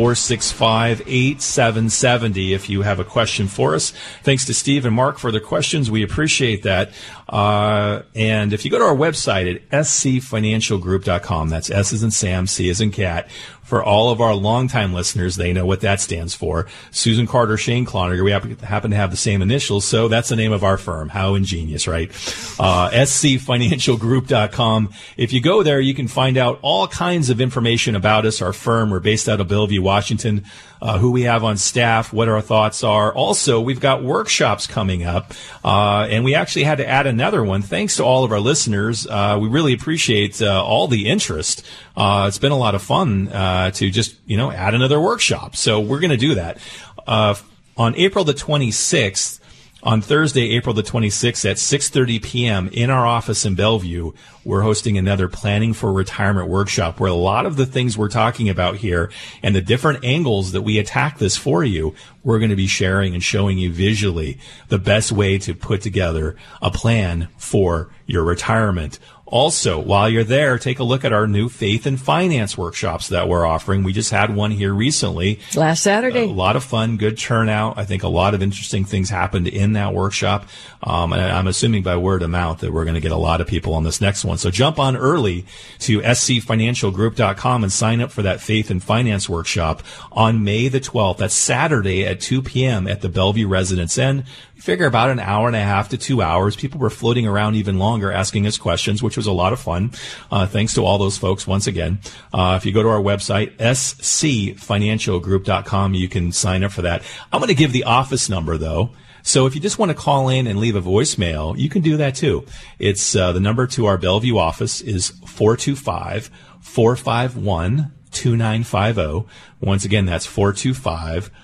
465 0.00 1.02
8770 1.02 2.54
if 2.54 2.70
you 2.70 2.80
have 2.80 2.98
a 3.00 3.04
question 3.04 3.48
for 3.48 3.74
us. 3.74 3.92
Thanks 4.22 4.46
to 4.46 4.54
Steve 4.54 4.86
and 4.86 4.96
Mark 4.96 5.18
for 5.18 5.30
their 5.30 5.42
questions. 5.42 5.90
We 5.90 6.02
appreciate 6.02 6.62
that. 6.62 6.92
Uh, 7.28 8.00
and 8.14 8.54
if 8.54 8.64
you 8.64 8.70
go 8.70 8.78
to 8.78 8.84
our 8.84 8.96
website 8.96 9.56
at 9.70 9.84
scfinancialgroup.com, 9.84 11.50
that's 11.50 11.70
S 11.70 11.92
as 11.92 12.02
in 12.02 12.10
Sam, 12.10 12.46
C 12.46 12.70
as 12.70 12.80
in 12.80 12.92
cat, 12.92 13.28
for 13.70 13.82
all 13.82 14.10
of 14.10 14.20
our 14.20 14.34
longtime 14.34 14.92
listeners, 14.92 15.36
they 15.36 15.52
know 15.52 15.64
what 15.64 15.80
that 15.80 16.00
stands 16.00 16.34
for. 16.34 16.66
Susan 16.90 17.26
Carter, 17.26 17.56
Shane 17.56 17.86
Cloninger, 17.86 18.24
we 18.24 18.32
happen 18.32 18.90
to 18.90 18.96
have 18.96 19.12
the 19.12 19.16
same 19.16 19.40
initials, 19.40 19.84
so 19.84 20.08
that's 20.08 20.28
the 20.28 20.36
name 20.36 20.52
of 20.52 20.64
our 20.64 20.76
firm. 20.76 21.08
How 21.08 21.36
ingenious, 21.36 21.86
right? 21.86 22.10
Uh, 22.58 22.90
scfinancialgroup.com. 22.90 24.92
If 25.16 25.32
you 25.32 25.40
go 25.40 25.62
there, 25.62 25.80
you 25.80 25.94
can 25.94 26.08
find 26.08 26.36
out 26.36 26.58
all 26.62 26.88
kinds 26.88 27.30
of 27.30 27.40
information 27.40 27.94
about 27.94 28.26
us, 28.26 28.42
our 28.42 28.52
firm. 28.52 28.90
We're 28.90 28.98
based 28.98 29.28
out 29.28 29.40
of 29.40 29.46
Bellevue, 29.46 29.80
Washington 29.80 30.44
uh, 30.82 30.98
who 30.98 31.10
we 31.10 31.22
have 31.22 31.44
on 31.44 31.56
staff, 31.56 32.12
what 32.12 32.28
our 32.28 32.40
thoughts 32.40 32.82
are. 32.82 33.12
Also, 33.12 33.60
we've 33.60 33.80
got 33.80 34.02
workshops 34.02 34.66
coming 34.66 35.04
up, 35.04 35.32
uh, 35.64 36.06
and 36.10 36.24
we 36.24 36.34
actually 36.34 36.64
had 36.64 36.78
to 36.78 36.88
add 36.88 37.06
another 37.06 37.44
one. 37.44 37.62
Thanks 37.62 37.96
to 37.96 38.04
all 38.04 38.24
of 38.24 38.32
our 38.32 38.40
listeners. 38.40 39.06
Uh, 39.06 39.38
we 39.40 39.48
really 39.48 39.72
appreciate 39.72 40.40
uh, 40.40 40.64
all 40.64 40.88
the 40.88 41.08
interest. 41.08 41.66
Uh, 41.96 42.26
it's 42.28 42.38
been 42.38 42.52
a 42.52 42.58
lot 42.58 42.74
of 42.74 42.82
fun 42.82 43.28
uh, 43.28 43.70
to 43.72 43.90
just, 43.90 44.16
you 44.26 44.36
know, 44.36 44.50
add 44.50 44.74
another 44.74 45.00
workshop. 45.00 45.56
So 45.56 45.80
we're 45.80 46.00
going 46.00 46.10
to 46.10 46.16
do 46.16 46.34
that. 46.36 46.58
on 47.06 47.94
April 47.96 48.24
the 48.24 48.34
26th, 48.34 49.40
on 49.82 50.02
Thursday, 50.02 50.50
April 50.50 50.74
the 50.74 50.82
26th 50.82 51.48
at 51.48 51.56
6:30 51.56 52.22
p.m. 52.22 52.68
in 52.68 52.90
our 52.90 53.06
office 53.06 53.46
in 53.46 53.54
Bellevue, 53.54 54.12
we're 54.44 54.60
hosting 54.60 54.98
another 54.98 55.26
planning 55.26 55.72
for 55.72 55.92
retirement 55.92 56.48
workshop 56.48 57.00
where 57.00 57.10
a 57.10 57.14
lot 57.14 57.46
of 57.46 57.56
the 57.56 57.64
things 57.64 57.96
we're 57.96 58.08
talking 58.08 58.48
about 58.48 58.76
here 58.76 59.10
and 59.42 59.54
the 59.54 59.62
different 59.62 60.04
angles 60.04 60.52
that 60.52 60.62
we 60.62 60.78
attack 60.78 61.18
this 61.18 61.36
for 61.36 61.64
you, 61.64 61.94
we're 62.22 62.38
going 62.38 62.50
to 62.50 62.56
be 62.56 62.66
sharing 62.66 63.14
and 63.14 63.22
showing 63.22 63.56
you 63.56 63.72
visually 63.72 64.38
the 64.68 64.78
best 64.78 65.12
way 65.12 65.38
to 65.38 65.54
put 65.54 65.80
together 65.80 66.36
a 66.60 66.70
plan 66.70 67.28
for 67.38 67.90
your 68.06 68.24
retirement. 68.24 68.98
Also, 69.30 69.78
while 69.78 70.10
you're 70.10 70.24
there, 70.24 70.58
take 70.58 70.80
a 70.80 70.84
look 70.84 71.04
at 71.04 71.12
our 71.12 71.28
new 71.28 71.48
faith 71.48 71.86
and 71.86 72.00
finance 72.00 72.58
workshops 72.58 73.08
that 73.08 73.28
we're 73.28 73.46
offering. 73.46 73.84
We 73.84 73.92
just 73.92 74.10
had 74.10 74.34
one 74.34 74.50
here 74.50 74.74
recently. 74.74 75.38
Last 75.54 75.84
Saturday. 75.84 76.24
A 76.24 76.26
lot 76.26 76.56
of 76.56 76.64
fun, 76.64 76.96
good 76.96 77.16
turnout. 77.16 77.78
I 77.78 77.84
think 77.84 78.02
a 78.02 78.08
lot 78.08 78.34
of 78.34 78.42
interesting 78.42 78.84
things 78.84 79.08
happened 79.08 79.46
in 79.46 79.74
that 79.74 79.94
workshop. 79.94 80.46
Um, 80.82 81.12
and 81.12 81.22
I'm 81.22 81.46
assuming 81.46 81.84
by 81.84 81.96
word 81.96 82.22
of 82.22 82.30
mouth 82.30 82.58
that 82.60 82.72
we're 82.72 82.84
going 82.84 82.94
to 82.94 83.00
get 83.00 83.12
a 83.12 83.16
lot 83.16 83.40
of 83.40 83.46
people 83.46 83.74
on 83.74 83.84
this 83.84 84.00
next 84.00 84.24
one. 84.24 84.36
So 84.36 84.50
jump 84.50 84.80
on 84.80 84.96
early 84.96 85.46
to 85.80 86.00
scfinancialgroup.com 86.00 87.62
and 87.62 87.72
sign 87.72 88.00
up 88.00 88.10
for 88.10 88.22
that 88.22 88.40
faith 88.40 88.68
and 88.70 88.82
finance 88.82 89.28
workshop 89.28 89.82
on 90.10 90.42
May 90.42 90.66
the 90.66 90.80
12th. 90.80 91.18
That's 91.18 91.34
Saturday 91.34 92.04
at 92.04 92.20
2 92.20 92.42
p.m. 92.42 92.88
at 92.88 93.00
the 93.00 93.08
Bellevue 93.08 93.46
Residence 93.46 93.96
Inn 93.96 94.24
figure 94.60 94.86
about 94.86 95.10
an 95.10 95.18
hour 95.18 95.46
and 95.46 95.56
a 95.56 95.60
half 95.60 95.88
to 95.88 95.98
two 95.98 96.22
hours. 96.22 96.54
People 96.54 96.78
were 96.80 96.90
floating 96.90 97.26
around 97.26 97.56
even 97.56 97.78
longer 97.78 98.12
asking 98.12 98.46
us 98.46 98.58
questions, 98.58 99.02
which 99.02 99.16
was 99.16 99.26
a 99.26 99.32
lot 99.32 99.52
of 99.52 99.58
fun. 99.60 99.90
Uh, 100.30 100.46
thanks 100.46 100.74
to 100.74 100.84
all 100.84 100.98
those 100.98 101.16
folks 101.16 101.46
once 101.46 101.66
again. 101.66 101.98
Uh, 102.32 102.58
if 102.60 102.66
you 102.66 102.72
go 102.72 102.82
to 102.82 102.88
our 102.88 103.00
website, 103.00 103.56
scfinancialgroup.com, 103.56 105.94
you 105.94 106.08
can 106.08 106.30
sign 106.30 106.62
up 106.62 106.72
for 106.72 106.82
that. 106.82 107.02
I'm 107.32 107.40
going 107.40 107.48
to 107.48 107.54
give 107.54 107.72
the 107.72 107.84
office 107.84 108.28
number 108.28 108.58
though. 108.58 108.90
So 109.22 109.46
if 109.46 109.54
you 109.54 109.60
just 109.60 109.78
want 109.78 109.90
to 109.90 109.94
call 109.94 110.28
in 110.28 110.46
and 110.46 110.58
leave 110.58 110.76
a 110.76 110.82
voicemail, 110.82 111.58
you 111.58 111.68
can 111.68 111.82
do 111.82 111.98
that 111.98 112.14
too. 112.14 112.46
It's 112.78 113.16
uh, 113.16 113.32
the 113.32 113.40
number 113.40 113.66
to 113.68 113.86
our 113.86 113.96
Bellevue 113.98 114.38
office 114.38 114.80
is 114.80 115.10
425 115.26 116.30
451 116.60 117.92
2950. 118.10 119.28
Once 119.60 119.84
again, 119.84 120.06
that's 120.06 120.26
425 120.26 121.26
451 121.26 121.40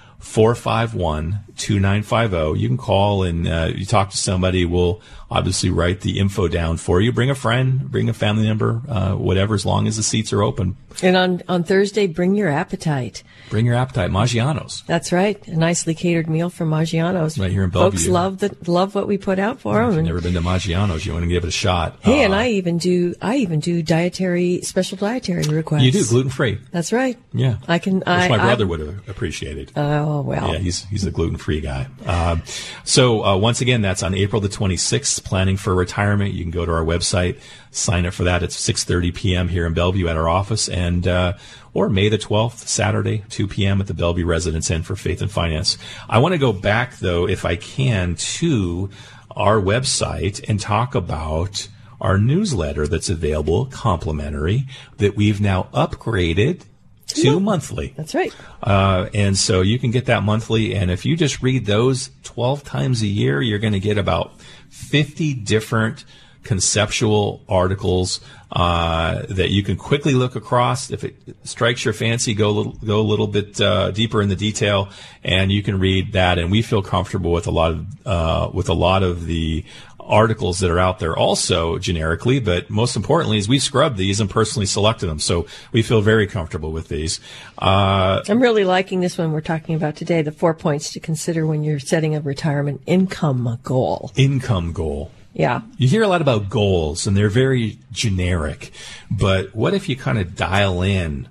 2950. 1.56 2.60
You 2.60 2.68
can 2.68 2.76
call 2.76 3.22
and 3.22 3.48
uh, 3.48 3.70
you 3.74 3.84
talk 3.84 4.10
to 4.10 4.16
somebody. 4.16 4.64
We'll 4.64 5.00
obviously 5.30 5.70
write 5.70 6.00
the 6.00 6.18
info 6.18 6.48
down 6.48 6.76
for 6.76 7.00
you. 7.00 7.12
Bring 7.12 7.30
a 7.30 7.34
friend, 7.34 7.90
bring 7.90 8.08
a 8.08 8.14
family 8.14 8.44
member, 8.44 8.82
uh, 8.88 9.14
whatever, 9.14 9.54
as 9.54 9.64
long 9.66 9.86
as 9.86 9.96
the 9.96 10.02
seats 10.02 10.32
are 10.32 10.42
open. 10.42 10.76
And 11.02 11.16
on, 11.16 11.42
on 11.48 11.64
Thursday, 11.64 12.06
bring 12.06 12.34
your 12.34 12.48
appetite. 12.48 13.22
Bring 13.48 13.64
your 13.64 13.76
appetite. 13.76 14.10
Maggiano's. 14.10 14.82
That's 14.86 15.12
right. 15.12 15.46
A 15.46 15.56
nicely 15.56 15.94
catered 15.94 16.28
meal 16.28 16.50
from 16.50 16.70
Maggiano's. 16.70 17.38
Right 17.38 17.50
here 17.50 17.64
in 17.64 17.70
Bellevue. 17.70 17.98
Folks 17.98 18.08
love 18.08 18.38
the, 18.38 18.56
love 18.66 18.94
what 18.94 19.06
we 19.06 19.18
put 19.18 19.38
out 19.38 19.60
for 19.60 19.74
them. 19.74 19.90
If 19.90 19.96
you've 19.96 20.04
never 20.06 20.20
been 20.20 20.34
to 20.34 20.40
Maggiano's, 20.40 21.06
you 21.06 21.12
want 21.12 21.24
to 21.24 21.28
give 21.28 21.44
it 21.44 21.48
a 21.48 21.52
shot. 21.52 21.98
Hey, 22.00 22.22
uh, 22.22 22.24
and 22.26 22.34
I 22.34 22.48
even 22.50 22.78
do, 22.78 23.14
I 23.22 23.36
even 23.36 23.60
do 23.60 23.82
dietary, 23.82 24.62
special 24.62 24.98
dietary 24.98 25.44
requests. 25.44 25.84
You 25.84 25.92
do, 25.92 26.04
gluten 26.04 26.30
free. 26.30 26.58
That's 26.72 26.92
right. 26.92 27.16
Yeah. 27.32 27.58
I 27.68 27.78
can, 27.78 27.98
Which 27.98 28.08
I, 28.08 28.28
my 28.28 28.38
brother 28.38 28.64
I, 28.64 28.68
would 28.68 28.80
have 28.80 29.08
appreciated. 29.08 29.72
Oh, 29.76 30.22
well. 30.22 30.52
Yeah, 30.52 30.58
he's, 30.58 30.84
he's 30.84 31.04
a 31.04 31.10
gluten 31.12 31.36
free 31.36 31.60
guy. 31.60 31.86
Uh, 32.04 32.38
so, 32.84 33.24
uh, 33.24 33.36
once 33.36 33.60
again, 33.60 33.80
that's 33.80 34.02
on 34.02 34.14
April 34.14 34.40
the 34.40 34.48
26th, 34.48 35.22
planning 35.24 35.56
for 35.56 35.74
retirement. 35.74 36.34
You 36.34 36.42
can 36.42 36.50
go 36.50 36.66
to 36.66 36.72
our 36.72 36.84
website, 36.84 37.38
sign 37.70 38.06
up 38.06 38.14
for 38.14 38.24
that. 38.24 38.42
It's 38.42 38.56
6.30 38.56 39.14
p.m. 39.14 39.48
here 39.48 39.66
in 39.66 39.74
Bellevue 39.74 40.08
at 40.08 40.16
our 40.16 40.28
office 40.28 40.68
and, 40.68 41.06
uh, 41.06 41.34
or 41.76 41.90
May 41.90 42.08
the 42.08 42.16
12th, 42.16 42.66
Saturday, 42.66 43.22
2 43.28 43.48
p.m. 43.48 43.82
at 43.82 43.86
the 43.86 43.92
Bellevue 43.92 44.24
Residence 44.24 44.70
Inn 44.70 44.82
for 44.82 44.96
Faith 44.96 45.20
and 45.20 45.30
Finance. 45.30 45.76
I 46.08 46.20
want 46.20 46.32
to 46.32 46.38
go 46.38 46.50
back 46.50 46.96
though, 46.96 47.28
if 47.28 47.44
I 47.44 47.56
can, 47.56 48.14
to 48.14 48.88
our 49.32 49.60
website 49.60 50.42
and 50.48 50.58
talk 50.58 50.94
about 50.94 51.68
our 52.00 52.16
newsletter 52.16 52.86
that's 52.86 53.10
available 53.10 53.66
complimentary 53.66 54.64
that 54.96 55.16
we've 55.16 55.38
now 55.38 55.68
upgraded 55.74 56.62
to 57.08 57.38
monthly. 57.40 57.92
That's 57.94 58.14
right. 58.14 58.34
Uh, 58.62 59.10
and 59.12 59.36
so 59.36 59.60
you 59.60 59.78
can 59.78 59.90
get 59.90 60.06
that 60.06 60.22
monthly. 60.22 60.74
And 60.74 60.90
if 60.90 61.04
you 61.04 61.14
just 61.14 61.42
read 61.42 61.66
those 61.66 62.08
12 62.22 62.64
times 62.64 63.02
a 63.02 63.06
year, 63.06 63.42
you're 63.42 63.58
going 63.58 63.74
to 63.74 63.80
get 63.80 63.98
about 63.98 64.40
50 64.70 65.34
different 65.34 66.06
conceptual 66.46 67.42
articles 67.48 68.20
uh, 68.52 69.22
that 69.28 69.50
you 69.50 69.62
can 69.62 69.76
quickly 69.76 70.14
look 70.14 70.36
across. 70.36 70.90
If 70.90 71.04
it 71.04 71.16
strikes 71.44 71.84
your 71.84 71.92
fancy, 71.92 72.32
go 72.32 72.48
a 72.48 72.54
little, 72.54 72.72
go 72.72 73.00
a 73.00 73.02
little 73.02 73.26
bit 73.26 73.60
uh, 73.60 73.90
deeper 73.90 74.22
in 74.22 74.28
the 74.28 74.36
detail, 74.36 74.88
and 75.24 75.52
you 75.52 75.62
can 75.62 75.78
read 75.78 76.12
that. 76.12 76.38
And 76.38 76.50
we 76.50 76.62
feel 76.62 76.82
comfortable 76.82 77.32
with 77.32 77.46
a 77.46 77.50
lot 77.50 77.72
of 77.72 78.06
uh, 78.06 78.50
with 78.54 78.68
a 78.68 78.74
lot 78.74 79.02
of 79.02 79.26
the 79.26 79.64
articles 80.06 80.60
that 80.60 80.70
are 80.70 80.78
out 80.78 80.98
there 80.98 81.16
also 81.16 81.78
generically, 81.78 82.40
but 82.40 82.70
most 82.70 82.96
importantly 82.96 83.38
is 83.38 83.48
we 83.48 83.58
scrubbed 83.58 83.96
these 83.96 84.20
and 84.20 84.30
personally 84.30 84.66
selected 84.66 85.06
them. 85.06 85.18
So 85.18 85.46
we 85.72 85.82
feel 85.82 86.00
very 86.00 86.26
comfortable 86.26 86.72
with 86.72 86.88
these. 86.88 87.20
Uh, 87.58 88.22
I'm 88.28 88.40
really 88.40 88.64
liking 88.64 89.00
this 89.00 89.18
one 89.18 89.32
we're 89.32 89.40
talking 89.40 89.74
about 89.74 89.96
today, 89.96 90.22
the 90.22 90.32
four 90.32 90.54
points 90.54 90.92
to 90.92 91.00
consider 91.00 91.46
when 91.46 91.64
you're 91.64 91.80
setting 91.80 92.14
a 92.14 92.20
retirement 92.20 92.82
income 92.86 93.58
goal. 93.62 94.12
income 94.16 94.72
goal. 94.72 95.10
Yeah. 95.36 95.60
You 95.76 95.86
hear 95.86 96.02
a 96.02 96.08
lot 96.08 96.22
about 96.22 96.48
goals 96.48 97.06
and 97.06 97.14
they're 97.14 97.28
very 97.28 97.78
generic, 97.92 98.72
but 99.10 99.54
what 99.54 99.74
if 99.74 99.86
you 99.86 99.94
kind 99.94 100.18
of 100.18 100.34
dial 100.34 100.80
in 100.80 101.28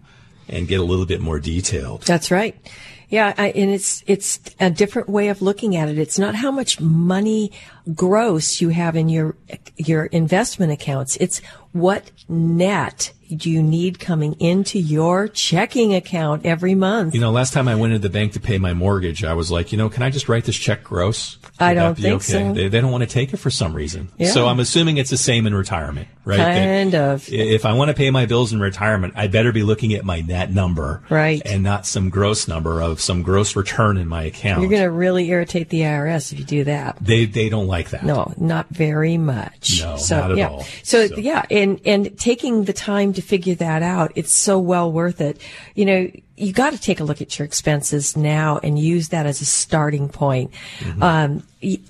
and 0.47 0.67
get 0.67 0.79
a 0.79 0.83
little 0.83 1.07
bit 1.07 1.21
more 1.21 1.39
detailed? 1.39 2.03
That's 2.03 2.29
right. 2.29 2.55
Yeah, 3.09 3.33
I, 3.35 3.49
and 3.49 3.71
it's 3.71 4.03
it's 4.05 4.39
a 4.59 4.69
different 4.69 5.09
way 5.09 5.29
of 5.29 5.41
looking 5.41 5.75
at 5.75 5.89
it. 5.89 5.97
It's 5.97 6.19
not 6.19 6.35
how 6.35 6.51
much 6.51 6.79
money 6.79 7.51
gross 7.95 8.61
you 8.61 8.69
have 8.69 8.95
in 8.95 9.09
your 9.09 9.35
your 9.75 10.05
investment 10.05 10.71
accounts. 10.71 11.15
It's 11.17 11.39
what 11.71 12.11
net 12.29 13.11
do 13.29 13.49
you 13.49 13.61
need 13.63 13.99
coming 13.99 14.33
into 14.39 14.79
your 14.79 15.27
checking 15.27 15.93
account 15.93 16.45
every 16.45 16.75
month? 16.75 17.13
You 17.15 17.21
know, 17.21 17.31
last 17.31 17.53
time 17.53 17.67
I 17.67 17.75
went 17.75 17.93
into 17.93 18.07
the 18.07 18.11
bank 18.11 18.33
to 18.33 18.39
pay 18.39 18.57
my 18.57 18.73
mortgage, 18.73 19.23
I 19.23 19.33
was 19.33 19.51
like, 19.51 19.71
you 19.71 19.77
know, 19.77 19.89
can 19.89 20.03
I 20.03 20.09
just 20.09 20.29
write 20.29 20.45
this 20.45 20.55
check 20.55 20.83
gross? 20.83 21.37
I 21.59 21.69
Would 21.69 21.77
that 21.77 21.83
don't 21.83 21.95
think 21.95 22.15
okay? 22.15 22.23
so. 22.23 22.53
They, 22.53 22.67
they 22.67 22.81
don't 22.81 22.91
want 22.91 23.03
to 23.03 23.09
take 23.09 23.33
it 23.33 23.37
for 23.37 23.49
some 23.49 23.73
reason. 23.73 24.09
Yeah. 24.17 24.31
So 24.31 24.47
I'm 24.47 24.59
assuming 24.59 24.97
it's 24.97 25.09
the 25.09 25.17
same 25.17 25.47
in 25.47 25.53
retirement, 25.55 26.07
right? 26.25 26.37
That 26.37 26.65
Kind 26.65 26.95
of. 26.95 27.29
If 27.31 27.65
I 27.65 27.73
want 27.73 27.89
to 27.89 27.93
pay 27.93 28.09
my 28.09 28.25
bills 28.25 28.51
in 28.51 28.59
retirement, 28.59 29.13
I 29.15 29.27
better 29.27 29.51
be 29.51 29.63
looking 29.63 29.93
at 29.93 30.03
my 30.03 30.21
net 30.21 30.51
number. 30.51 31.03
Right. 31.09 31.41
And 31.45 31.63
not 31.63 31.85
some 31.85 32.09
gross 32.09 32.47
number 32.47 32.81
of 32.81 32.99
some 32.99 33.21
gross 33.21 33.55
return 33.55 33.97
in 33.97 34.07
my 34.07 34.23
account. 34.23 34.61
You're 34.61 34.69
going 34.69 34.83
to 34.83 34.91
really 34.91 35.29
irritate 35.29 35.69
the 35.69 35.81
IRS 35.81 36.33
if 36.33 36.39
you 36.39 36.45
do 36.45 36.63
that. 36.65 36.97
they, 36.99 37.25
they 37.25 37.49
don't 37.49 37.67
like 37.67 37.91
that. 37.91 38.03
No, 38.03 38.33
not 38.37 38.67
very 38.69 39.17
much. 39.17 39.81
No, 39.81 39.97
so, 39.97 40.19
not 40.19 40.31
at 40.31 40.37
yeah. 40.37 40.49
all. 40.49 40.63
So, 40.83 41.07
So- 41.07 41.15
yeah, 41.17 41.45
and 41.51 41.79
and 41.85 42.17
taking 42.17 42.65
the 42.65 42.73
time 42.73 43.13
to 43.13 43.21
figure 43.21 43.55
that 43.55 43.83
out, 43.83 44.11
it's 44.15 44.37
so 44.37 44.59
well 44.59 44.91
worth 44.91 45.21
it. 45.21 45.39
You 45.75 45.85
know, 45.85 46.11
you 46.37 46.51
got 46.51 46.73
to 46.73 46.79
take 46.79 46.99
a 46.99 47.03
look 47.03 47.21
at 47.21 47.37
your 47.37 47.45
expenses 47.45 48.17
now 48.17 48.59
and 48.61 48.77
use 48.77 49.09
that 49.09 49.25
as 49.25 49.41
a 49.41 49.45
starting 49.45 50.09
point. 50.09 50.51
Mm-hmm. 50.79 51.03
Um, 51.03 51.43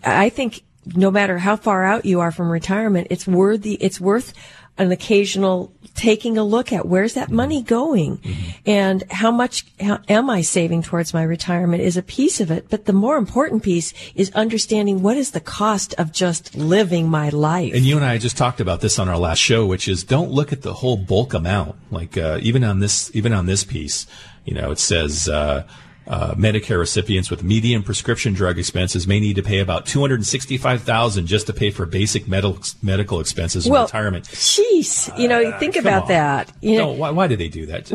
I 0.03 0.29
think 0.29 0.61
no 0.93 1.09
matter 1.11 1.37
how 1.37 1.55
far 1.55 1.83
out 1.83 2.05
you 2.05 2.19
are 2.19 2.31
from 2.31 2.49
retirement, 2.49 3.07
it's 3.09 3.27
worthy. 3.27 3.75
It's 3.75 3.99
worth 3.99 4.33
an 4.77 4.91
occasional 4.91 5.71
taking 5.95 6.37
a 6.37 6.43
look 6.43 6.73
at 6.73 6.85
where's 6.85 7.13
that 7.13 7.31
money 7.31 7.61
going 7.61 8.19
and 8.65 9.03
how 9.09 9.31
much 9.31 9.65
how, 9.79 9.99
am 10.09 10.29
I 10.29 10.41
saving 10.41 10.83
towards 10.83 11.13
my 11.13 11.23
retirement 11.23 11.81
is 11.81 11.95
a 11.95 12.03
piece 12.03 12.41
of 12.41 12.51
it. 12.51 12.69
But 12.69 12.85
the 12.85 12.93
more 12.93 13.15
important 13.15 13.63
piece 13.63 13.93
is 14.13 14.29
understanding 14.31 15.01
what 15.01 15.15
is 15.15 15.31
the 15.31 15.39
cost 15.39 15.93
of 15.97 16.11
just 16.11 16.55
living 16.55 17.07
my 17.07 17.29
life. 17.29 17.73
And 17.73 17.85
you 17.85 17.95
and 17.95 18.05
I 18.05 18.17
just 18.17 18.35
talked 18.35 18.59
about 18.59 18.81
this 18.81 18.99
on 18.99 19.07
our 19.07 19.17
last 19.17 19.39
show, 19.39 19.65
which 19.65 19.87
is 19.87 20.03
don't 20.03 20.31
look 20.31 20.51
at 20.51 20.61
the 20.61 20.73
whole 20.73 20.97
bulk 20.97 21.33
amount. 21.33 21.75
Like 21.89 22.17
uh, 22.17 22.39
even 22.41 22.65
on 22.65 22.79
this, 22.79 23.09
even 23.15 23.31
on 23.31 23.45
this 23.45 23.63
piece, 23.63 24.05
you 24.43 24.53
know, 24.53 24.71
it 24.71 24.79
says 24.79 25.29
uh, 25.29 25.65
uh, 26.07 26.33
Medicare 26.35 26.77
recipients 26.79 27.29
with 27.31 27.43
median 27.43 27.81
prescription 27.83 28.33
drug 28.33 28.59
expenses 28.59 29.07
may 29.07 29.19
need 29.19 29.35
to 29.35 29.43
pay 29.43 29.59
about 29.59 29.85
two 29.85 30.01
hundred 30.01 30.25
sixty-five 30.25 30.83
thousand 30.83 31.25
just 31.27 31.47
to 31.47 31.53
pay 31.53 31.71
for 31.71 31.85
basic 31.85 32.27
medical 32.27 32.59
medical 32.83 33.19
expenses 33.19 33.65
in 33.65 33.71
well, 33.71 33.85
retirement. 33.85 34.25
Jeez, 34.25 35.17
you 35.17 35.27
know, 35.27 35.57
think 35.59 35.75
Uh, 35.75 35.81
Come 35.81 35.87
about 35.87 36.01
on. 36.03 36.07
that. 36.09 36.51
You 36.61 36.77
know, 36.77 36.93
no, 36.93 36.99
why, 36.99 37.09
why 37.11 37.27
do 37.27 37.35
they 37.35 37.47
do 37.49 37.65
that? 37.67 37.89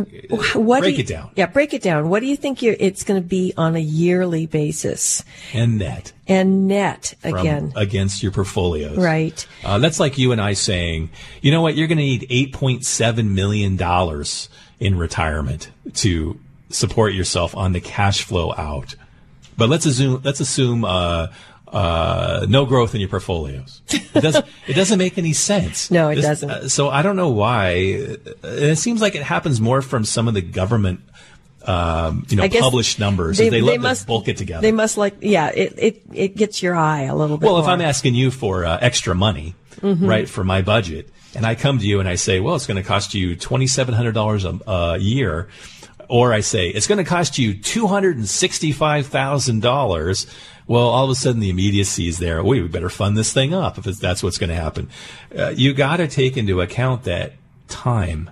what 0.54 0.80
Break 0.80 0.96
do 0.96 1.00
it 1.02 1.06
down. 1.06 1.30
Yeah, 1.36 1.46
break 1.46 1.72
it 1.74 1.82
down. 1.82 2.08
What 2.08 2.20
do 2.20 2.26
you 2.26 2.36
think 2.36 2.62
you're, 2.62 2.76
it's 2.78 3.04
going 3.04 3.20
to 3.22 3.26
be 3.26 3.52
on 3.56 3.76
a 3.76 3.80
yearly 3.80 4.46
basis 4.46 5.24
And 5.52 5.78
net 5.78 6.12
and 6.26 6.66
net 6.68 7.14
again? 7.22 7.72
against 7.76 8.22
your 8.22 8.32
portfolios. 8.32 8.96
Right. 8.96 9.46
Uh, 9.64 9.78
that's 9.78 10.00
like 10.00 10.18
you 10.18 10.32
and 10.32 10.40
I 10.40 10.54
saying, 10.54 11.10
you 11.42 11.50
know 11.50 11.62
what, 11.62 11.76
you're 11.76 11.86
going 11.88 11.98
to 11.98 12.04
need 12.04 12.26
$8.7 12.28 13.28
million 13.28 13.78
in 14.80 14.98
retirement 14.98 15.70
to 15.94 16.38
support 16.70 17.12
yourself 17.14 17.56
on 17.56 17.72
the 17.72 17.80
cash 17.80 18.22
flow 18.22 18.52
out. 18.56 18.94
But 19.56 19.68
let's 19.68 19.86
assume, 19.86 20.22
let's 20.24 20.40
assume, 20.40 20.84
uh, 20.84 21.28
uh, 21.68 22.46
no 22.48 22.66
growth 22.66 22.94
in 22.96 23.00
your 23.00 23.08
portfolios. 23.10 23.80
It 23.90 24.20
doesn't, 24.22 24.44
it 24.66 24.72
doesn't 24.74 24.98
make 24.98 25.18
any 25.18 25.32
sense. 25.32 25.90
No, 25.90 26.08
it 26.08 26.16
This- 26.16 26.24
doesn't. 26.24 26.50
uh, 26.50 26.68
so 26.68 26.88
I 26.88 27.02
don't 27.02 27.16
know 27.16 27.28
why. 27.28 28.16
Uh, 28.44 28.48
It 28.48 28.76
seems 28.76 29.00
like 29.00 29.14
it 29.14 29.22
happens 29.22 29.60
more 29.60 29.82
from 29.82 30.04
some 30.04 30.26
of 30.26 30.34
the 30.34 30.40
government, 30.42 31.00
um, 31.66 32.26
you 32.28 32.36
know, 32.36 32.48
published 32.48 32.98
numbers. 32.98 33.38
They, 33.38 33.60
love 33.60 33.98
to 33.98 34.06
bulk 34.06 34.26
it 34.28 34.36
together. 34.36 34.62
They 34.62 34.72
must 34.72 34.96
like, 34.96 35.16
yeah, 35.20 35.48
it, 35.54 35.74
it, 35.76 36.02
it 36.12 36.36
gets 36.36 36.62
your 36.62 36.74
eye 36.74 37.02
a 37.02 37.14
little 37.14 37.36
bit. 37.36 37.46
Well, 37.46 37.58
if. 37.60 37.66
I'm 37.66 37.80
asking 37.82 38.14
you 38.14 38.30
for 38.30 38.64
uh, 38.64 38.78
extra 38.80 39.14
money, 39.14 39.54
Mm-hmm. 39.80 40.06
right, 40.06 40.28
for 40.28 40.44
my 40.44 40.60
budget, 40.60 41.08
and 41.34 41.46
I 41.46 41.54
come 41.54 41.78
to 41.78 41.86
you 41.86 42.00
and 42.00 42.08
I 42.08 42.16
say, 42.16 42.38
well, 42.40 42.54
it's 42.54 42.66
going 42.66 42.76
to 42.76 42.86
cost 42.86 43.14
you 43.14 43.34
twenty 43.34 43.66
seven 43.66 43.94
hundred 43.94 44.12
dollars 44.12 44.44
a 44.44 44.98
year, 44.98 45.48
or 46.10 46.34
I 46.34 46.40
say 46.40 46.68
it's 46.68 46.86
going 46.88 46.98
to 46.98 47.04
cost 47.04 47.38
you 47.38 47.54
two 47.54 47.86
hundred 47.86 48.16
and 48.16 48.28
sixty 48.28 48.72
five 48.72 49.06
thousand 49.06 49.62
dollars. 49.62 50.26
Well, 50.66 50.88
all 50.88 51.04
of 51.04 51.10
a 51.10 51.14
sudden 51.14 51.40
the 51.40 51.50
immediacy 51.50 52.08
is 52.08 52.18
there. 52.18 52.42
Wait, 52.44 52.60
we 52.62 52.68
better 52.68 52.90
fund 52.90 53.16
this 53.16 53.32
thing 53.32 53.54
up 53.54 53.78
if 53.78 53.84
that's 53.84 54.22
what's 54.22 54.38
going 54.38 54.50
to 54.50 54.56
happen. 54.56 54.88
Uh, 55.36 55.50
you 55.50 55.72
got 55.72 55.96
to 55.96 56.08
take 56.08 56.36
into 56.36 56.60
account 56.60 57.04
that 57.04 57.32
time 57.68 58.30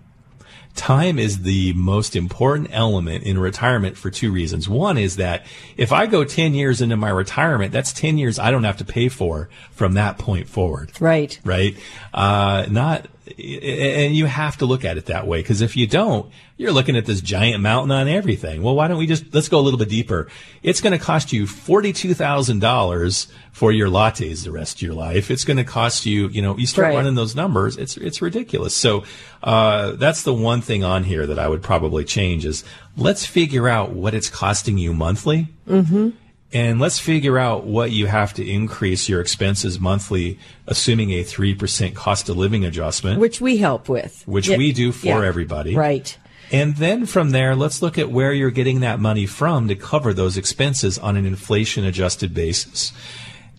time 0.79 1.18
is 1.18 1.43
the 1.43 1.72
most 1.74 2.16
important 2.16 2.68
element 2.72 3.24
in 3.24 3.39
retirement 3.39 3.99
for 3.99 4.11
two 4.11 4.33
reasons. 4.33 4.68
One 4.68 4.97
is 4.97 5.16
that 5.16 5.45
if 5.76 5.93
I 5.93 6.07
go 6.07 6.24
10 6.24 6.55
years 6.55 6.81
into 6.81 6.97
my 6.97 7.11
retirement, 7.11 7.72
that's 7.72 7.93
10 7.93 8.16
years 8.16 8.39
I 8.39 8.51
don't 8.51 8.64
have 8.64 8.79
to 8.79 8.85
pay 8.85 9.09
for 9.09 9.51
from 9.72 9.95
that 9.95 10.18
point 10.18 10.49
forward. 10.49 10.93
right. 11.01 11.39
Right? 11.45 11.76
Uh, 12.14 12.66
not, 12.70 13.07
and 13.37 14.14
you 14.14 14.26
have 14.26 14.57
to 14.59 14.66
look 14.66 14.85
at 14.85 14.97
it 14.97 15.07
that 15.07 15.26
way 15.26 15.41
because 15.41 15.61
if 15.61 15.76
you 15.76 15.87
don't, 15.87 16.31
you're 16.57 16.72
looking 16.72 16.97
at 16.97 17.07
this 17.07 17.20
giant 17.20 17.62
mountain 17.62 17.91
on 17.93 18.09
everything. 18.09 18.62
Well, 18.62 18.74
why 18.74 18.89
don't 18.89 18.99
we 18.99 19.07
just, 19.07 19.33
let's 19.35 19.49
go 19.49 19.59
a 19.59 19.62
little 19.62 19.79
bit 19.79 19.89
deeper. 19.89 20.29
It's 20.62 20.81
going 20.81 20.93
to 20.93 21.05
cost 21.05 21.33
you 21.33 21.45
$42,000 21.45 23.31
for 23.53 23.72
your 23.72 23.89
lattes 23.89 24.45
the 24.45 24.53
rest 24.53 24.76
of 24.76 24.83
your 24.83 24.95
life. 24.95 25.31
It's 25.31 25.45
going 25.45 25.57
to 25.57 25.64
cost 25.64 26.07
you, 26.07 26.29
you 26.29 26.43
know, 26.43 26.57
you 26.57 26.66
start 26.66 26.89
Right. 26.89 26.95
running 26.97 27.14
those 27.14 27.35
numbers, 27.37 27.76
it's, 27.76 27.97
it's 27.97 28.22
ridiculous. 28.22 28.74
So, 28.74 29.05
uh, 29.43 29.93
that's 29.93 30.22
the 30.22 30.35
one 30.35 30.61
thing 30.61 30.85
on 30.85 31.05
here 31.05 31.26
that 31.26 31.39
I 31.39 31.49
would 31.49 31.62
probably 31.62 32.05
change 32.05 32.45
is 32.45 32.64
let's 32.97 33.24
figure 33.26 33.68
out 33.68 33.91
what 33.91 34.14
it's 34.14 34.29
costing 34.29 34.79
you 34.79 34.93
monthly. 34.93 35.49
Mm-hmm. 35.68 36.11
And 36.53 36.80
let's 36.80 36.99
figure 36.99 37.38
out 37.38 37.64
what 37.64 37.90
you 37.90 38.07
have 38.07 38.32
to 38.34 38.49
increase 38.49 39.09
your 39.09 39.20
expenses 39.20 39.78
monthly, 39.78 40.38
assuming 40.66 41.11
a 41.11 41.22
3% 41.22 41.94
cost 41.94 42.28
of 42.30 42.38
living 42.38 42.64
adjustment, 42.64 43.20
which, 43.20 43.32
Which 43.32 43.40
we 43.42 43.57
help 43.59 43.88
with. 43.88 44.24
Yeah, 44.26 44.57
we 44.57 44.72
do 44.72 44.92
for 44.92 45.07
yeah. 45.07 45.24
everybody. 45.24 45.76
Right. 45.76 46.16
And 46.51 46.76
then 46.76 47.05
from 47.05 47.30
there, 47.30 47.55
let's 47.55 47.82
look 47.82 47.99
at 47.99 48.11
where 48.11 48.32
you're 48.32 48.51
getting 48.51 48.80
that 48.80 48.99
money 48.99 49.26
from 49.26 49.68
to 49.68 49.74
cover 49.74 50.14
those 50.14 50.38
expenses 50.38 50.99
on 50.99 51.16
an 51.16 51.26
inflation 51.26 51.84
adjusted 51.84 52.32
basis. 52.32 52.92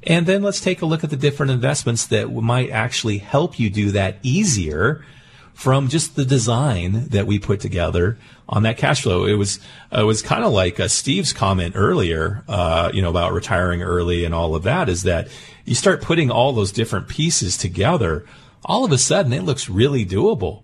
And 0.03 0.25
then 0.25 0.41
let's 0.41 0.61
take 0.61 0.81
a 0.81 0.85
look 0.87 1.03
at 1.03 1.11
the 1.11 1.17
different 1.17 1.51
investments 1.51 2.07
that 2.07 2.31
might 2.31 2.71
actually 2.71 3.19
help 3.19 3.59
you 3.59 3.69
do 3.69 3.91
that 3.91 4.15
easier 4.23 5.03
from 5.59 5.89
just 5.89 6.15
the 6.15 6.23
design 6.23 7.09
that 7.09 7.27
we 7.27 7.37
put 7.37 7.59
together 7.59 8.17
on 8.47 8.63
that 8.63 8.77
cash 8.77 9.03
flow. 9.03 9.25
It 9.25 9.33
was 9.33 9.59
it 9.91 10.05
was 10.05 10.21
kind 10.21 10.45
of 10.45 10.53
like 10.53 10.79
uh, 10.79 10.87
Steve's 10.87 11.33
comment 11.33 11.73
earlier, 11.75 12.45
uh, 12.47 12.91
you 12.93 13.01
know, 13.01 13.09
about 13.09 13.33
retiring 13.33 13.83
early 13.83 14.23
and 14.23 14.33
all 14.33 14.55
of 14.55 14.63
that. 14.63 14.87
Is 14.87 15.03
that 15.03 15.27
you 15.65 15.75
start 15.75 16.01
putting 16.01 16.31
all 16.31 16.53
those 16.53 16.71
different 16.71 17.09
pieces 17.09 17.57
together, 17.57 18.25
all 18.63 18.85
of 18.85 18.93
a 18.93 18.97
sudden 18.97 19.33
it 19.33 19.43
looks 19.43 19.67
really 19.67 20.05
doable 20.05 20.61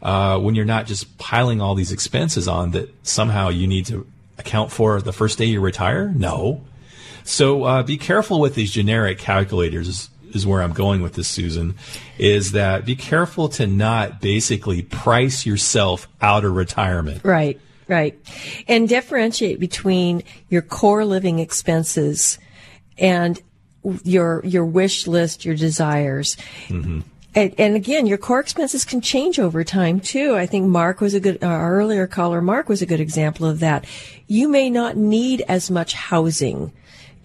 uh, 0.00 0.38
when 0.38 0.54
you're 0.54 0.64
not 0.64 0.86
just 0.86 1.18
piling 1.18 1.60
all 1.60 1.74
these 1.74 1.90
expenses 1.90 2.46
on 2.46 2.70
that 2.70 2.94
somehow 3.04 3.48
you 3.48 3.66
need 3.66 3.86
to 3.86 4.06
account 4.38 4.70
for 4.70 5.02
the 5.02 5.12
first 5.12 5.38
day 5.38 5.46
you 5.46 5.60
retire. 5.60 6.12
No. 6.14 6.62
So 7.24 7.64
uh, 7.64 7.82
be 7.82 7.98
careful 7.98 8.38
with 8.38 8.54
these 8.54 8.70
generic 8.70 9.18
calculators. 9.18 10.08
Is, 10.36 10.46
where 10.46 10.62
I'm 10.62 10.72
going 10.72 11.02
with 11.02 11.14
this, 11.14 11.28
Susan. 11.28 11.74
Is 12.18 12.52
that 12.52 12.84
be 12.84 12.94
careful 12.94 13.48
to 13.50 13.66
not 13.66 14.20
basically 14.20 14.82
price 14.82 15.44
yourself 15.46 16.08
out 16.20 16.44
of 16.44 16.54
retirement. 16.54 17.24
Right, 17.24 17.60
right. 17.88 18.16
And 18.68 18.88
differentiate 18.88 19.58
between 19.58 20.22
your 20.48 20.62
core 20.62 21.04
living 21.04 21.38
expenses 21.40 22.38
and 22.98 23.40
your 24.04 24.44
your 24.44 24.64
wish 24.64 25.06
list, 25.06 25.44
your 25.44 25.56
desires. 25.56 26.36
Mm-hmm. 26.68 27.00
And, 27.36 27.54
and 27.58 27.76
again, 27.76 28.06
your 28.06 28.16
core 28.16 28.40
expenses 28.40 28.86
can 28.86 29.02
change 29.02 29.38
over 29.38 29.62
time 29.62 30.00
too. 30.00 30.36
I 30.36 30.46
think 30.46 30.66
Mark 30.66 31.02
was 31.02 31.12
a 31.12 31.20
good, 31.20 31.44
uh, 31.44 31.46
our 31.46 31.76
earlier 31.76 32.06
caller, 32.06 32.40
Mark 32.40 32.66
was 32.66 32.80
a 32.80 32.86
good 32.86 32.98
example 32.98 33.46
of 33.46 33.60
that. 33.60 33.84
You 34.26 34.48
may 34.48 34.70
not 34.70 34.96
need 34.96 35.44
as 35.46 35.70
much 35.70 35.92
housing 35.92 36.72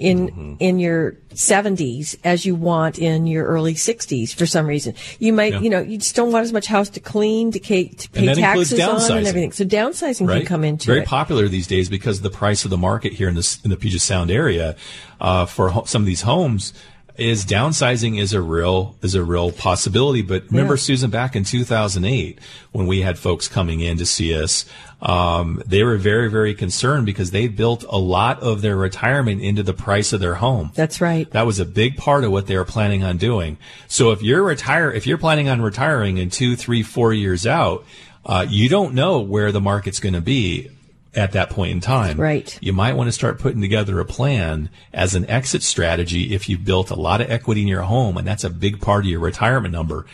in 0.01 0.27
mm-hmm. 0.27 0.53
in 0.59 0.79
your 0.79 1.13
70s 1.33 2.17
as 2.23 2.45
you 2.45 2.55
want 2.55 2.99
in 2.99 3.27
your 3.27 3.45
early 3.45 3.73
60s 3.73 4.33
for 4.33 4.45
some 4.45 4.65
reason. 4.65 4.95
You 5.19 5.31
might, 5.31 5.53
yeah. 5.53 5.59
you 5.59 5.69
know, 5.69 5.79
you 5.79 5.97
just 5.97 6.15
don't 6.15 6.31
want 6.31 6.43
as 6.43 6.51
much 6.51 6.67
house 6.67 6.89
to 6.89 6.99
clean, 6.99 7.51
to, 7.51 7.59
pay, 7.59 7.87
to 7.87 8.09
pay 8.09 8.33
taxes 8.33 8.79
on 8.79 9.17
and 9.17 9.27
everything. 9.27 9.51
So 9.51 9.63
downsizing 9.63 10.27
right? 10.27 10.39
can 10.39 10.47
come 10.47 10.63
into 10.63 10.87
Very 10.87 11.01
it. 11.01 11.07
popular 11.07 11.47
these 11.47 11.67
days 11.67 11.89
because 11.89 12.17
of 12.17 12.23
the 12.23 12.29
price 12.29 12.65
of 12.65 12.71
the 12.71 12.77
market 12.77 13.13
here 13.13 13.29
in 13.29 13.35
the 13.35 13.59
in 13.63 13.69
the 13.69 13.77
Puget 13.77 14.01
Sound 14.01 14.31
area 14.31 14.75
uh, 15.21 15.45
for 15.45 15.69
ho- 15.69 15.85
some 15.85 16.01
of 16.01 16.05
these 16.05 16.21
homes 16.21 16.73
is 17.17 17.45
downsizing 17.45 18.19
is 18.19 18.33
a 18.33 18.41
real 18.41 18.95
is 19.01 19.15
a 19.15 19.23
real 19.23 19.51
possibility. 19.51 20.21
But 20.21 20.43
remember, 20.49 20.73
yeah. 20.73 20.79
Susan, 20.79 21.09
back 21.09 21.35
in 21.35 21.43
2008, 21.43 22.39
when 22.71 22.87
we 22.87 23.01
had 23.01 23.17
folks 23.19 23.47
coming 23.47 23.79
in 23.81 23.97
to 23.97 24.05
see 24.05 24.33
us, 24.35 24.65
um, 25.01 25.61
they 25.65 25.83
were 25.83 25.97
very 25.97 26.29
very 26.29 26.53
concerned 26.53 27.05
because 27.05 27.31
they 27.31 27.47
built 27.47 27.83
a 27.89 27.97
lot 27.97 28.41
of 28.41 28.61
their 28.61 28.75
retirement 28.75 29.41
into 29.41 29.63
the 29.63 29.73
price 29.73 30.13
of 30.13 30.19
their 30.19 30.35
home. 30.35 30.71
That's 30.75 31.01
right. 31.01 31.29
That 31.31 31.45
was 31.45 31.59
a 31.59 31.65
big 31.65 31.97
part 31.97 32.23
of 32.23 32.31
what 32.31 32.47
they 32.47 32.57
were 32.57 32.65
planning 32.65 33.03
on 33.03 33.17
doing. 33.17 33.57
So 33.87 34.11
if 34.11 34.21
you're 34.21 34.43
retire, 34.43 34.91
if 34.91 35.05
you're 35.07 35.17
planning 35.17 35.49
on 35.49 35.61
retiring 35.61 36.17
in 36.17 36.29
two, 36.29 36.55
three, 36.55 36.83
four 36.83 37.13
years 37.13 37.45
out, 37.45 37.85
uh, 38.25 38.45
you 38.47 38.69
don't 38.69 38.93
know 38.93 39.19
where 39.19 39.51
the 39.51 39.61
market's 39.61 39.99
going 39.99 40.13
to 40.13 40.21
be 40.21 40.69
at 41.13 41.33
that 41.33 41.49
point 41.49 41.71
in 41.71 41.79
time. 41.81 42.19
Right. 42.19 42.57
You 42.61 42.73
might 42.73 42.93
want 42.93 43.07
to 43.07 43.11
start 43.11 43.39
putting 43.39 43.61
together 43.61 43.99
a 43.99 44.05
plan 44.05 44.69
as 44.93 45.13
an 45.13 45.29
exit 45.29 45.61
strategy 45.63 46.33
if 46.33 46.47
you've 46.47 46.63
built 46.63 46.89
a 46.89 46.95
lot 46.95 47.21
of 47.21 47.29
equity 47.29 47.61
in 47.61 47.67
your 47.67 47.81
home 47.81 48.17
and 48.17 48.25
that's 48.25 48.43
a 48.43 48.49
big 48.49 48.79
part 48.81 49.03
of 49.05 49.11
your 49.11 49.19
retirement 49.19 49.73
number. 49.73 50.05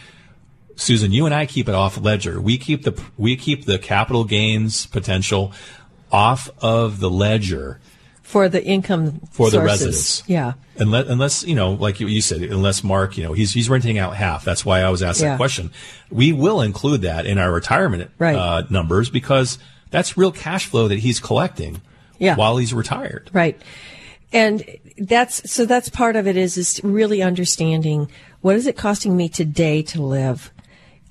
Susan, 0.75 1.11
you 1.11 1.25
and 1.25 1.33
I 1.33 1.45
keep 1.45 1.67
it 1.67 1.75
off 1.75 1.99
ledger. 1.99 2.39
We 2.39 2.57
keep 2.57 2.83
the 2.83 2.99
we 3.17 3.35
keep 3.35 3.65
the 3.65 3.79
capital 3.79 4.23
gains 4.23 4.85
potential 4.85 5.51
off 6.11 6.49
of 6.59 6.99
the 6.99 7.09
ledger 7.09 7.79
for 8.21 8.49
the 8.49 8.63
income 8.63 9.21
for 9.31 9.49
sources. 9.49 9.53
the 9.53 9.61
residence. 9.61 10.23
Yeah. 10.27 10.53
Unless, 10.77 11.07
unless 11.07 11.43
you 11.45 11.55
know, 11.55 11.71
like 11.71 11.99
you 11.99 12.21
said, 12.21 12.41
unless 12.43 12.83
Mark, 12.83 13.17
you 13.17 13.23
know, 13.23 13.33
he's 13.33 13.53
he's 13.53 13.69
renting 13.69 13.97
out 13.97 14.15
half. 14.15 14.45
That's 14.45 14.63
why 14.63 14.81
I 14.81 14.89
was 14.89 15.01
asked 15.01 15.21
yeah. 15.21 15.29
that 15.29 15.37
question. 15.37 15.71
We 16.11 16.31
will 16.33 16.61
include 16.61 17.01
that 17.01 17.25
in 17.25 17.37
our 17.39 17.51
retirement 17.51 18.11
right. 18.19 18.35
uh, 18.35 18.63
numbers 18.69 19.09
because 19.09 19.57
that's 19.89 20.17
real 20.17 20.31
cash 20.31 20.65
flow 20.65 20.87
that 20.87 20.99
he's 20.99 21.19
collecting 21.19 21.81
yeah. 22.19 22.35
while 22.35 22.57
he's 22.57 22.73
retired. 22.73 23.29
Right. 23.33 23.59
And 24.33 24.65
that's 24.97 25.49
so 25.49 25.65
that's 25.65 25.89
part 25.89 26.15
of 26.15 26.27
it 26.27 26.35
is 26.35 26.57
is 26.57 26.81
really 26.83 27.21
understanding 27.21 28.11
what 28.41 28.55
is 28.55 28.67
it 28.67 28.75
costing 28.75 29.15
me 29.15 29.29
today 29.29 29.81
to 29.83 30.01
live? 30.01 30.51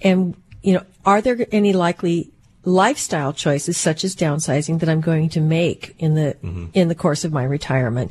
And 0.03 0.37
you 0.63 0.75
know, 0.75 0.83
are 1.05 1.21
there 1.21 1.47
any 1.53 1.73
likely 1.73 2.33
lifestyle 2.67 3.33
choices 3.33 3.77
such 3.77 4.05
as 4.05 4.15
downsizing 4.17 4.81
that 4.81 4.89
I'm 4.89 5.01
going 5.01 5.29
to 5.31 5.41
make 5.41 5.95
in 5.99 6.15
the 6.15 6.37
mm-hmm. 6.43 6.67
in 6.75 6.89
the 6.89 6.95
course 6.95 7.25
of 7.25 7.33
my 7.33 7.45
retirement. 7.45 8.11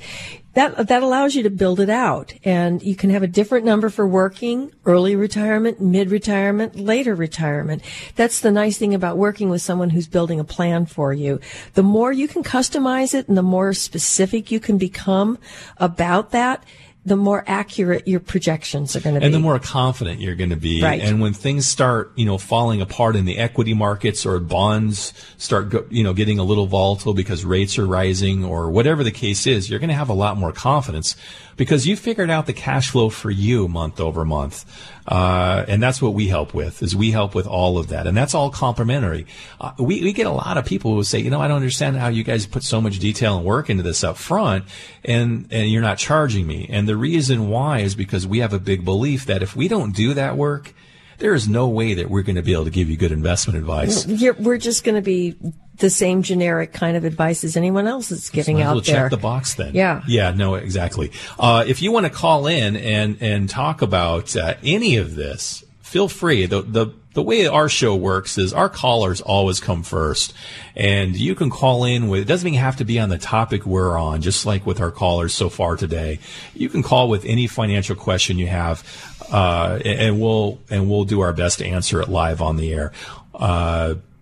That 0.55 0.87
that 0.87 1.03
allows 1.03 1.35
you 1.35 1.43
to 1.43 1.49
build 1.49 1.81
it 1.81 1.89
out 1.89 2.33
and 2.43 2.81
you 2.81 2.95
can 2.95 3.09
have 3.09 3.23
a 3.23 3.27
different 3.27 3.65
number 3.65 3.89
for 3.89 4.07
working, 4.07 4.71
early 4.85 5.15
retirement, 5.15 5.81
mid 5.81 6.09
retirement, 6.09 6.77
later 6.77 7.13
retirement. 7.13 7.81
That's 8.15 8.39
the 8.39 8.51
nice 8.51 8.77
thing 8.77 8.93
about 8.93 9.17
working 9.17 9.49
with 9.49 9.61
someone 9.61 9.89
who's 9.89 10.07
building 10.07 10.39
a 10.39 10.45
plan 10.45 10.85
for 10.85 11.11
you. 11.13 11.41
The 11.73 11.83
more 11.83 12.13
you 12.13 12.29
can 12.29 12.41
customize 12.41 13.13
it 13.13 13.27
and 13.27 13.37
the 13.37 13.43
more 13.43 13.73
specific 13.73 14.49
you 14.49 14.61
can 14.61 14.77
become 14.77 15.39
about 15.77 16.31
that, 16.31 16.63
the 17.05 17.15
more 17.15 17.43
accurate 17.45 18.07
your 18.07 18.19
projections 18.19 18.95
are 18.95 18.99
going 18.99 19.13
to 19.13 19.19
be. 19.19 19.25
And 19.25 19.33
the 19.33 19.39
more 19.39 19.59
confident 19.59 20.19
you're 20.19 20.35
going 20.35 20.49
to 20.49 20.55
be. 20.55 20.81
Right. 20.81 20.99
And 20.99 21.21
when 21.21 21.33
things 21.33 21.67
start, 21.67 22.11
you 22.15 22.25
know, 22.25 22.39
falling 22.39 22.81
apart 22.81 23.15
in 23.15 23.25
the 23.25 23.37
equity 23.37 23.75
markets 23.75 24.25
or 24.25 24.39
bonds 24.39 25.13
start, 25.37 25.91
you 25.91 26.03
know, 26.03 26.13
getting 26.13 26.39
a 26.39 26.43
little 26.43 26.65
volatile 26.65 27.13
because 27.13 27.45
rates 27.45 27.77
are 27.77 27.85
rising 27.85 28.43
or 28.43 28.71
whatever 28.71 29.03
the 29.03 29.11
case 29.11 29.45
is, 29.45 29.69
you're 29.69 29.79
going 29.79 29.89
to 29.89 29.95
have 29.95 30.09
a 30.09 30.13
lot 30.13 30.37
more 30.37 30.51
confidence 30.51 31.15
because 31.57 31.87
you 31.87 31.95
figured 31.95 32.29
out 32.29 32.45
the 32.45 32.53
cash 32.53 32.89
flow 32.91 33.09
for 33.09 33.31
you 33.31 33.67
month 33.67 33.99
over 33.99 34.25
month. 34.25 34.65
Uh, 35.07 35.63
and 35.67 35.81
that's 35.81 36.01
what 36.01 36.13
we 36.13 36.27
help 36.27 36.53
with 36.53 36.81
is 36.81 36.95
we 36.95 37.11
help 37.11 37.35
with 37.35 37.47
all 37.47 37.77
of 37.77 37.89
that. 37.89 38.07
And 38.07 38.17
that's 38.17 38.33
all 38.33 38.49
complimentary. 38.49 39.27
Uh, 39.61 39.71
we, 39.77 40.01
we 40.01 40.13
get 40.13 40.25
a 40.25 40.31
lot 40.31 40.57
of 40.57 40.65
people 40.65 40.95
who 40.95 41.03
say, 41.03 41.19
you 41.19 41.29
know, 41.29 41.39
I 41.39 41.47
don't 41.47 41.57
understand 41.57 41.97
how 41.97 42.07
you 42.07 42.23
guys 42.23 42.45
put 42.45 42.63
so 42.63 42.81
much 42.81 42.99
detail 42.99 43.37
and 43.37 43.45
work 43.45 43.69
into 43.69 43.83
this 43.83 44.03
up 44.03 44.17
front 44.17 44.65
and, 45.03 45.47
and 45.51 45.69
you're 45.69 45.81
not 45.81 45.97
charging 45.97 46.47
me. 46.47 46.67
And 46.69 46.87
the 46.87 46.97
reason 46.97 47.49
why 47.49 47.79
is 47.79 47.95
because 47.95 48.25
we 48.25 48.39
have 48.39 48.53
a 48.53 48.59
big 48.59 48.83
belief 48.83 49.25
that 49.25 49.43
if 49.43 49.55
we 49.55 49.67
don't 49.67 49.95
do 49.95 50.13
that 50.15 50.35
work, 50.37 50.73
there 51.17 51.33
is 51.33 51.47
no 51.47 51.67
way 51.67 51.93
that 51.93 52.09
we're 52.09 52.23
going 52.23 52.35
to 52.35 52.41
be 52.41 52.53
able 52.53 52.65
to 52.65 52.71
give 52.71 52.89
you 52.89 52.97
good 52.97 53.11
investment 53.11 53.57
advice. 53.57 54.05
we're 54.37 54.57
just 54.57 54.83
going 54.83 54.95
to 54.95 55.01
be 55.01 55.35
the 55.77 55.89
same 55.89 56.21
generic 56.21 56.73
kind 56.73 56.95
of 56.97 57.03
advice 57.03 57.43
as 57.43 57.57
anyone 57.57 57.87
else 57.87 58.11
is 58.11 58.29
giving 58.29 58.61
out 58.61 58.75
well 58.75 58.81
there. 58.81 58.95
Check 58.95 59.11
the 59.11 59.17
box 59.17 59.55
then. 59.55 59.73
Yeah. 59.73 60.01
Yeah. 60.07 60.31
No. 60.31 60.55
Exactly. 60.55 61.11
Uh, 61.37 61.63
if 61.67 61.81
you 61.81 61.91
want 61.91 62.05
to 62.05 62.11
call 62.11 62.47
in 62.47 62.75
and 62.75 63.17
and 63.21 63.49
talk 63.49 63.81
about 63.81 64.35
uh, 64.35 64.55
any 64.63 64.97
of 64.97 65.15
this, 65.15 65.63
feel 65.81 66.07
free. 66.07 66.45
The 66.45 66.61
the 66.61 66.93
the 67.15 67.23
way 67.23 67.47
our 67.47 67.69
show 67.69 67.95
works 67.95 68.37
is 68.37 68.53
our 68.53 68.69
callers 68.69 69.21
always 69.21 69.61
come 69.61 69.83
first. 69.83 70.33
And 70.75 71.15
you 71.15 71.33
can 71.33 71.49
call 71.49 71.85
in 71.85 72.09
with, 72.09 72.21
it 72.21 72.25
doesn't 72.25 72.45
even 72.45 72.59
have 72.59 72.75
to 72.75 72.85
be 72.85 72.99
on 72.99 73.07
the 73.07 73.17
topic 73.17 73.65
we're 73.65 73.97
on, 73.97 74.21
just 74.21 74.45
like 74.45 74.65
with 74.65 74.81
our 74.81 74.91
callers 74.91 75.33
so 75.33 75.47
far 75.47 75.77
today. 75.77 76.19
You 76.53 76.67
can 76.67 76.83
call 76.83 77.07
with 77.07 77.23
any 77.23 77.47
financial 77.47 77.95
question 77.95 78.37
you 78.37 78.47
have, 78.47 78.83
uh, 79.31 79.79
and 79.85 80.19
we'll, 80.19 80.59
and 80.69 80.89
we'll 80.89 81.05
do 81.05 81.21
our 81.21 81.31
best 81.31 81.59
to 81.59 81.65
answer 81.65 82.01
it 82.01 82.09
live 82.09 82.41
on 82.41 82.57
the 82.57 82.73
air. 82.73 82.91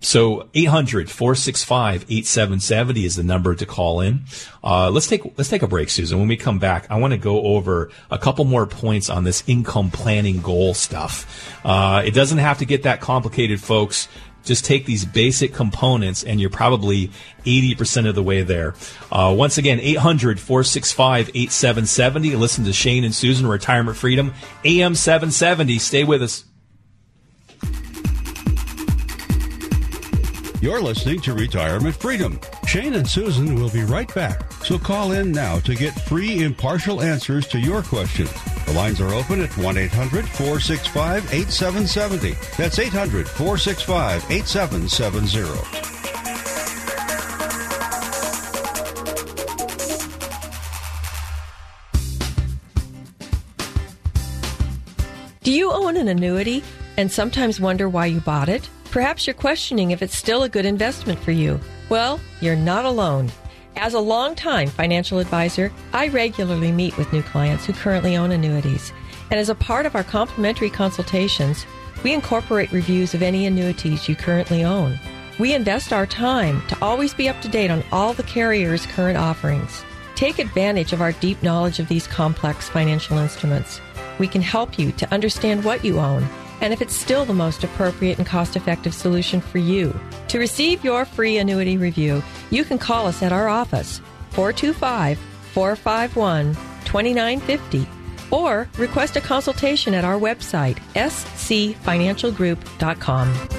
So 0.04 0.50
800-465-8770 0.54 3.06
is 3.06 3.16
the 3.16 3.24
number 3.24 3.56
to 3.56 3.66
call 3.66 4.02
in. 4.02 4.26
Uh, 4.62 4.90
let's 4.90 5.08
take, 5.08 5.24
let's 5.38 5.50
take 5.50 5.64
a 5.64 5.68
break, 5.68 5.90
Susan. 5.90 6.20
When 6.20 6.28
we 6.28 6.36
come 6.36 6.60
back, 6.60 6.92
I 6.92 6.98
want 6.98 7.14
to 7.14 7.18
go 7.18 7.42
over 7.42 7.90
a 8.12 8.18
couple 8.18 8.44
more 8.44 8.66
points 8.66 9.10
on 9.10 9.24
this 9.24 9.46
income 9.48 9.92
planning 9.92 10.42
goal 10.42 10.74
stuff. 10.74 11.56
Uh, 11.66 12.04
it 12.06 12.14
doesn't 12.14 12.40
have 12.40 12.58
to 12.60 12.66
get 12.66 12.84
that 12.84 13.00
complicated, 13.00 13.62
folks. 13.62 14.10
Just 14.44 14.66
take 14.66 14.86
these 14.86 15.06
basic 15.06 15.54
components 15.54 16.22
and 16.22 16.42
you're 16.42 16.50
probably 16.50 17.10
80% 17.46 18.10
of 18.10 18.16
the 18.16 18.24
way 18.24 18.42
there. 18.42 18.76
Uh, 19.10 19.34
once 19.38 19.58
again, 19.58 19.80
800 19.80 20.38
465 20.38 21.30
8770. 21.30 22.36
Listen 22.36 22.66
to 22.66 22.74
Shane 22.74 23.06
and 23.06 23.16
Susan, 23.16 23.48
Retirement 23.48 23.96
Freedom, 23.96 24.34
AM 24.66 24.96
770. 24.96 25.80
Stay 25.80 26.04
with 26.04 26.22
us. 26.22 26.44
You're 30.64 30.80
listening 30.82 31.20
to 31.24 31.34
Retirement 31.34 31.94
Freedom. 31.94 32.40
Shane 32.66 32.94
and 32.94 33.06
Susan 33.06 33.56
will 33.56 33.70
be 33.70 33.84
right 33.84 34.08
back. 34.16 34.50
So 34.64 34.80
call 34.80 35.12
in 35.12 35.30
now 35.30 35.60
to 35.60 35.76
get 35.76 35.92
free 35.92 36.42
impartial 36.42 37.02
answers 37.02 37.46
to 37.48 37.60
your 37.60 37.84
questions. 37.84 38.32
The 38.68 38.72
lines 38.72 39.02
are 39.02 39.14
open 39.14 39.42
at 39.42 39.50
1 39.58 39.78
800 39.78 40.26
465 40.26 41.34
8770. 41.34 42.32
That's 42.56 42.80
800 42.80 43.28
465 43.28 44.32
8770. 44.32 45.90
Do 55.44 55.52
you 55.52 55.74
own 55.74 55.98
an 55.98 56.08
annuity 56.08 56.64
and 56.96 57.12
sometimes 57.12 57.60
wonder 57.60 57.90
why 57.90 58.06
you 58.06 58.22
bought 58.22 58.48
it? 58.48 58.70
Perhaps 58.94 59.26
you're 59.26 59.34
questioning 59.34 59.90
if 59.90 60.04
it's 60.04 60.16
still 60.16 60.44
a 60.44 60.50
good 60.50 60.68
investment 60.68 61.18
for 61.18 61.32
you. 61.32 61.60
Well, 61.90 62.20
you're 62.42 62.56
not 62.56 62.86
alone. 62.86 63.32
As 63.76 63.96
a 63.96 64.00
long-time 64.00 64.68
financial 64.68 65.18
advisor, 65.18 65.72
I 65.94 66.10
regularly 66.10 66.72
meet 66.72 66.96
with 66.96 67.12
new 67.12 67.24
clients 67.24 67.66
who 67.66 67.74
currently 67.74 68.16
own 68.16 68.32
annuities. 68.32 68.94
And 69.32 69.40
as 69.40 69.50
a 69.50 69.56
part 69.56 69.88
of 69.88 69.96
our 69.96 70.04
complimentary 70.04 70.70
consultations, 70.70 71.66
we 72.04 72.14
incorporate 72.14 72.72
reviews 72.72 73.16
of 73.16 73.24
any 73.24 73.48
annuities 73.48 74.08
you 74.08 74.16
currently 74.16 74.64
own. 74.64 75.00
We 75.40 75.56
invest 75.56 75.92
our 75.92 76.06
time 76.06 76.62
to 76.68 76.78
always 76.80 77.16
be 77.16 77.28
up 77.28 77.42
to 77.42 77.48
date 77.48 77.72
on 77.72 77.84
all 77.92 78.14
the 78.14 78.22
carriers' 78.22 78.86
current 78.86 79.18
offerings. 79.18 79.84
Take 80.14 80.38
advantage 80.38 80.94
of 80.94 81.02
our 81.02 81.14
deep 81.14 81.42
knowledge 81.42 81.80
of 81.80 81.88
these 81.88 82.06
complex 82.06 82.70
financial 82.70 83.18
instruments. 83.18 83.82
We 84.20 84.28
can 84.28 84.44
help 84.44 84.78
you 84.78 84.92
to 84.92 85.12
understand 85.12 85.64
what 85.64 85.84
you 85.84 86.00
own 86.00 86.30
and 86.64 86.74
if 86.74 86.82
it's 86.82 86.96
still 86.96 87.26
the 87.26 87.34
most 87.34 87.66
appropriate 87.66 88.18
and 88.18 88.26
cost 88.26 88.56
effective 88.56 88.94
solution 88.94 89.42
for 89.42 89.58
you. 89.58 89.94
To 90.30 90.40
receive 90.40 90.82
your 90.84 91.06
free 91.06 91.38
annuity 91.38 91.78
review, 91.78 92.24
you 92.50 92.64
can 92.64 92.80
call 92.80 93.06
us 93.06 93.22
at 93.22 93.34
our 93.34 93.50
office, 93.50 94.00
425 94.32 95.20
451 95.20 96.56
2950, 96.86 97.86
or 98.32 98.70
request 98.78 99.18
a 99.18 99.22
consultation 99.22 99.94
at 99.94 100.06
our 100.06 100.18
website, 100.18 100.78
scfinancialgroup.com. 100.96 103.50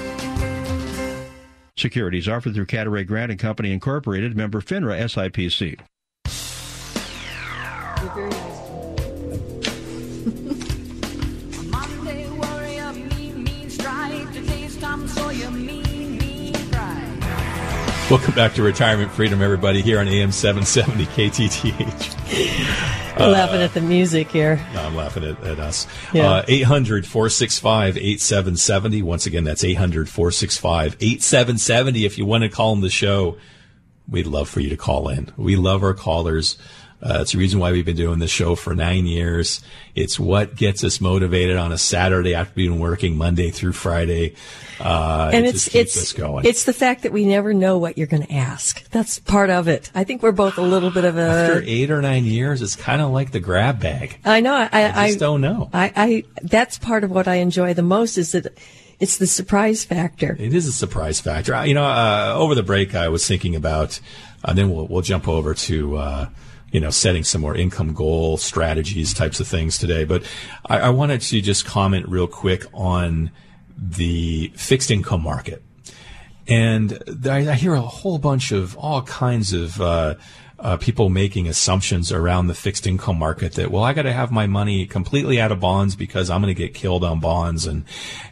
Securities 1.77 2.27
offered 2.27 2.55
through 2.55 2.65
Cadaret 2.65 3.03
Grant 3.03 3.29
and 3.31 3.39
Company 3.39 3.71
Incorporated, 3.71 4.35
member 4.35 4.61
FINRA 4.61 5.03
SIPC. 5.03 5.79
Welcome 18.15 18.33
back 18.33 18.53
to 18.53 18.63
Retirement 18.63 19.11
Freedom, 19.11 19.41
everybody, 19.41 19.81
here 19.81 19.99
on 19.99 20.07
AM 20.07 20.31
770 20.31 21.05
KTTH. 21.07 23.19
Uh, 23.19 23.27
laughing 23.27 23.61
at 23.61 23.73
the 23.73 23.81
music 23.81 24.31
here. 24.31 24.55
No, 24.73 24.83
I'm 24.83 24.95
laughing 24.95 25.25
at, 25.25 25.43
at 25.43 25.59
us. 25.59 25.85
Uh, 26.13 26.41
800 26.47 27.05
465 27.05 27.97
8770. 27.97 29.01
Once 29.01 29.25
again, 29.25 29.43
that's 29.43 29.65
800 29.65 30.07
465 30.07 30.93
8770. 30.93 32.05
If 32.05 32.17
you 32.17 32.25
want 32.25 32.43
to 32.43 32.49
call 32.49 32.71
in 32.71 32.79
the 32.79 32.89
show, 32.89 33.37
we'd 34.09 34.27
love 34.27 34.47
for 34.47 34.61
you 34.61 34.69
to 34.69 34.77
call 34.77 35.09
in. 35.09 35.33
We 35.35 35.57
love 35.57 35.83
our 35.83 35.93
callers. 35.93 36.57
Uh, 37.01 37.19
it's 37.21 37.33
the 37.33 37.37
reason 37.37 37.59
why 37.59 37.71
we've 37.71 37.85
been 37.85 37.95
doing 37.95 38.19
this 38.19 38.31
show 38.31 38.55
for 38.55 38.73
nine 38.73 39.05
years. 39.05 39.61
It's 39.95 40.19
what 40.19 40.55
gets 40.55 40.83
us 40.83 41.01
motivated 41.01 41.57
on 41.57 41.71
a 41.71 41.77
Saturday 41.77 42.33
after 42.33 42.53
being 42.55 42.79
working 42.79 43.17
Monday 43.17 43.51
through 43.51 43.73
Friday. 43.73 44.35
Uh, 44.79 45.29
and 45.33 45.45
it 45.45 45.55
it's 45.55 45.75
it's 45.75 45.97
us 45.97 46.13
going. 46.13 46.45
it's 46.45 46.63
the 46.63 46.73
fact 46.73 47.03
that 47.03 47.11
we 47.11 47.25
never 47.25 47.53
know 47.53 47.77
what 47.77 47.97
you're 47.97 48.07
going 48.07 48.25
to 48.25 48.33
ask. 48.33 48.89
That's 48.89 49.19
part 49.19 49.49
of 49.49 49.67
it. 49.67 49.91
I 49.93 50.03
think 50.03 50.23
we're 50.23 50.31
both 50.31 50.57
a 50.57 50.61
little 50.61 50.89
bit 50.89 51.05
of 51.05 51.17
a 51.17 51.21
after 51.21 51.63
eight 51.65 51.91
or 51.91 52.01
nine 52.01 52.25
years, 52.25 52.61
it's 52.61 52.75
kind 52.75 53.01
of 53.01 53.11
like 53.11 53.31
the 53.31 53.39
grab 53.39 53.79
bag. 53.79 54.17
I 54.25 54.39
know. 54.39 54.53
I 54.53 54.69
I 54.71 55.01
I, 55.03 55.07
just 55.07 55.19
don't 55.19 55.41
know. 55.41 55.69
I, 55.73 55.91
I 55.95 56.23
that's 56.41 56.77
part 56.77 57.03
of 57.03 57.11
what 57.11 57.27
I 57.27 57.35
enjoy 57.35 57.73
the 57.73 57.83
most 57.83 58.17
is 58.17 58.31
that 58.31 58.57
it's 58.99 59.17
the 59.17 59.27
surprise 59.27 59.83
factor. 59.83 60.35
It 60.39 60.53
is 60.53 60.65
a 60.67 60.71
surprise 60.71 61.19
factor. 61.19 61.65
You 61.65 61.73
know, 61.73 61.83
uh, 61.83 62.33
over 62.37 62.55
the 62.55 62.63
break, 62.63 62.95
I 62.95 63.09
was 63.09 63.27
thinking 63.27 63.55
about, 63.55 63.99
and 64.43 64.57
then 64.57 64.71
we'll 64.71 64.87
we'll 64.87 65.01
jump 65.01 65.27
over 65.27 65.53
to. 65.53 65.97
Uh, 65.97 66.29
you 66.75 66.81
know, 66.81 66.89
setting 66.89 67.23
some 67.23 67.39
more 67.39 67.55
income 67.55 67.93
goal 67.93 68.35
strategies, 68.35 69.13
types 69.13 69.39
of 69.39 69.47
things 69.47 69.77
today. 69.77 70.03
But 70.03 70.23
I, 70.65 70.79
I 70.79 70.89
wanted 70.89 71.21
to 71.21 71.39
just 71.39 71.65
comment 71.65 72.05
real 72.09 72.27
quick 72.27 72.65
on 72.73 73.31
the 73.77 74.51
fixed 74.57 74.91
income 74.91 75.23
market. 75.23 75.63
And 76.49 77.01
I, 77.25 77.51
I 77.51 77.53
hear 77.53 77.75
a 77.75 77.79
whole 77.79 78.17
bunch 78.17 78.51
of 78.51 78.75
all 78.77 79.03
kinds 79.03 79.53
of 79.53 79.79
uh, 79.79 80.15
uh, 80.65 80.77
people 80.77 81.09
making 81.09 81.47
assumptions 81.47 82.11
around 82.11 82.47
the 82.47 82.55
fixed 82.55 82.87
income 82.87 83.19
market 83.19 83.53
that 83.53 83.69
well, 83.69 83.83
I 83.83 83.93
got 83.93 84.01
to 84.03 84.11
have 84.13 84.31
my 84.31 84.47
money 84.47 84.87
completely 84.87 85.39
out 85.39 85.51
of 85.51 85.59
bonds 85.59 85.95
because 85.95 86.29
I'm 86.31 86.41
going 86.41 86.53
to 86.53 86.57
get 86.59 86.73
killed 86.73 87.03
on 87.03 87.19
bonds, 87.19 87.67
and 87.67 87.83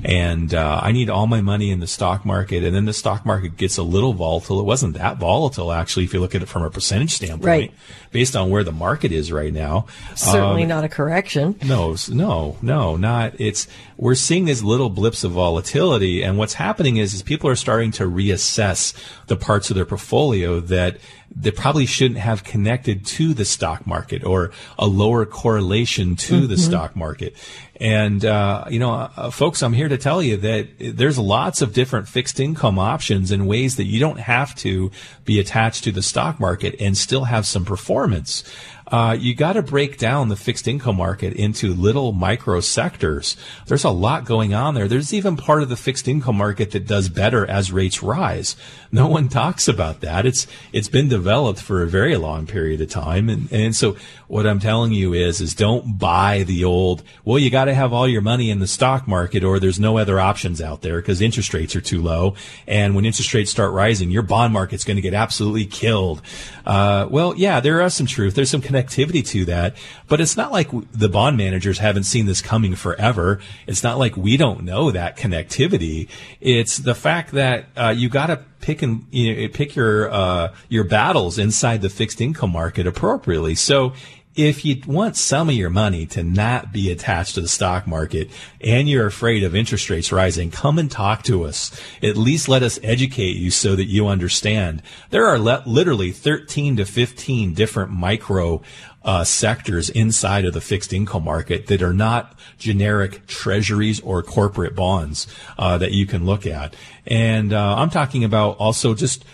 and 0.04 0.54
uh, 0.54 0.80
I 0.82 0.92
need 0.92 1.10
all 1.10 1.28
my 1.28 1.42
money 1.42 1.70
in 1.70 1.80
the 1.80 1.88
stock 1.88 2.26
market. 2.26 2.64
And 2.64 2.76
then 2.76 2.86
the 2.86 2.94
stock 2.94 3.26
market 3.26 3.56
gets 3.58 3.78
a 3.78 3.84
little 3.84 4.14
volatile. 4.14 4.60
It 4.60 4.66
wasn't 4.66 4.96
that 4.96 5.18
volatile 5.18 5.72
actually, 5.72 6.06
if 6.06 6.14
you 6.14 6.20
look 6.20 6.34
at 6.34 6.42
it 6.42 6.48
from 6.50 6.64
a 6.64 6.70
percentage 6.72 7.12
standpoint, 7.12 7.44
Right. 7.46 7.74
based 8.12 8.36
on 8.36 8.50
where 8.50 8.64
the 8.64 8.72
market 8.72 9.12
is 9.12 9.32
right 9.32 9.54
now. 9.54 9.86
Certainly 10.16 10.64
Um, 10.64 10.70
not 10.70 10.84
a 10.84 10.90
correction. 10.90 11.56
no, 11.64 11.96
no, 12.10 12.58
no, 12.62 12.96
not. 12.98 13.34
It's 13.38 13.68
we're 13.98 14.16
seeing 14.16 14.46
these 14.46 14.64
little 14.64 14.90
blips 14.90 15.24
of 15.24 15.32
volatility, 15.34 16.24
and 16.24 16.38
what's 16.38 16.56
happening 16.56 16.98
is, 16.98 17.14
is 17.14 17.22
people 17.22 17.48
are 17.50 17.56
starting 17.56 17.92
to 17.92 18.06
reassess 18.10 18.94
the 19.28 19.36
parts 19.36 19.70
of 19.70 19.76
their 19.76 19.86
portfolio 19.86 20.60
that 20.60 20.98
they 21.36 21.52
probably 21.52 21.86
shouldn't 21.86 22.20
have 22.20 22.44
connected 22.44 23.06
to 23.06 23.34
the 23.34 23.46
stock 23.46 23.88
market 23.88 24.24
or 24.24 24.52
a 24.78 24.88
lower 24.88 25.26
correlation 25.26 26.16
to 26.16 26.48
the 26.48 26.58
stock 26.58 26.96
market. 26.96 27.36
And 27.78 28.24
uh, 28.24 28.66
you 28.70 28.80
know, 28.80 28.92
uh, 28.94 29.30
folks, 29.32 29.64
I'm 29.64 29.74
here 29.74 29.90
to 29.90 29.98
tell 29.98 30.22
you 30.22 30.38
that 30.38 30.68
there's 30.80 31.18
lots 31.18 31.62
of 31.62 31.74
different 31.74 32.08
fixed 32.08 32.40
income 32.40 32.78
options 32.78 33.32
and 33.32 33.48
ways 33.48 33.78
that 33.78 33.86
you 33.86 34.00
don't 34.00 34.20
have 34.20 34.56
to 34.56 34.92
be 35.26 35.40
attached 35.40 35.84
to 35.86 35.92
the 35.92 36.04
stock 36.04 36.40
market 36.40 36.76
and 36.80 36.98
still 36.98 37.26
have 37.26 37.46
some 37.46 37.66
performance 37.66 38.44
uh, 38.88 39.16
you 39.20 39.34
got 39.34 39.54
to 39.54 39.62
break 39.62 39.98
down 39.98 40.30
the 40.30 40.36
fixed 40.36 40.68
income 40.68 40.98
market 40.98 41.34
into 41.34 41.74
little 41.74 42.12
micro 42.12 42.60
sectors. 42.60 43.38
There's 43.68 43.84
a 43.84 43.90
lot 43.90 44.26
going 44.26 44.54
on 44.54 44.74
there. 44.74 44.88
There's 44.88 45.14
even 45.14 45.38
part 45.38 45.64
of 45.64 45.70
the 45.70 45.76
fixed 45.76 46.08
income 46.08 46.38
market 46.38 46.72
that 46.72 46.88
does 46.88 47.10
better 47.10 47.46
as 47.46 47.72
rates 47.72 48.04
rise. 48.04 48.56
No 48.92 49.08
one 49.08 49.30
talks 49.30 49.68
about 49.68 50.02
that. 50.02 50.26
It's 50.26 50.46
it's 50.72 50.90
been 50.90 51.10
developed 51.10 51.60
for 51.60 51.82
a 51.82 51.88
very 51.88 52.16
long 52.16 52.46
period 52.46 52.82
of 52.82 52.90
time, 52.90 53.30
and 53.30 53.52
and 53.52 53.76
so 53.76 53.96
what 54.28 54.46
I'm 54.46 54.60
telling 54.60 54.92
you 54.92 55.14
is 55.14 55.42
is 55.42 55.56
don't 55.56 55.98
buy 55.98 56.44
the 56.44 56.64
old. 56.64 57.04
Well, 57.26 57.40
you 57.40 57.50
got 57.50 57.66
to 57.66 57.74
have 57.74 57.94
all 57.94 58.08
your 58.08 58.22
money 58.22 58.52
in 58.52 58.60
the 58.60 58.68
stock 58.68 59.08
market, 59.08 59.44
or 59.44 59.60
there's 59.60 59.80
no 59.80 59.98
other 59.98 60.20
options 60.20 60.62
out 60.62 60.82
there 60.82 61.02
because 61.02 61.22
interest 61.22 61.54
rates 61.54 61.76
are 61.76 61.82
too 61.82 62.02
low, 62.02 62.36
and 62.68 62.96
when 62.96 63.06
interest 63.06 63.34
rates 63.34 63.50
start 63.50 63.74
rising, 63.74 64.12
your 64.12 64.22
bond 64.22 64.54
market's 64.54 64.84
going 64.84 64.98
to 64.98 65.02
get 65.02 65.14
absolutely 65.14 65.66
killed. 65.66 66.22
Uh, 66.66 67.08
well, 67.10 67.34
yeah, 67.36 67.60
there 67.60 67.82
is 67.82 67.94
some 67.94 68.06
truth. 68.06 68.36
There's 68.36 68.50
some 68.50 68.62
connectivity 68.74 69.26
to 69.28 69.46
that, 69.46 69.76
but 70.08 70.20
it's 70.22 70.38
not 70.38 70.52
like 70.52 70.70
the 70.92 71.10
bond 71.10 71.38
managers 71.38 71.80
haven't 71.80 72.04
seen 72.04 72.26
this 72.26 72.42
coming 72.42 72.76
forever. 72.76 73.40
It's 73.68 73.84
not 73.84 73.98
like 73.98 74.18
we 74.18 74.38
don't 74.38 74.64
know 74.64 74.92
that 74.92 75.18
connectivity. 75.18 76.10
It's 76.42 76.78
the 76.78 76.96
fact 76.96 77.32
that 77.32 77.66
uh, 77.76 77.94
you 77.96 78.10
got 78.10 78.28
to 78.28 78.38
pick 78.62 78.82
and 78.82 79.06
you 79.12 79.36
know, 79.36 79.48
pick 79.54 79.76
your 79.76 80.10
uh, 80.12 80.54
your 80.70 80.84
battles 80.84 81.38
inside 81.38 81.82
the 81.82 81.90
fixed 81.90 82.22
income 82.22 82.52
market 82.52 82.88
appropriately. 82.88 83.56
So 83.56 83.94
if 84.36 84.66
you 84.66 84.82
want 84.88 85.16
some 85.16 85.50
of 85.50 85.56
your 85.56 85.70
money 85.70 86.06
to 86.08 86.24
not 86.24 86.74
be 86.74 86.92
attached 86.92 87.36
to 87.36 87.42
the 87.42 87.48
stock 87.48 87.86
market 87.86 88.30
and 88.62 88.90
you're 88.90 89.06
afraid 89.06 89.44
of 89.44 89.56
interest 89.56 89.90
rates 89.90 90.12
rising, 90.12 90.50
come 90.50 90.80
and 90.80 90.90
talk 90.90 91.24
to 91.24 91.44
us. 91.44 91.72
At 92.02 92.18
least 92.18 92.50
let 92.50 92.64
us 92.64 92.80
educate 92.82 93.36
you 93.36 93.52
so 93.52 93.76
that 93.76 93.86
you 93.86 94.08
understand. 94.08 94.82
There 95.12 95.28
are 95.28 95.38
le- 95.38 95.64
literally 95.66 96.12
13 96.12 96.78
to 96.78 96.86
15 96.86 97.54
different 97.54 97.92
micro 97.92 98.62
uh, 99.04 99.24
sectors 99.24 99.90
inside 99.90 100.46
of 100.46 100.54
the 100.54 100.62
fixed 100.62 100.94
income 100.94 101.26
market 101.26 101.68
that 101.68 101.82
are 101.82 101.94
not 101.94 102.40
generic 102.58 103.28
treasuries 103.28 104.00
or 104.00 104.24
corporate 104.24 104.76
bonds 104.76 105.28
uh, 105.58 105.78
that 105.78 105.92
you 105.92 106.06
can 106.06 106.26
look 106.26 106.48
at. 106.48 106.76
And 107.06 107.54
uh, 107.54 107.76
I'm 107.76 107.90
talking 107.90 108.24
about 108.24 108.58
also 108.58 108.96
just 108.96 109.26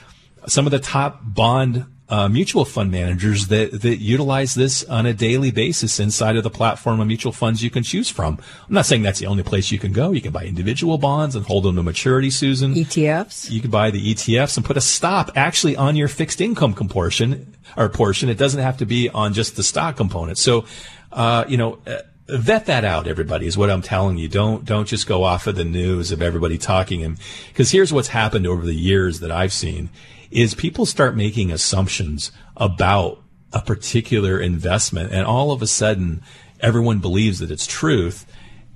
some 0.47 0.66
of 0.66 0.72
the 0.72 0.80
top 0.80 1.22
bond 1.24 1.86
uh, 2.10 2.28
mutual 2.28 2.66
fund 2.66 2.91
managers 2.91 3.47
that, 3.47 3.82
that 3.82 3.97
utilize 3.97 4.55
this 4.55 4.84
on 4.86 5.05
a 5.05 5.14
daily 5.14 5.51
basis 5.51 5.99
inside 5.99 6.36
of 6.36 6.43
the 6.43 6.49
platform 6.49 6.99
of 6.99 7.07
mutual 7.07 7.32
funds 7.32 7.64
you 7.64 7.70
can 7.70 7.84
choose 7.84 8.10
from. 8.10 8.39
I'm 8.68 8.74
not 8.74 8.86
saying 8.86 9.03
that's 9.03 9.20
the 9.20 9.28
only 9.28 9.43
place 9.43 9.72
you 9.72 9.78
can 9.78 9.93
go. 9.93 10.12
You 10.12 10.22
can 10.22 10.32
buy 10.32 10.45
individual 10.45 10.97
bonds 10.97 11.36
and 11.36 11.45
hold 11.45 11.66
them 11.66 11.76
to 11.76 11.84
maturity, 11.84 12.32
Susan. 12.32 12.74
ETFs. 12.74 13.51
You 13.51 13.62
can 13.62 13.70
buy 13.70 13.91
the 13.91 14.14
ETFs 14.14 14.57
and 14.57 14.66
put 14.66 14.76
a 14.76 14.82
stop 14.82 15.32
actually 15.36 15.76
on 15.76 15.95
your 15.95 16.07
fixed 16.07 16.41
income 16.41 16.74
portion 16.74 17.55
or 17.78 17.89
portion. 17.89 18.28
It 18.30 18.38
doesn't 18.39 18.62
have 18.62 18.78
to 18.78 18.86
be 18.86 19.10
on 19.10 19.34
just 19.34 19.55
the 19.55 19.64
stock 19.64 19.95
component. 19.95 20.39
So, 20.39 20.66
uh, 21.12 21.45
you 21.47 21.57
know, 21.57 21.78
uh, 21.86 21.99
vet 22.28 22.66
that 22.66 22.86
out, 22.86 23.07
everybody, 23.07 23.45
is 23.45 23.55
what 23.55 23.70
I'm 23.70 23.84
telling 23.84 24.18
you. 24.18 24.28
Don't, 24.28 24.66
don't 24.66 24.88
just 24.88 25.05
go 25.05 25.24
off 25.24 25.45
of 25.45 25.55
the 25.55 25.64
news 25.64 26.12
of 26.12 26.24
everybody 26.24 26.57
talking. 26.57 27.03
And 27.03 27.20
because 27.49 27.70
here's 27.70 27.93
what's 27.93 28.07
happened 28.07 28.47
over 28.47 28.66
the 28.66 28.74
years 28.74 29.20
that 29.20 29.32
I've 29.32 29.53
seen 29.53 29.89
is 30.32 30.53
people 30.53 30.86
start 30.86 31.15
making 31.15 31.51
assumptions 31.51 32.32
about 32.57 33.21
a 33.51 33.61
particular 33.61 34.39
investment 34.39 35.11
and 35.11 35.25
all 35.25 35.51
of 35.51 35.61
a 35.61 35.67
sudden 35.67 36.21
everyone 36.59 36.99
believes 36.99 37.39
that 37.39 37.51
it's 37.51 37.65
truth. 37.65 38.25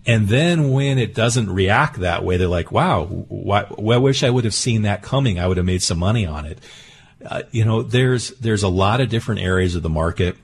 And 0.06 0.28
then 0.28 0.72
when 0.72 0.98
it 0.98 1.14
doesn't 1.14 1.50
react 1.50 2.00
that 2.00 2.24
way, 2.24 2.38
they're 2.38 2.48
like, 2.48 2.72
wow, 2.72 3.06
why, 3.06 3.66
I 3.70 3.98
wish 3.98 4.24
I 4.24 4.30
would 4.30 4.44
have 4.44 4.54
seen 4.54 4.82
that 4.82 5.02
coming. 5.02 5.40
I 5.40 5.48
would 5.48 5.58
have 5.58 5.66
made 5.66 5.84
some 5.84 6.00
money 6.00 6.26
on 6.26 6.46
it. 6.46 6.60
Uh, 7.26 7.44
you 7.52 7.64
know, 7.64 7.84
there's, 7.84 8.30
there's 8.32 8.64
a 8.64 8.70
lot 8.70 9.00
of 9.00 9.10
different 9.10 9.42
areas 9.42 9.76
of 9.76 9.84
the 9.84 9.90
market 9.90 10.36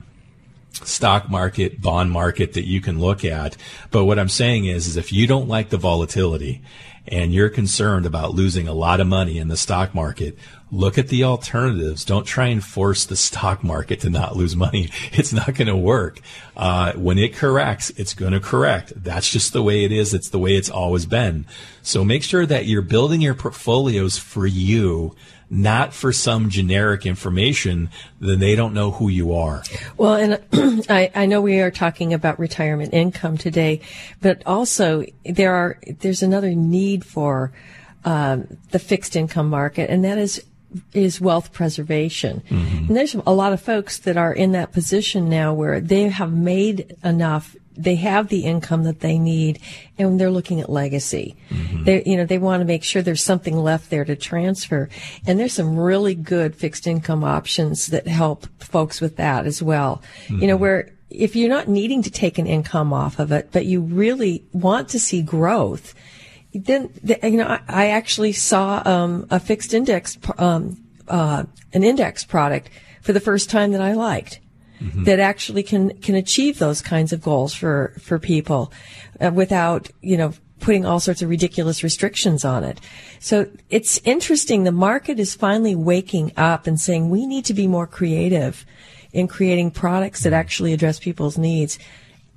stock 0.72 1.30
market, 1.30 1.82
bond 1.82 2.12
market 2.12 2.54
that 2.54 2.66
you 2.66 2.82
can 2.82 3.00
look 3.00 3.26
at. 3.26 3.58
But 3.92 4.06
what 4.06 4.20
I'm 4.20 4.30
saying 4.30 4.66
is, 4.66 4.88
is 4.88 4.98
if 4.98 5.12
you 5.12 5.28
don't 5.28 5.48
like 5.48 5.70
the 5.70 5.78
volatility 5.78 6.62
and 7.08 7.34
you're 7.34 7.50
concerned 7.50 8.06
about 8.06 8.34
losing 8.34 8.68
a 8.68 8.74
lot 8.74 9.00
of 9.00 9.08
money 9.08 9.38
in 9.38 9.48
the 9.48 9.58
stock 9.58 9.94
market, 9.94 10.38
look 10.72 10.98
at 10.98 11.08
the 11.08 11.24
alternatives. 11.24 12.06
Don't 12.06 12.26
try 12.26 12.48
and 12.48 12.64
force 12.64 13.06
the 13.06 13.16
stock 13.16 13.64
market 13.64 14.02
to 14.02 14.10
not 14.10 14.36
lose 14.36 14.56
money. 14.56 14.90
It's 15.12 15.34
not 15.34 15.56
going 15.56 15.68
to 15.68 15.76
work. 15.76 16.20
Uh, 16.56 16.94
when 16.94 17.18
it 17.18 17.34
corrects, 17.34 17.90
it's 17.92 18.14
going 18.14 18.32
to 18.32 18.40
correct. 18.40 18.94
That's 18.96 19.30
just 19.30 19.54
the 19.54 19.64
way 19.64 19.84
it 19.84 19.92
is. 19.92 20.14
It's 20.14 20.30
the 20.30 20.40
way 20.40 20.56
it's 20.56 20.70
always 20.70 21.06
been. 21.06 21.46
So 21.82 22.06
make 22.06 22.24
sure 22.24 22.46
that 22.46 22.66
you're 22.66 22.82
building 22.82 23.22
your 23.22 23.34
portfolios 23.34 24.18
for 24.18 24.46
you, 24.46 25.16
not 25.50 25.94
for 25.94 26.14
some 26.14 26.50
generic 26.50 27.06
information 27.06 27.90
then 28.20 28.40
they 28.40 28.56
don't 28.56 28.74
know 28.74 28.92
who 28.92 29.10
you 29.10 29.34
are. 29.34 29.64
Well, 29.98 30.16
and 30.16 30.86
I, 30.90 31.12
I 31.16 31.26
know 31.26 31.42
we 31.42 31.60
are 31.60 31.72
talking 31.72 32.14
about 32.14 32.40
retirement 32.40 32.94
income 32.94 33.38
today, 33.38 33.82
but 34.22 34.44
also 34.46 35.06
there 35.26 35.54
are 35.54 35.80
there's 36.00 36.22
another 36.22 36.54
need 36.54 37.06
for 37.06 37.52
um, 38.06 38.58
the 38.72 38.80
fixed 38.80 39.16
income 39.16 39.50
market, 39.50 39.90
and 39.90 40.04
that 40.06 40.18
is 40.18 40.44
is 40.94 41.20
wealth 41.20 41.52
preservation. 41.52 42.44
And 42.50 42.96
there's 42.96 43.16
a 43.16 43.34
lot 43.34 43.54
of 43.54 43.62
folks 43.62 43.98
that 44.00 44.18
are 44.18 44.34
in 44.34 44.52
that 44.54 44.72
position 44.72 45.30
now 45.30 45.54
where 45.54 45.80
they 45.80 46.10
have 46.10 46.32
made 46.32 46.96
enough 47.04 47.56
they 47.80 47.96
have 47.96 48.28
the 48.28 48.44
income 48.44 48.84
that 48.84 49.00
they 49.00 49.18
need 49.18 49.58
and 49.98 50.20
they're 50.20 50.30
looking 50.30 50.60
at 50.60 50.70
legacy. 50.70 51.38
Mm-hmm. 51.50 51.86
They 51.86 52.04
you 52.06 52.18
know 52.18 52.26
they 52.26 52.38
want 52.38 52.60
to 52.60 52.66
make 52.66 52.84
sure 52.84 53.02
there's 53.02 53.24
something 53.24 53.56
left 53.56 53.90
there 53.90 54.04
to 54.04 54.18
transfer. 54.18 54.90
And 55.26 55.40
there's 55.40 55.54
some 55.54 55.78
really 55.78 56.14
good 56.14 56.56
fixed 56.56 56.88
income 56.88 57.24
options 57.24 57.88
that 57.88 58.06
help 58.06 58.48
folks 58.62 59.00
with 59.00 59.16
that 59.16 59.46
as 59.46 59.64
well. 59.64 60.02
You 60.28 60.48
know 60.48 60.56
mm-hmm. 60.56 60.62
where 60.62 60.92
if 61.10 61.36
you're 61.36 61.50
not 61.50 61.68
needing 61.68 62.04
to 62.04 62.12
take 62.12 62.38
an 62.38 62.48
income 62.48 62.94
off 62.94 63.18
of 63.20 63.32
it, 63.32 63.50
but 63.52 63.66
you 63.66 63.82
really 63.82 64.44
want 64.54 64.90
to 64.90 65.00
see 65.00 65.22
growth, 65.22 65.96
then 66.54 66.92
the, 67.04 67.20
you 67.24 67.38
know 67.38 67.48
I, 67.48 67.62
I 67.68 67.88
actually 67.90 68.34
saw 68.34 68.82
um, 68.86 69.28
a 69.30 69.40
fixed 69.40 69.74
index 69.74 70.18
um, 70.38 70.84
uh, 71.08 71.44
an 71.74 71.84
index 71.84 72.24
product 72.24 72.70
for 73.02 73.14
the 73.14 73.20
first 73.20 73.50
time 73.50 73.72
that 73.72 73.82
I 73.82 73.94
liked. 73.94 74.40
That 75.04 75.20
actually 75.20 75.64
can 75.64 75.98
can 76.00 76.16
achieve 76.16 76.58
those 76.58 76.82
kinds 76.82 77.12
of 77.12 77.22
goals 77.22 77.54
for 77.54 77.94
for 78.00 78.18
people 78.18 78.72
uh, 79.20 79.32
without 79.34 79.90
you 80.02 80.16
know 80.16 80.34
putting 80.60 80.86
all 80.86 81.00
sorts 81.00 81.22
of 81.22 81.30
ridiculous 81.30 81.84
restrictions 81.84 82.46
on 82.46 82.64
it. 82.64 82.80
So 83.20 83.50
it's 83.70 84.00
interesting. 84.04 84.64
The 84.64 84.72
market 84.72 85.20
is 85.20 85.36
finally 85.36 85.76
waking 85.76 86.32
up 86.38 86.68
and 86.68 86.80
saying 86.80 87.10
we 87.10 87.26
need 87.26 87.46
to 87.46 87.54
be 87.54 87.68
more 87.68 87.88
creative 87.88 88.66
in 89.12 89.28
creating 89.28 89.72
products 89.72 90.24
that 90.24 90.34
actually 90.34 90.74
address 90.74 91.00
people's 91.00 91.38
needs. 91.38 91.80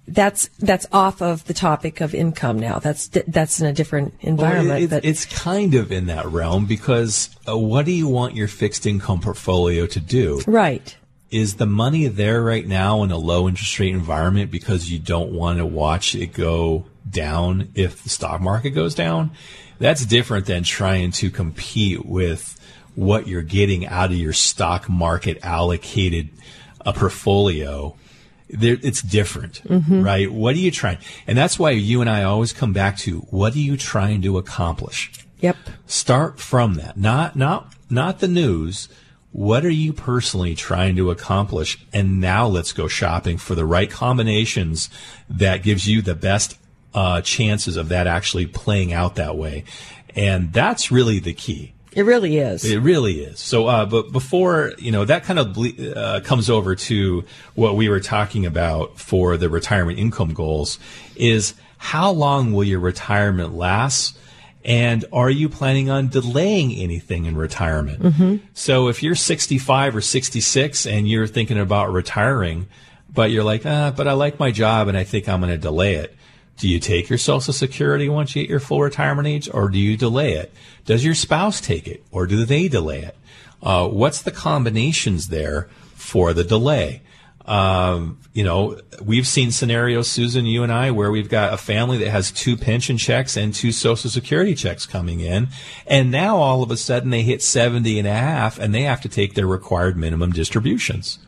That's 0.08 0.48
that's 0.58 0.86
off 0.92 1.22
of 1.22 1.44
the 1.44 1.54
topic 1.54 2.00
of 2.00 2.12
income 2.14 2.58
now. 2.58 2.80
That's 2.80 3.06
that's 3.08 3.60
in 3.60 3.66
a 3.66 3.72
different 3.72 4.14
environment. 4.20 4.68
Well, 4.68 4.82
it- 4.82 4.90
but 4.90 5.04
it's 5.04 5.24
kind 5.24 5.74
of 5.74 5.92
in 5.92 6.06
that 6.06 6.26
realm 6.26 6.66
because 6.66 7.30
uh, 7.48 7.56
what 7.56 7.86
do 7.86 7.92
you 7.92 8.08
want 8.08 8.34
your 8.34 8.48
fixed 8.48 8.84
income 8.84 9.20
portfolio 9.20 9.86
to 9.86 10.00
do? 10.00 10.40
right. 10.46 10.96
Is 11.30 11.54
the 11.54 11.64
money 11.66 12.08
there 12.08 12.42
right 12.42 12.66
now 12.66 13.02
in 13.04 13.10
a 13.10 13.16
low 13.16 13.48
interest 13.48 13.78
rate 13.78 13.94
environment 13.94 14.50
because 14.50 14.90
you 14.90 14.98
don't 14.98 15.32
want 15.32 15.58
to 15.60 15.64
watch 15.64 16.14
it 16.14 16.34
go 16.34 16.84
down 17.08 17.70
if 17.74 18.02
the 18.02 18.10
stock 18.10 18.42
market 18.42 18.70
goes 18.70 18.94
down? 18.94 19.30
That's 19.78 20.04
different 20.04 20.44
than 20.44 20.62
trying 20.62 21.10
to 21.12 21.30
compete 21.30 22.04
with 22.04 22.60
what 22.96 23.26
you're 23.28 23.40
getting 23.40 23.86
out 23.86 24.10
of 24.10 24.16
your 24.18 24.34
stock 24.34 24.90
market 24.90 25.38
allocated 25.42 26.28
uh, 26.84 26.92
portfolio 26.92 27.96
it's 28.52 29.02
different, 29.02 29.62
right? 30.02 30.30
What 30.30 30.54
are 30.54 30.58
you 30.58 30.70
trying? 30.70 30.98
And 31.26 31.36
that's 31.36 31.58
why 31.58 31.70
you 31.70 32.00
and 32.00 32.10
I 32.10 32.22
always 32.22 32.52
come 32.52 32.72
back 32.72 32.96
to 32.98 33.20
what 33.30 33.54
are 33.54 33.58
you 33.58 33.76
trying 33.76 34.22
to 34.22 34.38
accomplish? 34.38 35.10
Yep. 35.40 35.56
Start 35.86 36.38
from 36.38 36.74
that, 36.74 36.96
not 36.96 37.34
not 37.36 37.74
not 37.90 38.20
the 38.20 38.28
news. 38.28 38.88
What 39.32 39.64
are 39.64 39.70
you 39.70 39.94
personally 39.94 40.54
trying 40.54 40.96
to 40.96 41.10
accomplish? 41.10 41.78
And 41.92 42.20
now 42.20 42.46
let's 42.46 42.72
go 42.72 42.86
shopping 42.86 43.38
for 43.38 43.54
the 43.54 43.64
right 43.64 43.90
combinations 43.90 44.90
that 45.30 45.62
gives 45.62 45.88
you 45.88 46.02
the 46.02 46.14
best 46.14 46.58
uh, 46.94 47.22
chances 47.22 47.78
of 47.78 47.88
that 47.88 48.06
actually 48.06 48.46
playing 48.46 48.92
out 48.92 49.14
that 49.14 49.36
way. 49.36 49.64
And 50.14 50.52
that's 50.52 50.92
really 50.92 51.18
the 51.18 51.32
key. 51.32 51.72
It 51.94 52.04
really 52.04 52.38
is. 52.38 52.64
It 52.64 52.78
really 52.78 53.20
is. 53.22 53.38
So, 53.38 53.66
uh, 53.66 53.86
but 53.86 54.12
before 54.12 54.72
you 54.78 54.90
know, 54.90 55.04
that 55.04 55.24
kind 55.24 55.38
of 55.38 55.52
ble- 55.52 55.96
uh, 55.96 56.20
comes 56.20 56.48
over 56.48 56.74
to 56.74 57.24
what 57.54 57.76
we 57.76 57.88
were 57.88 58.00
talking 58.00 58.46
about 58.46 58.98
for 58.98 59.36
the 59.36 59.48
retirement 59.48 59.98
income 59.98 60.32
goals 60.34 60.78
is 61.16 61.54
how 61.78 62.10
long 62.10 62.52
will 62.52 62.64
your 62.64 62.80
retirement 62.80 63.54
last? 63.54 64.16
And 64.64 65.04
are 65.12 65.28
you 65.28 65.48
planning 65.48 65.90
on 65.90 66.08
delaying 66.08 66.72
anything 66.72 67.24
in 67.24 67.36
retirement? 67.36 68.00
So 68.54 68.86
if 68.88 69.02
you're 69.02 69.16
65 69.16 69.96
or 69.96 70.00
66 70.00 70.86
and 70.86 71.08
you're 71.08 71.26
thinking 71.26 71.58
about 71.58 71.92
retiring, 71.92 72.68
but 73.12 73.32
you're 73.32 73.42
like, 73.42 73.66
ah, 73.66 73.92
but 73.94 74.06
I 74.06 74.12
like 74.12 74.38
my 74.38 74.52
job 74.52 74.86
and 74.86 74.96
I 74.96 75.02
think 75.02 75.28
I'm 75.28 75.40
going 75.40 75.52
to 75.52 75.58
delay 75.58 75.96
it. 75.96 76.14
Do 76.62 76.68
you 76.68 76.78
take 76.78 77.08
your 77.08 77.18
Social 77.18 77.52
Security 77.52 78.08
once 78.08 78.36
you 78.36 78.42
hit 78.42 78.48
your 78.48 78.60
full 78.60 78.80
retirement 78.80 79.26
age, 79.26 79.50
or 79.52 79.68
do 79.68 79.80
you 79.80 79.96
delay 79.96 80.34
it? 80.34 80.54
Does 80.84 81.04
your 81.04 81.16
spouse 81.16 81.60
take 81.60 81.88
it, 81.88 82.04
or 82.12 82.24
do 82.24 82.44
they 82.44 82.68
delay 82.68 83.00
it? 83.00 83.16
Uh, 83.60 83.88
what's 83.88 84.22
the 84.22 84.30
combinations 84.30 85.26
there 85.26 85.68
for 85.96 86.32
the 86.32 86.44
delay? 86.44 87.02
Um, 87.46 88.20
you 88.32 88.44
know, 88.44 88.80
we've 89.02 89.26
seen 89.26 89.50
scenarios, 89.50 90.08
Susan, 90.08 90.46
you 90.46 90.62
and 90.62 90.70
I, 90.70 90.92
where 90.92 91.10
we've 91.10 91.28
got 91.28 91.52
a 91.52 91.56
family 91.56 91.98
that 91.98 92.10
has 92.10 92.30
two 92.30 92.56
pension 92.56 92.96
checks 92.96 93.36
and 93.36 93.52
two 93.52 93.72
Social 93.72 94.08
Security 94.08 94.54
checks 94.54 94.86
coming 94.86 95.18
in, 95.18 95.48
and 95.88 96.12
now 96.12 96.36
all 96.36 96.62
of 96.62 96.70
a 96.70 96.76
sudden 96.76 97.10
they 97.10 97.22
hit 97.22 97.42
70 97.42 97.98
and 97.98 98.06
a 98.06 98.14
half, 98.14 98.60
and 98.60 98.72
they 98.72 98.82
have 98.82 99.00
to 99.00 99.08
take 99.08 99.34
their 99.34 99.48
required 99.48 99.96
minimum 99.96 100.30
distributions. 100.30 101.18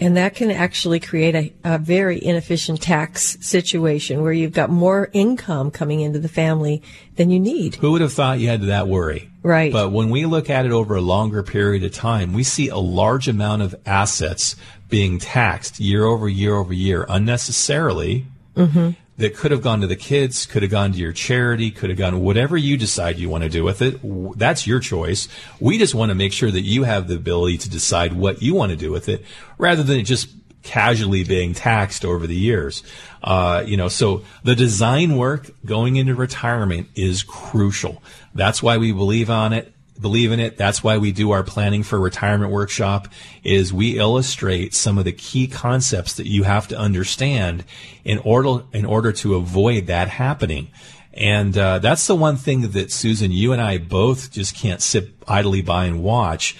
And 0.00 0.16
that 0.16 0.34
can 0.34 0.50
actually 0.50 1.00
create 1.00 1.34
a, 1.34 1.52
a 1.64 1.78
very 1.78 2.22
inefficient 2.24 2.80
tax 2.80 3.36
situation 3.40 4.22
where 4.22 4.32
you've 4.32 4.52
got 4.52 4.70
more 4.70 5.10
income 5.12 5.70
coming 5.70 6.00
into 6.00 6.18
the 6.18 6.28
family 6.28 6.82
than 7.16 7.30
you 7.30 7.40
need. 7.40 7.74
Who 7.76 7.92
would 7.92 8.00
have 8.00 8.12
thought 8.12 8.38
you 8.38 8.48
had 8.48 8.62
that 8.62 8.88
worry? 8.88 9.28
Right. 9.42 9.72
But 9.72 9.92
when 9.92 10.10
we 10.10 10.26
look 10.26 10.50
at 10.50 10.66
it 10.66 10.72
over 10.72 10.96
a 10.96 11.00
longer 11.00 11.42
period 11.42 11.84
of 11.84 11.92
time, 11.92 12.32
we 12.32 12.42
see 12.42 12.68
a 12.68 12.78
large 12.78 13.28
amount 13.28 13.62
of 13.62 13.74
assets 13.86 14.56
being 14.88 15.18
taxed 15.18 15.78
year 15.80 16.04
over 16.04 16.28
year 16.28 16.56
over 16.56 16.72
year 16.72 17.04
unnecessarily. 17.08 18.26
Mm-hmm. 18.56 18.90
That 19.18 19.36
could 19.36 19.50
have 19.50 19.62
gone 19.62 19.80
to 19.80 19.88
the 19.88 19.96
kids, 19.96 20.46
could 20.46 20.62
have 20.62 20.70
gone 20.70 20.92
to 20.92 20.98
your 20.98 21.12
charity, 21.12 21.72
could 21.72 21.90
have 21.90 21.98
gone 21.98 22.20
whatever 22.20 22.56
you 22.56 22.76
decide 22.76 23.18
you 23.18 23.28
want 23.28 23.42
to 23.42 23.50
do 23.50 23.64
with 23.64 23.82
it. 23.82 23.98
That's 24.38 24.64
your 24.64 24.78
choice. 24.78 25.28
We 25.58 25.76
just 25.76 25.92
want 25.92 26.10
to 26.10 26.14
make 26.14 26.32
sure 26.32 26.52
that 26.52 26.60
you 26.60 26.84
have 26.84 27.08
the 27.08 27.16
ability 27.16 27.58
to 27.58 27.68
decide 27.68 28.12
what 28.12 28.42
you 28.42 28.54
want 28.54 28.70
to 28.70 28.76
do 28.76 28.92
with 28.92 29.08
it, 29.08 29.24
rather 29.58 29.82
than 29.82 29.98
it 29.98 30.04
just 30.04 30.28
casually 30.62 31.24
being 31.24 31.52
taxed 31.52 32.04
over 32.04 32.26
the 32.26 32.36
years. 32.36 32.84
Uh, 33.22 33.64
you 33.66 33.76
know, 33.76 33.88
so 33.88 34.22
the 34.44 34.54
design 34.54 35.16
work 35.16 35.50
going 35.64 35.96
into 35.96 36.14
retirement 36.14 36.88
is 36.94 37.24
crucial. 37.24 38.00
That's 38.34 38.62
why 38.62 38.76
we 38.76 38.92
believe 38.92 39.30
on 39.30 39.52
it, 39.52 39.72
believe 40.00 40.32
in 40.32 40.40
it. 40.40 40.56
That's 40.56 40.82
why 40.82 40.98
we 40.98 41.12
do 41.12 41.30
our 41.30 41.42
planning 41.42 41.82
for 41.82 41.98
retirement 41.98 42.50
workshop 42.50 43.08
is 43.42 43.72
we 43.72 43.98
illustrate 43.98 44.74
some 44.74 44.98
of 44.98 45.04
the 45.04 45.12
key 45.12 45.46
concepts 45.46 46.14
that 46.14 46.26
you 46.26 46.44
have 46.44 46.68
to 46.68 46.78
understand 46.78 47.64
in 48.04 48.18
order, 48.18 48.64
in 48.72 48.84
order 48.84 49.12
to 49.12 49.34
avoid 49.34 49.86
that 49.86 50.08
happening. 50.08 50.68
And 51.12 51.58
uh, 51.58 51.80
that's 51.80 52.06
the 52.06 52.14
one 52.14 52.36
thing 52.36 52.70
that 52.70 52.92
Susan, 52.92 53.32
you 53.32 53.52
and 53.52 53.60
I 53.60 53.78
both 53.78 54.30
just 54.30 54.54
can't 54.54 54.80
sit 54.80 55.10
idly 55.26 55.62
by 55.62 55.86
and 55.86 56.02
watch. 56.02 56.56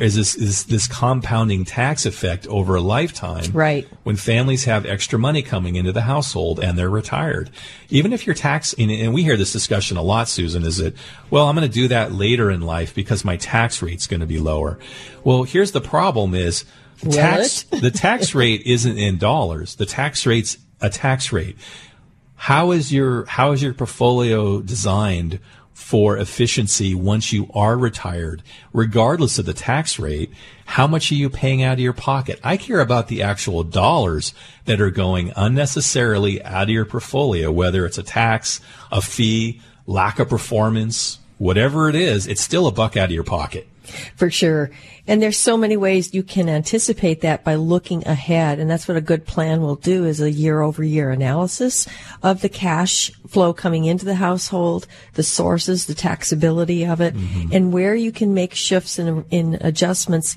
Is 0.00 0.14
this 0.14 0.34
is 0.34 0.64
this 0.64 0.88
compounding 0.88 1.66
tax 1.66 2.06
effect 2.06 2.46
over 2.46 2.74
a 2.74 2.80
lifetime? 2.80 3.52
Right. 3.52 3.86
When 4.02 4.16
families 4.16 4.64
have 4.64 4.86
extra 4.86 5.18
money 5.18 5.42
coming 5.42 5.76
into 5.76 5.92
the 5.92 6.00
household 6.02 6.58
and 6.58 6.78
they're 6.78 6.88
retired, 6.88 7.50
even 7.90 8.12
if 8.14 8.26
your 8.26 8.34
tax 8.34 8.74
and, 8.78 8.90
and 8.90 9.12
we 9.12 9.22
hear 9.22 9.36
this 9.36 9.52
discussion 9.52 9.98
a 9.98 10.02
lot, 10.02 10.28
Susan, 10.28 10.64
is 10.64 10.78
that 10.78 10.94
well, 11.28 11.48
I'm 11.48 11.54
going 11.54 11.68
to 11.68 11.72
do 11.72 11.88
that 11.88 12.12
later 12.12 12.50
in 12.50 12.62
life 12.62 12.94
because 12.94 13.24
my 13.24 13.36
tax 13.36 13.82
rate's 13.82 14.06
going 14.06 14.20
to 14.20 14.26
be 14.26 14.38
lower. 14.38 14.78
Well, 15.22 15.42
here's 15.42 15.72
the 15.72 15.82
problem: 15.82 16.34
is 16.34 16.64
Will 17.04 17.12
tax 17.12 17.62
the 17.70 17.90
tax 17.90 18.34
rate 18.34 18.62
isn't 18.64 18.96
in 18.96 19.18
dollars. 19.18 19.76
The 19.76 19.86
tax 19.86 20.24
rate's 20.24 20.56
a 20.80 20.88
tax 20.88 21.30
rate 21.30 21.56
how 22.40 22.70
is 22.70 22.90
your 22.90 23.26
how 23.26 23.52
is 23.52 23.62
your 23.62 23.74
portfolio 23.74 24.62
designed 24.62 25.38
for 25.80 26.18
efficiency 26.18 26.94
once 26.94 27.32
you 27.32 27.50
are 27.54 27.76
retired 27.76 28.42
regardless 28.72 29.38
of 29.38 29.46
the 29.46 29.54
tax 29.54 29.98
rate 29.98 30.30
how 30.66 30.86
much 30.86 31.10
are 31.10 31.16
you 31.16 31.28
paying 31.28 31.64
out 31.64 31.72
of 31.72 31.80
your 31.80 31.92
pocket? 31.92 32.38
I 32.44 32.58
care 32.58 32.78
about 32.78 33.08
the 33.08 33.22
actual 33.22 33.64
dollars 33.64 34.32
that 34.66 34.80
are 34.80 34.90
going 34.90 35.32
unnecessarily 35.34 36.44
out 36.44 36.64
of 36.64 36.68
your 36.68 36.84
portfolio 36.84 37.50
whether 37.50 37.86
it's 37.86 37.98
a 37.98 38.04
tax 38.04 38.60
a 38.92 39.00
fee 39.00 39.62
lack 39.86 40.18
of 40.18 40.28
performance 40.28 41.18
whatever 41.38 41.88
it 41.88 41.96
is 41.96 42.26
it's 42.26 42.42
still 42.42 42.66
a 42.66 42.72
buck 42.72 42.96
out 42.96 43.06
of 43.06 43.10
your 43.10 43.24
pocket 43.24 43.66
For 44.16 44.30
sure. 44.30 44.70
And 45.06 45.20
there's 45.20 45.38
so 45.38 45.56
many 45.56 45.76
ways 45.76 46.14
you 46.14 46.22
can 46.22 46.48
anticipate 46.48 47.22
that 47.22 47.44
by 47.44 47.56
looking 47.56 48.06
ahead. 48.06 48.58
And 48.58 48.70
that's 48.70 48.86
what 48.86 48.96
a 48.96 49.00
good 49.00 49.26
plan 49.26 49.60
will 49.60 49.76
do 49.76 50.04
is 50.04 50.20
a 50.20 50.30
year 50.30 50.60
over 50.60 50.84
year 50.84 51.10
analysis 51.10 51.88
of 52.22 52.42
the 52.42 52.48
cash 52.48 53.10
flow 53.28 53.52
coming 53.52 53.84
into 53.84 54.04
the 54.04 54.14
household, 54.14 54.86
the 55.14 55.22
sources, 55.22 55.86
the 55.86 55.94
taxability 55.94 56.90
of 56.90 57.00
it, 57.00 57.14
mm-hmm. 57.14 57.52
and 57.52 57.72
where 57.72 57.94
you 57.94 58.12
can 58.12 58.34
make 58.34 58.54
shifts 58.54 58.98
and 58.98 59.24
in 59.30 59.58
adjustments 59.60 60.36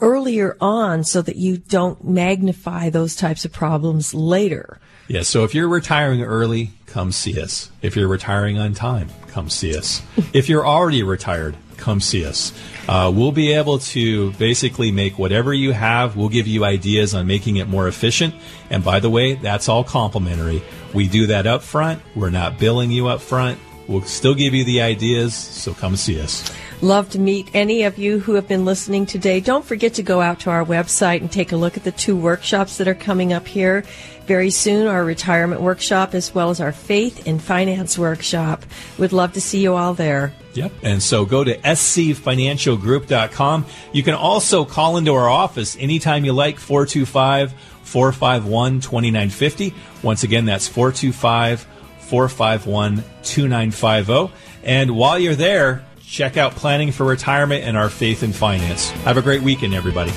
earlier 0.00 0.56
on 0.60 1.04
so 1.04 1.22
that 1.22 1.36
you 1.36 1.56
don't 1.56 2.04
magnify 2.04 2.90
those 2.90 3.16
types 3.16 3.44
of 3.44 3.52
problems 3.52 4.12
later. 4.14 4.78
Yeah, 5.08 5.22
so 5.22 5.44
if 5.44 5.54
you're 5.54 5.68
retiring 5.68 6.22
early, 6.22 6.72
come 6.86 7.12
see 7.12 7.40
us. 7.40 7.70
If 7.80 7.94
you're 7.96 8.08
retiring 8.08 8.58
on 8.58 8.74
time, 8.74 9.08
come 9.28 9.48
see 9.48 9.76
us. 9.76 10.02
if 10.32 10.48
you're 10.48 10.66
already 10.66 11.02
retired, 11.02 11.56
come 11.76 12.00
see 12.00 12.24
us. 12.24 12.52
Uh, 12.88 13.12
we'll 13.14 13.32
be 13.32 13.52
able 13.52 13.78
to 13.78 14.32
basically 14.32 14.90
make 14.90 15.18
whatever 15.18 15.52
you 15.52 15.72
have, 15.72 16.16
we'll 16.16 16.28
give 16.28 16.46
you 16.46 16.64
ideas 16.64 17.14
on 17.14 17.26
making 17.26 17.56
it 17.56 17.68
more 17.68 17.88
efficient. 17.88 18.34
And 18.70 18.84
by 18.84 19.00
the 19.00 19.10
way, 19.10 19.34
that's 19.34 19.68
all 19.68 19.84
complimentary. 19.84 20.62
We 20.94 21.08
do 21.08 21.26
that 21.28 21.46
up 21.46 21.62
front. 21.62 22.02
We're 22.14 22.30
not 22.30 22.58
billing 22.58 22.90
you 22.90 23.08
up 23.08 23.20
front. 23.20 23.58
We'll 23.88 24.02
still 24.02 24.34
give 24.34 24.52
you 24.52 24.64
the 24.64 24.82
ideas, 24.82 25.34
so 25.34 25.72
come 25.72 25.96
see 25.96 26.20
us. 26.20 26.50
Love 26.82 27.08
to 27.10 27.18
meet 27.18 27.48
any 27.54 27.84
of 27.84 27.96
you 27.98 28.18
who 28.18 28.34
have 28.34 28.48
been 28.48 28.64
listening 28.64 29.06
today. 29.06 29.40
Don't 29.40 29.64
forget 29.64 29.94
to 29.94 30.02
go 30.02 30.20
out 30.20 30.40
to 30.40 30.50
our 30.50 30.64
website 30.64 31.20
and 31.20 31.30
take 31.30 31.52
a 31.52 31.56
look 31.56 31.76
at 31.76 31.84
the 31.84 31.92
two 31.92 32.16
workshops 32.16 32.78
that 32.78 32.88
are 32.88 32.94
coming 32.94 33.32
up 33.32 33.46
here 33.46 33.84
very 34.26 34.50
soon 34.50 34.86
our 34.86 35.04
retirement 35.04 35.60
workshop 35.60 36.14
as 36.14 36.34
well 36.34 36.50
as 36.50 36.60
our 36.60 36.72
faith 36.72 37.26
and 37.26 37.40
finance 37.40 37.96
workshop. 37.98 38.64
We'd 38.98 39.12
love 39.12 39.32
to 39.34 39.40
see 39.40 39.60
you 39.60 39.76
all 39.76 39.94
there. 39.94 40.34
Yep. 40.56 40.72
And 40.82 41.02
so 41.02 41.24
go 41.24 41.42
to 41.44 41.56
scfinancialgroup.com. 41.58 43.66
You 43.92 44.02
can 44.02 44.14
also 44.14 44.64
call 44.64 44.96
into 44.96 45.14
our 45.14 45.28
office 45.28 45.76
anytime 45.78 46.24
you 46.24 46.32
like, 46.32 46.58
425 46.58 47.52
451 47.82 48.80
2950. 48.80 49.74
Once 50.02 50.22
again, 50.22 50.46
that's 50.46 50.66
425 50.66 51.66
451 51.98 53.04
2950. 53.22 54.32
And 54.64 54.96
while 54.96 55.18
you're 55.18 55.34
there, 55.34 55.84
Check 56.06 56.36
out 56.36 56.52
Planning 56.52 56.92
for 56.92 57.04
Retirement 57.04 57.64
and 57.64 57.76
our 57.76 57.90
Faith 57.90 58.22
in 58.22 58.32
Finance. 58.32 58.90
Have 58.90 59.16
a 59.16 59.22
great 59.22 59.42
weekend, 59.42 59.74
everybody. 59.74 60.12